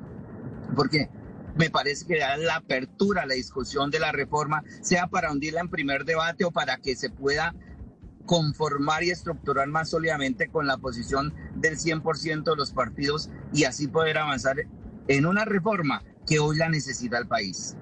porque 0.75 1.09
me 1.55 1.69
parece 1.69 2.07
que 2.07 2.19
da 2.19 2.37
la 2.37 2.55
apertura 2.55 3.23
a 3.23 3.25
la 3.25 3.35
discusión 3.35 3.91
de 3.91 3.99
la 3.99 4.11
reforma, 4.11 4.63
sea 4.81 5.07
para 5.07 5.31
hundirla 5.31 5.61
en 5.61 5.69
primer 5.69 6.05
debate 6.05 6.45
o 6.45 6.51
para 6.51 6.77
que 6.77 6.95
se 6.95 7.09
pueda 7.09 7.53
conformar 8.25 9.03
y 9.03 9.09
estructurar 9.09 9.67
más 9.67 9.89
sólidamente 9.89 10.47
con 10.47 10.67
la 10.67 10.77
posición 10.77 11.33
del 11.55 11.77
100% 11.77 12.43
de 12.43 12.55
los 12.55 12.71
partidos 12.71 13.29
y 13.53 13.65
así 13.65 13.87
poder 13.87 14.17
avanzar 14.17 14.57
en 15.15 15.25
una 15.25 15.45
reforma 15.45 16.03
que 16.27 16.39
hoy 16.39 16.57
la 16.57 16.69
necesita 16.69 17.17
el 17.17 17.27
país. 17.27 17.75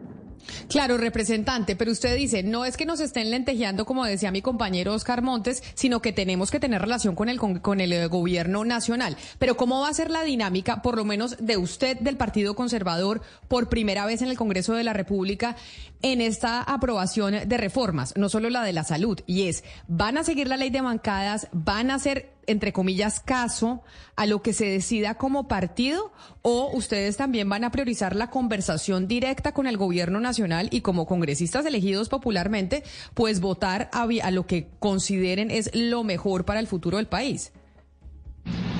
Claro, 0.67 0.97
representante, 0.97 1.75
pero 1.75 1.91
usted 1.91 2.15
dice, 2.15 2.43
no 2.43 2.65
es 2.65 2.77
que 2.77 2.85
nos 2.85 2.99
estén 2.99 3.29
lentejeando, 3.31 3.85
como 3.85 4.05
decía 4.05 4.31
mi 4.31 4.41
compañero 4.41 4.93
Oscar 4.93 5.21
Montes, 5.21 5.63
sino 5.73 6.01
que 6.01 6.13
tenemos 6.13 6.51
que 6.51 6.59
tener 6.59 6.81
relación 6.81 7.15
con 7.15 7.29
el, 7.29 7.39
con, 7.39 7.81
el 7.81 7.93
eh, 7.93 8.07
gobierno 8.07 8.65
nacional. 8.65 9.17
Pero 9.37 9.57
¿cómo 9.57 9.81
va 9.81 9.89
a 9.89 9.93
ser 9.93 10.09
la 10.09 10.23
dinámica, 10.23 10.81
por 10.81 10.95
lo 10.95 11.05
menos 11.05 11.37
de 11.39 11.57
usted, 11.57 11.99
del 11.99 12.17
Partido 12.17 12.55
Conservador, 12.55 13.21
por 13.47 13.69
primera 13.69 14.05
vez 14.05 14.21
en 14.21 14.29
el 14.29 14.37
Congreso 14.37 14.73
de 14.73 14.83
la 14.83 14.93
República, 14.93 15.55
en 16.01 16.21
esta 16.21 16.61
aprobación 16.61 17.47
de 17.47 17.57
reformas, 17.57 18.13
no 18.15 18.29
solo 18.29 18.49
la 18.49 18.63
de 18.63 18.73
la 18.73 18.83
salud? 18.83 19.19
Y 19.25 19.47
es, 19.47 19.63
¿van 19.87 20.17
a 20.17 20.23
seguir 20.23 20.47
la 20.47 20.57
ley 20.57 20.69
de 20.69 20.81
bancadas? 20.81 21.47
¿Van 21.51 21.91
a 21.91 21.95
hacer 21.95 22.38
entre 22.49 22.73
comillas, 22.73 23.19
caso 23.19 23.83
a 24.15 24.25
lo 24.25 24.41
que 24.41 24.53
se 24.53 24.65
decida 24.65 25.15
como 25.15 25.47
partido 25.47 26.11
o 26.41 26.71
ustedes 26.73 27.15
también 27.17 27.47
van 27.47 27.63
a 27.63 27.71
priorizar 27.71 28.15
la 28.15 28.29
conversación 28.29 29.07
directa 29.07 29.53
con 29.53 29.67
el 29.67 29.77
gobierno 29.77 30.19
nacional 30.19 30.67
y 30.71 30.81
como 30.81 31.05
congresistas 31.05 31.65
elegidos 31.65 32.09
popularmente, 32.09 32.83
pues 33.13 33.39
votar 33.39 33.89
a, 33.93 34.31
lo 34.31 34.45
que 34.45 34.67
consideren 34.79 35.51
es 35.51 35.69
lo 35.73 36.03
mejor 36.03 36.45
para 36.45 36.59
el 36.59 36.67
futuro 36.67 36.97
del 36.97 37.07
país? 37.07 37.53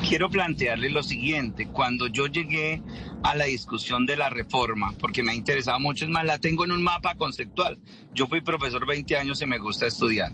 Quiero 0.08 0.30
plantearle 0.30 0.90
lo 0.90 1.04
siguiente, 1.04 1.68
cuando 1.68 2.08
yo 2.08 2.28
llegué 2.28 2.82
a 3.22 3.36
la 3.36 3.46
discusión 3.46 4.06
de 4.06 4.18
la 4.18 4.30
reforma, 4.30 4.94
porque 5.00 5.22
me 5.22 5.32
ha 5.34 5.36
interesado 5.36 5.80
mucho, 5.80 6.06
es 6.06 6.12
más, 6.12 6.26
la 6.26 6.40
tengo 6.40 6.66
en 6.66 6.72
un 6.72 6.82
mapa 6.82 7.16
conceptual. 7.16 7.78
Yo 8.14 8.28
fui 8.28 8.42
profesor 8.42 8.88
20 8.88 9.18
años 9.18 9.42
y 9.42 9.46
me 9.46 9.60
gusta 9.60 9.88
estudiar. 9.88 10.32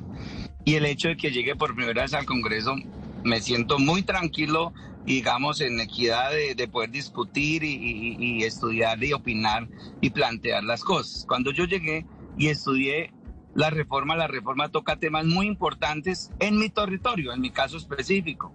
Y 0.64 0.76
el 0.76 0.86
hecho 0.86 1.10
de 1.10 1.18
que 1.18 1.32
llegue 1.32 1.56
por 1.56 1.76
primera 1.76 2.04
vez 2.04 2.14
al 2.14 2.26
Congreso 2.26 2.76
me 3.26 3.42
siento 3.42 3.80
muy 3.80 4.04
tranquilo, 4.04 4.72
digamos, 5.04 5.60
en 5.60 5.80
equidad 5.80 6.32
de, 6.32 6.54
de 6.54 6.68
poder 6.68 6.92
discutir 6.92 7.64
y, 7.64 7.74
y, 7.74 8.18
y, 8.20 8.44
estudiar 8.44 9.04
y 9.04 9.14
opinar 9.14 9.68
y 10.00 10.12
plantear 10.12 10.64
las 10.64 10.84
cosas. 10.84 11.26
Cuando 11.28 11.52
yo 11.52 11.66
llegué 11.66 12.06
y 12.38 12.48
estudié 12.48 13.12
la 13.56 13.72
reforma, 13.72 14.16
la 14.16 14.28
reforma 14.28 14.70
toca 14.70 14.98
temas 14.98 15.26
muy 15.26 15.48
importantes 15.48 16.32
en 16.40 16.60
mi 16.60 16.70
territorio, 16.70 17.34
en 17.34 17.42
mi 17.42 17.50
caso 17.50 17.78
específico. 17.78 18.54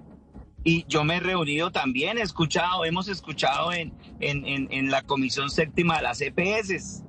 Y 0.63 0.85
yo 0.87 1.03
me 1.03 1.17
he 1.17 1.21
reunido 1.21 1.73
también, 1.73 2.19
he 2.19 2.23
escuchado, 2.23 2.85
hemos 2.85 3.09
escuchado 3.09 3.73
en, 3.73 3.93
en, 4.21 4.47
en, 4.47 4.69
en 4.71 4.91
la 4.91 5.03
Comisión 5.03 5.51
Séptima 5.51 5.97
de 5.97 6.03
las 6.03 6.21
EPS. 6.21 7.03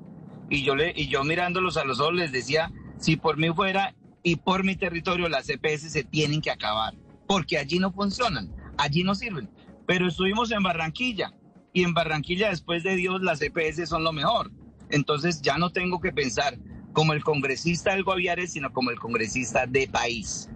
Y 0.50 0.64
yo, 0.64 0.76
le, 0.76 0.94
y 0.96 1.10
yo 1.10 1.24
mirándolos 1.24 1.78
a 1.78 1.86
los 1.86 2.00
ojos 2.00 2.16
les 2.16 2.32
decía, 2.32 2.72
si 2.98 3.18
por 3.18 3.38
mí 3.38 3.50
fuera 3.54 3.94
y 4.24 4.38
por 4.38 4.64
mi 4.64 4.76
territorio 4.76 5.30
las 5.30 5.48
EPS 5.48 5.92
se 5.92 6.04
tienen 6.04 6.42
que 6.42 6.50
acabar 6.50 6.96
porque 7.32 7.58
allí 7.58 7.80
no 7.80 7.94
funcionan, 7.94 8.54
allí 8.78 9.06
no 9.06 9.16
sirven. 9.16 9.50
Pero 9.88 10.10
estuvimos 10.10 10.52
en 10.52 10.64
Barranquilla 10.64 11.32
y 11.72 11.84
en 11.84 11.94
Barranquilla 11.94 12.50
después 12.50 12.84
de 12.84 12.98
Dios 12.98 13.22
las 13.22 13.42
EPS 13.42 13.88
son 13.88 14.04
lo 14.04 14.12
mejor. 14.12 14.52
Entonces 14.90 15.42
ya 15.42 15.58
no 15.58 15.72
tengo 15.72 16.02
que 16.02 16.12
pensar 16.12 16.60
como 16.92 17.14
el 17.14 17.24
congresista 17.24 17.94
del 17.94 18.04
Guaviare, 18.04 18.48
sino 18.48 18.74
como 18.74 18.90
el 18.90 19.00
congresista 19.00 19.66
de 19.66 19.88
país. 19.88 20.50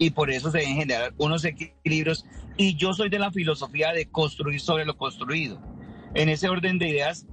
Y 0.00 0.10
por 0.10 0.32
eso 0.32 0.50
se 0.50 0.58
deben 0.58 0.74
generar 0.74 1.14
unos 1.16 1.44
equilibrios. 1.44 2.26
Y 2.56 2.74
yo 2.74 2.92
soy 2.92 3.08
de 3.08 3.20
la 3.20 3.30
filosofía 3.30 3.92
de 3.92 4.06
construir 4.06 4.58
sobre 4.60 4.86
lo 4.86 4.96
construido. 4.96 5.62
En 6.14 6.28
ese 6.28 6.48
orden 6.48 6.80
de 6.80 6.88
ideas, 6.88 7.24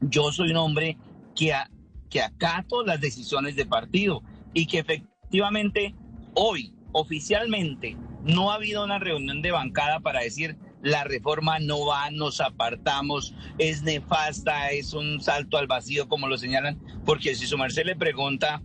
yo 0.00 0.32
soy 0.32 0.50
un 0.50 0.56
hombre 0.56 0.98
que, 1.36 1.52
a, 1.52 1.70
que 2.10 2.20
acato 2.20 2.84
las 2.84 3.00
decisiones 3.00 3.54
de 3.54 3.64
partido 3.64 4.24
y 4.54 4.66
que 4.66 4.80
efectivamente 4.80 5.94
hoy, 6.34 6.74
oficialmente, 6.90 7.96
no 8.24 8.50
ha 8.50 8.56
habido 8.56 8.84
una 8.84 8.98
reunión 8.98 9.42
de 9.42 9.50
bancada 9.50 10.00
para 10.00 10.20
decir 10.20 10.56
la 10.82 11.04
reforma 11.04 11.58
no 11.58 11.86
va, 11.86 12.10
nos 12.10 12.40
apartamos, 12.40 13.34
es 13.58 13.82
nefasta, 13.82 14.70
es 14.70 14.92
un 14.92 15.20
salto 15.20 15.58
al 15.58 15.66
vacío, 15.66 16.08
como 16.08 16.28
lo 16.28 16.38
señalan, 16.38 16.78
porque 17.04 17.34
si 17.34 17.46
su 17.46 17.58
merced 17.58 17.84
le 17.84 17.96
pregunta 17.96 18.56
a 18.56 18.62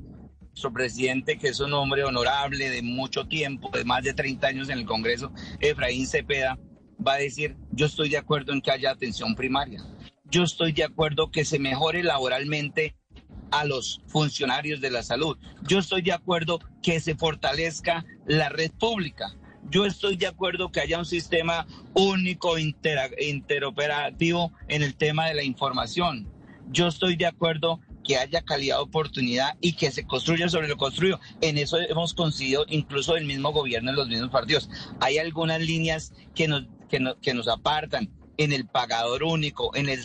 su 0.53 0.71
presidente, 0.71 1.37
que 1.37 1.47
es 1.47 1.59
un 1.59 1.73
hombre 1.73 2.03
honorable 2.03 2.69
de 2.69 2.83
mucho 2.83 3.27
tiempo, 3.27 3.69
de 3.71 3.83
más 3.83 4.03
de 4.03 4.13
30 4.13 4.47
años 4.47 4.69
en 4.69 4.79
el 4.79 4.85
Congreso, 4.85 5.31
Efraín 5.59 6.05
Cepeda, 6.05 6.59
va 7.05 7.13
a 7.13 7.17
decir, 7.17 7.57
yo 7.71 7.87
estoy 7.87 8.09
de 8.09 8.17
acuerdo 8.17 8.53
en 8.53 8.61
que 8.61 8.71
haya 8.71 8.91
atención 8.91 9.35
primaria, 9.35 9.83
yo 10.25 10.43
estoy 10.43 10.71
de 10.71 10.83
acuerdo 10.83 11.31
que 11.31 11.45
se 11.45 11.59
mejore 11.59 12.03
laboralmente 12.03 12.95
a 13.51 13.65
los 13.65 14.01
funcionarios 14.07 14.81
de 14.81 14.89
la 14.89 15.03
salud. 15.03 15.37
Yo 15.61 15.77
estoy 15.77 16.01
de 16.01 16.11
acuerdo 16.11 16.59
que 16.81 16.99
se 16.99 17.13
fortalezca 17.15 18.03
la 18.25 18.49
red 18.49 18.71
pública. 18.71 19.35
Yo 19.69 19.85
estoy 19.85 20.17
de 20.17 20.27
acuerdo 20.27 20.71
que 20.71 20.81
haya 20.81 20.99
un 20.99 21.05
sistema 21.05 21.65
único 21.93 22.57
interoperativo 22.57 24.51
en 24.67 24.83
el 24.83 24.95
tema 24.95 25.27
de 25.27 25.33
la 25.33 25.43
información. 25.43 26.27
Yo 26.69 26.87
estoy 26.87 27.15
de 27.15 27.25
acuerdo 27.25 27.79
que 28.03 28.17
haya 28.17 28.41
calidad 28.41 28.77
de 28.77 28.83
oportunidad 28.83 29.55
y 29.61 29.73
que 29.73 29.91
se 29.91 30.05
construya 30.05 30.49
sobre 30.49 30.67
lo 30.67 30.77
construido. 30.77 31.19
En 31.41 31.57
eso 31.57 31.77
hemos 31.79 32.13
conseguido 32.13 32.65
incluso 32.67 33.15
el 33.15 33.25
mismo 33.25 33.51
gobierno 33.51 33.91
en 33.91 33.95
los 33.95 34.07
mismos 34.07 34.29
partidos. 34.29 34.69
Hay 34.99 35.17
algunas 35.17 35.61
líneas 35.61 36.13
que 36.35 36.47
nos, 36.47 36.65
que, 36.89 36.99
que 37.21 37.33
nos 37.33 37.47
apartan 37.47 38.11
en 38.37 38.51
el 38.51 38.65
pagador 38.65 39.23
único, 39.23 39.75
en 39.75 39.89
el 39.89 39.99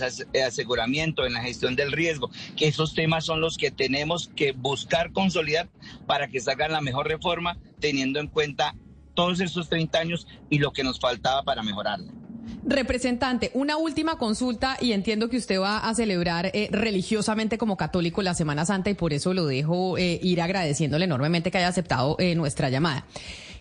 aseguramiento, 0.47 1.27
en 1.27 1.33
la 1.33 1.43
gestión 1.43 1.77
del 1.77 1.93
riesgo, 1.93 2.31
que 2.57 2.69
esos 2.69 2.95
temas 2.95 3.25
son 3.25 3.41
los 3.41 3.57
que 3.57 3.71
tenemos 3.71 4.31
que 4.37 4.53
buscar 4.53 5.13
consolidar 5.13 5.69
para 6.07 6.29
que 6.29 6.41
salga 6.41 6.69
la 6.69 6.81
mejor 6.81 7.09
reforma, 7.09 7.59
teniendo 7.81 8.21
en 8.21 8.29
cuenta 8.29 8.75
todos 9.19 9.41
esos 9.41 9.69
30 9.69 9.99
años 9.99 10.29
y 10.49 10.61
lo 10.61 10.73
que 10.73 10.85
nos 10.85 11.01
faltaba 11.01 11.43
para 11.43 11.64
mejorarla. 11.64 12.12
Representante, 12.64 13.51
una 13.53 13.77
última 13.77 14.16
consulta 14.16 14.77
y 14.81 14.93
entiendo 14.93 15.29
que 15.29 15.37
usted 15.37 15.61
va 15.61 15.79
a 15.79 15.93
celebrar 15.97 16.53
eh, 16.55 16.69
religiosamente 16.71 17.59
como 17.59 17.77
católico 17.77 18.23
la 18.23 18.35
Semana 18.35 18.64
Santa 18.64 18.91
y 18.91 18.95
por 18.95 19.12
eso 19.12 19.35
lo 19.35 19.45
dejo 19.47 19.99
eh, 19.99 20.21
ir 20.23 20.41
agradeciéndole 20.41 21.07
enormemente 21.07 21.51
que 21.51 21.59
haya 21.59 21.66
aceptado 21.66 22.14
eh, 22.21 22.37
nuestra 22.37 22.71
llamada. 22.71 23.07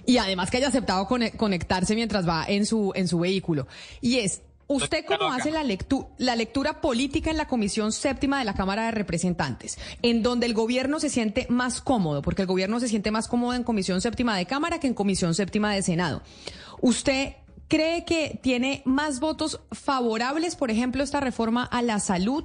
Y 0.05 0.19
además 0.19 0.51
que 0.51 0.57
haya 0.57 0.67
aceptado 0.67 1.07
conectarse 1.07 1.95
mientras 1.95 2.29
va 2.29 2.45
en 2.47 2.67
su, 2.67 2.91
en 2.93 3.07
su 3.07 3.17
vehículo. 3.17 3.65
Y 3.99 4.19
es, 4.19 4.43
¿Usted 4.67 5.05
cómo 5.05 5.31
hace 5.31 5.49
la, 5.49 5.63
lectura, 5.63 6.09
la 6.17 6.35
lectura 6.35 6.81
política 6.81 7.31
en 7.31 7.37
la 7.37 7.47
Comisión 7.47 7.93
Séptima 7.93 8.39
de 8.39 8.45
la 8.45 8.53
Cámara 8.53 8.85
de 8.85 8.91
Representantes, 8.91 9.77
en 10.01 10.23
donde 10.23 10.45
el 10.45 10.53
gobierno 10.53 10.99
se 10.99 11.09
siente 11.09 11.47
más 11.49 11.79
cómodo, 11.79 12.21
porque 12.21 12.41
el 12.41 12.47
gobierno 12.47 12.79
se 12.81 12.89
siente 12.89 13.09
más 13.09 13.27
cómodo 13.27 13.53
en 13.53 13.63
Comisión 13.63 14.01
Séptima 14.01 14.37
de 14.37 14.45
Cámara 14.45 14.79
que 14.79 14.87
en 14.87 14.93
Comisión 14.93 15.35
Séptima 15.35 15.73
de 15.73 15.81
Senado? 15.83 16.21
¿Usted 16.81 17.35
cree 17.67 18.05
que 18.05 18.39
tiene 18.41 18.81
más 18.85 19.19
votos 19.19 19.61
favorables, 19.71 20.55
por 20.55 20.71
ejemplo, 20.71 21.03
esta 21.03 21.19
reforma 21.19 21.63
a 21.63 21.81
la 21.81 21.99
salud 21.99 22.43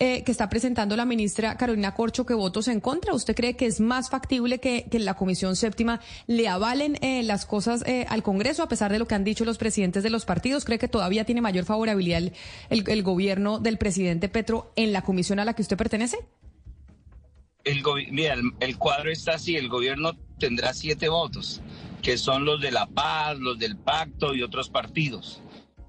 eh, 0.00 0.22
que 0.24 0.30
está 0.30 0.48
presentando 0.48 0.96
la 0.96 1.04
ministra 1.04 1.56
Carolina 1.56 1.94
Corcho 1.94 2.24
que 2.24 2.34
votos 2.34 2.68
en 2.68 2.80
contra? 2.80 3.14
¿Usted 3.14 3.34
cree 3.34 3.56
que 3.56 3.66
es 3.66 3.80
más 3.80 4.10
factible 4.10 4.60
que, 4.60 4.86
que 4.90 4.98
la 4.98 5.14
Comisión 5.14 5.56
Séptima 5.56 6.00
le 6.26 6.48
avalen 6.48 6.98
eh, 7.02 7.22
las 7.22 7.46
cosas 7.46 7.82
eh, 7.86 8.06
al 8.08 8.22
Congreso, 8.22 8.62
a 8.62 8.68
pesar 8.68 8.92
de 8.92 8.98
lo 8.98 9.06
que 9.06 9.14
han 9.14 9.24
dicho 9.24 9.44
los 9.44 9.58
presidentes 9.58 10.02
de 10.02 10.10
los 10.10 10.24
partidos? 10.24 10.64
¿Cree 10.64 10.78
que 10.78 10.88
todavía 10.88 11.24
tiene 11.24 11.40
mayor 11.40 11.64
favorabilidad 11.64 12.22
el, 12.70 13.02
gobierno 13.02 13.58
del 13.58 13.78
presidente 13.78 14.28
Petro 14.28 14.72
en 14.76 14.92
la 14.92 15.02
comisión 15.02 15.40
a 15.40 15.44
la 15.44 15.54
que 15.54 15.62
usted 15.62 15.76
pertenece? 15.76 16.18
El, 17.64 17.82
mira, 18.10 18.36
el 18.60 18.78
cuadro 18.78 19.10
está 19.10 19.32
así, 19.32 19.56
el 19.56 19.68
gobierno 19.68 20.16
tendrá 20.38 20.72
siete 20.74 21.08
votos 21.08 21.60
que 22.02 22.16
son 22.16 22.44
los 22.44 22.60
de 22.60 22.70
la 22.70 22.86
paz, 22.86 23.38
los 23.38 23.58
del 23.58 23.76
pacto 23.76 24.34
y 24.34 24.42
otros 24.42 24.70
partidos. 24.70 25.42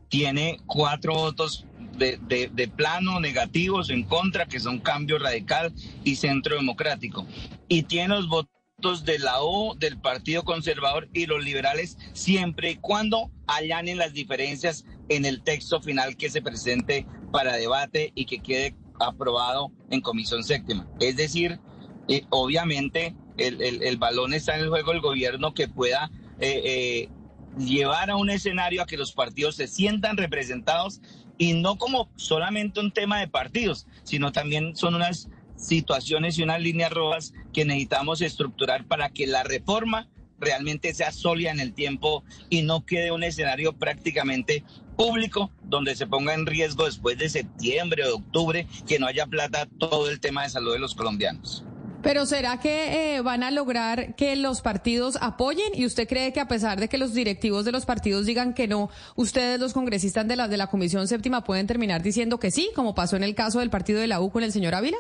Tiene 0.10 0.58
cuatro 0.66 1.14
votos 1.14 1.66
de, 2.00 2.72
plano 2.76 3.20
negativos 3.20 3.90
en 3.90 4.04
contra, 4.04 4.46
que 4.46 4.60
son 4.60 4.80
Cambio 4.80 5.20
Radical 5.20 5.74
y 6.04 6.16
Centro 6.16 6.56
Democrático. 6.56 7.28
Y 7.68 7.84
tiene 7.84 8.16
los 8.16 8.28
votos 8.28 9.06
de 9.06 9.20
la 9.20 9.42
O, 9.42 9.76
del 9.76 10.00
Partido 10.00 10.44
Conservador 10.44 11.10
y 11.14 11.26
los 11.26 11.44
liberales, 11.44 11.98
siempre 12.14 12.72
y 12.72 12.76
cuando 12.78 13.30
allanen 13.48 13.98
las 13.98 14.14
diferencias 14.14 14.86
en 15.10 15.26
el 15.26 15.44
texto 15.44 15.82
final 15.82 16.16
que 16.16 16.30
se 16.30 16.42
presente 16.42 17.06
para 17.32 17.58
debate 17.58 18.12
y 18.16 18.26
que 18.26 18.40
quede 18.40 18.76
aprobado 19.00 19.72
en 19.90 20.02
Comisión 20.02 20.44
Séptima. 20.44 20.88
Es 21.00 21.18
decir, 21.18 21.60
eh, 22.08 22.26
obviamente 22.30 23.16
el, 23.38 23.98
balón 23.98 24.34
está 24.34 24.56
en 24.56 24.62
el 24.62 24.70
juego 24.70 24.92
del 24.92 25.02
gobierno 25.02 25.54
que 25.54 25.68
pueda 25.68 26.12
eh, 26.40 26.62
eh, 26.66 27.10
llevar 27.58 28.10
a 28.10 28.16
un 28.16 28.30
escenario 28.30 28.82
a 28.82 28.86
que 28.86 28.98
los 28.98 29.14
partidos 29.14 29.56
se 29.56 29.68
sientan 29.68 30.18
representados 30.18 31.02
y 31.40 31.54
no 31.54 31.78
como 31.78 32.10
solamente 32.18 32.80
un 32.80 32.92
tema 32.92 33.20
de 33.20 33.28
partidos, 33.28 33.88
sino 34.04 34.32
también 34.32 34.76
son 34.76 34.94
unas 34.94 35.30
situaciones 35.56 36.38
y 36.38 36.44
unas 36.44 36.62
líneas 36.62 36.92
rojas 36.92 37.34
que 37.52 37.66
necesitamos 37.66 38.22
estructurar 38.22 38.86
para 38.86 39.10
que 39.10 39.26
la 39.26 39.44
reforma 39.44 40.08
realmente 40.40 40.94
sea 40.94 41.12
sólida 41.12 41.52
en 41.52 41.60
el 41.60 41.74
tiempo 41.74 42.24
y 42.50 42.62
no 42.62 42.86
quede 42.86 43.12
un 43.12 43.24
escenario 43.24 43.74
prácticamente 43.74 44.64
público 44.96 45.50
donde 45.64 45.96
se 45.96 46.08
ponga 46.08 46.34
en 46.34 46.46
riesgo 46.46 46.86
después 46.86 47.18
de 47.18 47.30
septiembre 47.30 48.04
o 48.04 48.08
de 48.08 48.14
octubre 48.14 48.68
que 48.86 49.00
no 49.00 49.08
haya 49.08 49.26
plata 49.26 49.68
todo 49.80 50.10
el 50.10 50.20
tema 50.20 50.44
de 50.44 50.50
salud 50.50 50.74
de 50.74 50.80
los 50.80 50.94
colombianos. 50.94 51.64
Pero 52.02 52.26
¿será 52.26 52.60
que 52.60 53.16
eh, 53.18 53.22
van 53.22 53.44
a 53.44 53.52
lograr 53.52 54.16
que 54.16 54.36
los 54.38 54.62
partidos 54.62 55.18
apoyen? 55.22 55.72
¿Y 55.74 55.86
usted 55.86 56.08
cree 56.08 56.32
que 56.32 56.40
a 56.40 56.48
pesar 56.48 56.80
de 56.80 56.88
que 56.88 56.98
los 56.98 57.14
directivos 57.14 57.66
de 57.66 57.74
los 57.74 57.86
partidos 57.86 58.26
digan 58.26 58.54
que 58.54 58.68
no, 58.68 58.90
ustedes 59.16 59.60
los 59.60 59.74
congresistas 59.74 60.28
de 60.28 60.38
la, 60.38 60.48
de 60.48 60.58
la 60.58 60.68
Comisión 60.68 61.08
Séptima 61.08 61.44
pueden 61.44 61.68
terminar 61.68 62.02
diciendo 62.02 62.40
que 62.40 62.52
sí, 62.52 62.70
como 62.74 62.96
pasó 62.96 63.18
en 63.18 63.24
el 63.24 63.36
caso 63.36 63.60
del 63.60 63.70
partido 63.70 64.00
de 64.00 64.08
la 64.08 64.22
U 64.22 64.32
con 64.32 64.44
el 64.44 64.54
señor 64.54 64.76
Ávila? 64.76 64.98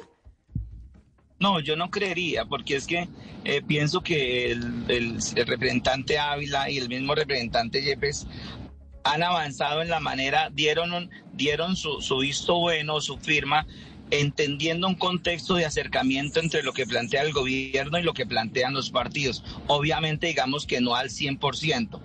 No, 1.39 1.62
yo 1.62 1.78
no 1.78 1.89
creería, 1.89 2.43
porque 2.43 2.76
es 2.76 2.86
que 2.86 3.08
eh, 3.45 3.62
pienso 3.66 4.02
que 4.02 4.52
el, 4.52 5.22
representante 5.45 6.20
Ávila 6.20 6.70
y 6.70 6.80
el 6.80 6.89
mismo 6.89 7.16
representante 7.16 7.82
Yepes 7.82 8.28
han 9.06 9.24
avanzado 9.24 9.82
en 9.82 9.89
la 9.89 10.02
manera, 10.02 10.50
dieron, 10.52 11.10
dieron 11.32 11.78
su, 11.78 12.02
su 12.02 12.18
visto 12.18 12.60
bueno, 12.60 13.00
su 13.00 13.18
firma 13.18 13.66
entendiendo 14.12 14.88
un 14.88 14.95
contexto 14.95 15.55
de 15.55 15.66
acercamiento 15.66 16.39
entre 16.39 16.64
lo 16.64 16.74
que 16.74 16.86
plantea 16.86 17.22
el 17.22 17.34
gobierno 17.34 17.99
y 17.99 18.03
lo 18.03 18.14
que 18.14 18.26
plantean 18.26 18.74
los 18.74 18.89
partidos. 18.89 19.43
Obviamente, 19.68 20.28
digamos 20.28 20.66
que 20.66 20.82
no 20.82 20.95
al 20.95 21.10
100%. 21.10 21.99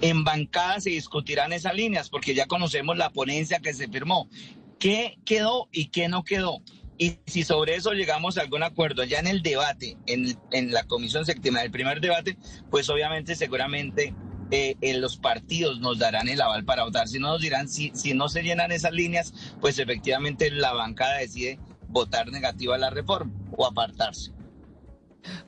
En 0.00 0.24
bancada 0.24 0.80
se 0.80 0.90
discutirán 0.90 1.52
esas 1.52 1.74
líneas 1.74 2.10
porque 2.10 2.34
ya 2.34 2.46
conocemos 2.46 2.96
la 2.96 3.10
ponencia 3.10 3.60
que 3.60 3.74
se 3.74 3.88
firmó. 3.88 4.28
¿Qué 4.78 5.18
quedó 5.24 5.68
y 5.72 5.86
qué 5.86 6.08
no 6.08 6.22
quedó? 6.22 6.60
Y 6.98 7.18
si 7.26 7.44
sobre 7.44 7.74
eso 7.74 7.92
llegamos 7.92 8.38
a 8.38 8.42
algún 8.42 8.62
acuerdo 8.62 9.04
ya 9.04 9.18
en 9.18 9.26
el 9.26 9.42
debate, 9.42 9.96
en, 10.06 10.38
en 10.50 10.72
la 10.72 10.84
comisión 10.84 11.26
séptima 11.26 11.60
del 11.60 11.70
primer 11.70 12.00
debate, 12.00 12.36
pues 12.70 12.88
obviamente 12.88 13.34
seguramente 13.34 14.14
eh, 14.50 14.76
en 14.80 15.00
los 15.00 15.16
partidos 15.16 15.80
nos 15.80 15.98
darán 15.98 16.28
el 16.28 16.40
aval 16.40 16.64
para 16.64 16.84
votar. 16.84 17.08
Si 17.08 17.18
no 17.18 17.28
nos 17.28 17.40
dirán, 17.40 17.68
si, 17.68 17.90
si 17.94 18.14
no 18.14 18.28
se 18.28 18.42
llenan 18.42 18.72
esas 18.72 18.92
líneas, 18.92 19.34
pues 19.60 19.78
efectivamente 19.78 20.50
la 20.50 20.72
bancada 20.72 21.18
decide 21.18 21.58
votar 21.88 22.30
negativa 22.30 22.74
a 22.74 22.78
la 22.78 22.90
reforma 22.90 23.32
o 23.56 23.66
apartarse. 23.66 24.35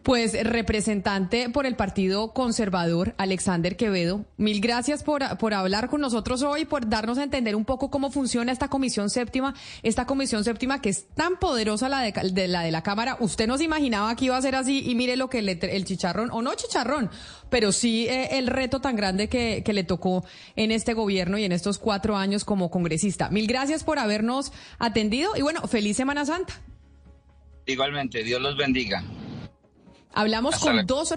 Pues 0.02 0.32
representante 0.44 1.50
por 1.50 1.66
el 1.66 1.76
Partido 1.76 2.32
Conservador, 2.32 3.14
Alexander 3.18 3.76
Quevedo, 3.76 4.24
mil 4.36 4.60
gracias 4.60 5.02
por, 5.02 5.38
por 5.38 5.54
hablar 5.54 5.88
con 5.88 6.00
nosotros 6.00 6.42
hoy, 6.42 6.64
por 6.64 6.88
darnos 6.88 7.18
a 7.18 7.24
entender 7.24 7.56
un 7.56 7.64
poco 7.64 7.90
cómo 7.90 8.10
funciona 8.10 8.52
esta 8.52 8.68
comisión 8.68 9.10
séptima, 9.10 9.54
esta 9.82 10.06
comisión 10.06 10.44
séptima 10.44 10.80
que 10.80 10.88
es 10.90 11.06
tan 11.14 11.38
poderosa 11.38 11.88
la 11.88 12.00
de, 12.00 12.48
la 12.48 12.62
de 12.62 12.70
la 12.70 12.82
Cámara. 12.82 13.16
Usted 13.20 13.46
no 13.46 13.58
se 13.58 13.64
imaginaba 13.64 14.14
que 14.16 14.26
iba 14.26 14.36
a 14.36 14.42
ser 14.42 14.54
así 14.54 14.88
y 14.88 14.94
mire 14.94 15.16
lo 15.16 15.28
que 15.28 15.42
le, 15.42 15.58
el 15.60 15.84
chicharrón, 15.84 16.30
o 16.30 16.42
no 16.42 16.54
chicharrón, 16.54 17.10
pero 17.50 17.72
sí 17.72 18.06
eh, 18.08 18.38
el 18.38 18.46
reto 18.46 18.80
tan 18.80 18.96
grande 18.96 19.28
que 19.28 19.72
le 19.72 19.84
tocó 19.84 20.24
en 20.56 20.72
este 20.72 20.94
gobierno 20.94 21.38
y 21.38 21.44
en 21.44 21.52
estos 21.52 21.78
cuatro 21.78 22.16
años 22.16 22.44
como 22.44 22.70
congresista. 22.70 23.28
Mil 23.30 23.46
gracias 23.46 23.84
por 23.84 23.98
habernos 23.98 24.52
atendido 24.78 25.36
y 25.36 25.42
bueno, 25.42 25.66
feliz 25.68 25.96
Semana 25.96 26.24
Santa. 26.24 26.54
Igualmente, 27.66 28.24
Dios 28.24 28.40
los 28.40 28.56
bendiga. 28.56 29.02
Hablamos 30.18 30.56
con 30.58 30.84
dos... 30.84 31.14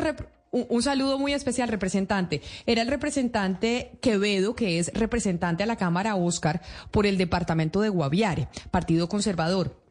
Un, 0.52 0.84
saludo 0.84 1.18
muy 1.18 1.34
especial, 1.34 1.70
representante. 1.70 2.41
Era 2.68 2.84
el 2.84 2.88
representante 2.88 3.93
Quevedo, 3.99 4.54
que 4.54 4.78
es 4.78 4.91
representante 4.93 5.64
a 5.64 5.66
la 5.66 5.76
Cámara 5.76 6.16
Oscar 6.16 6.62
por 6.91 7.08
el 7.08 7.18
departamento 7.18 7.82
de 7.82 7.89
Guaviare, 7.89 8.47
Partido 8.70 9.10
Conservador. 9.10 9.82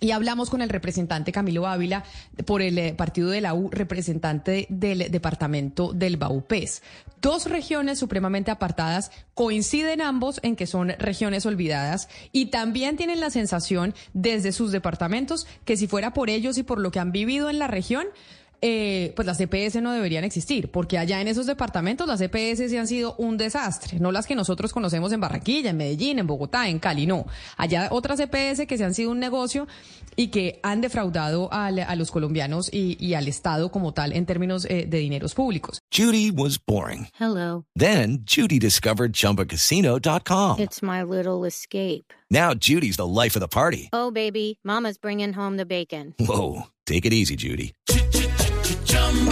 Y 0.00 0.12
hablamos 0.12 0.50
con 0.50 0.62
el 0.62 0.70
representante 0.70 1.30
Camilo 1.30 1.66
Ávila 1.66 2.04
por 2.46 2.62
el 2.62 2.78
eh, 2.78 2.94
partido 2.94 3.28
de 3.28 3.40
la 3.40 3.54
U, 3.54 3.70
representante 3.70 4.66
del 4.70 5.10
departamento 5.10 5.92
del 5.92 6.16
Baupés. 6.16 6.82
Dos 7.20 7.46
regiones 7.46 7.98
supremamente 7.98 8.50
apartadas 8.50 9.10
coinciden 9.34 10.00
ambos 10.00 10.40
en 10.42 10.56
que 10.56 10.66
son 10.66 10.90
regiones 10.98 11.46
olvidadas 11.46 12.08
y 12.32 12.46
también 12.46 12.96
tienen 12.96 13.20
la 13.20 13.30
sensación 13.30 13.94
desde 14.12 14.52
sus 14.52 14.72
departamentos 14.72 15.46
que 15.64 15.76
si 15.76 15.86
fuera 15.86 16.12
por 16.12 16.30
ellos 16.30 16.58
y 16.58 16.62
por 16.62 16.80
lo 16.80 16.90
que 16.90 17.00
han 17.00 17.12
vivido 17.12 17.48
en 17.48 17.58
la 17.58 17.66
región, 17.66 18.06
eh, 18.66 19.12
pues 19.14 19.26
las 19.26 19.38
EPS 19.38 19.82
no 19.82 19.92
deberían 19.92 20.24
existir, 20.24 20.70
porque 20.70 20.96
allá 20.96 21.20
en 21.20 21.28
esos 21.28 21.44
departamentos 21.44 22.08
las 22.08 22.22
EPS 22.22 22.70
se 22.70 22.78
han 22.78 22.88
sido 22.88 23.14
un 23.18 23.36
desastre, 23.36 24.00
no 24.00 24.10
las 24.10 24.26
que 24.26 24.34
nosotros 24.34 24.72
conocemos 24.72 25.12
en 25.12 25.20
Barranquilla, 25.20 25.68
en 25.68 25.76
Medellín, 25.76 26.18
en 26.18 26.26
Bogotá, 26.26 26.66
en 26.66 26.78
Cali, 26.78 27.06
no. 27.06 27.26
Allá 27.58 27.88
otras 27.90 28.18
EPS 28.20 28.66
que 28.66 28.78
se 28.78 28.84
han 28.84 28.94
sido 28.94 29.10
un 29.10 29.18
negocio 29.18 29.68
y 30.16 30.28
que 30.28 30.60
han 30.62 30.80
defraudado 30.80 31.50
a 31.52 31.94
los 31.94 32.10
colombianos 32.10 32.70
y, 32.72 33.12
al 33.12 33.28
Estado 33.28 33.70
como 33.70 33.92
tal 33.92 34.14
en 34.14 34.24
términos 34.24 34.64
eh, 34.64 34.86
de 34.88 34.98
dineros 34.98 35.34
públicos. 35.34 35.82
Judy 35.94 36.30
was 36.30 36.58
boring. 36.58 37.08
Hello. 37.20 37.66
Then 37.76 38.24
Judy 38.24 38.58
discovered 38.58 39.12
chumbacasino.com. 39.12 40.58
It's 40.58 40.82
my 40.82 41.02
little 41.02 41.44
escape. 41.44 42.14
Now 42.30 42.54
Judy's 42.54 42.96
the 42.96 43.06
life 43.06 43.36
of 43.36 43.42
the 43.42 43.48
party. 43.48 43.90
Oh, 43.92 44.10
baby, 44.10 44.58
mama's 44.64 44.96
bringing 44.96 45.34
home 45.34 45.58
the 45.58 45.66
bacon. 45.66 46.14
Whoa, 46.18 46.68
take 46.86 47.04
it 47.04 47.12
easy, 47.12 47.36
Judy. 47.36 47.74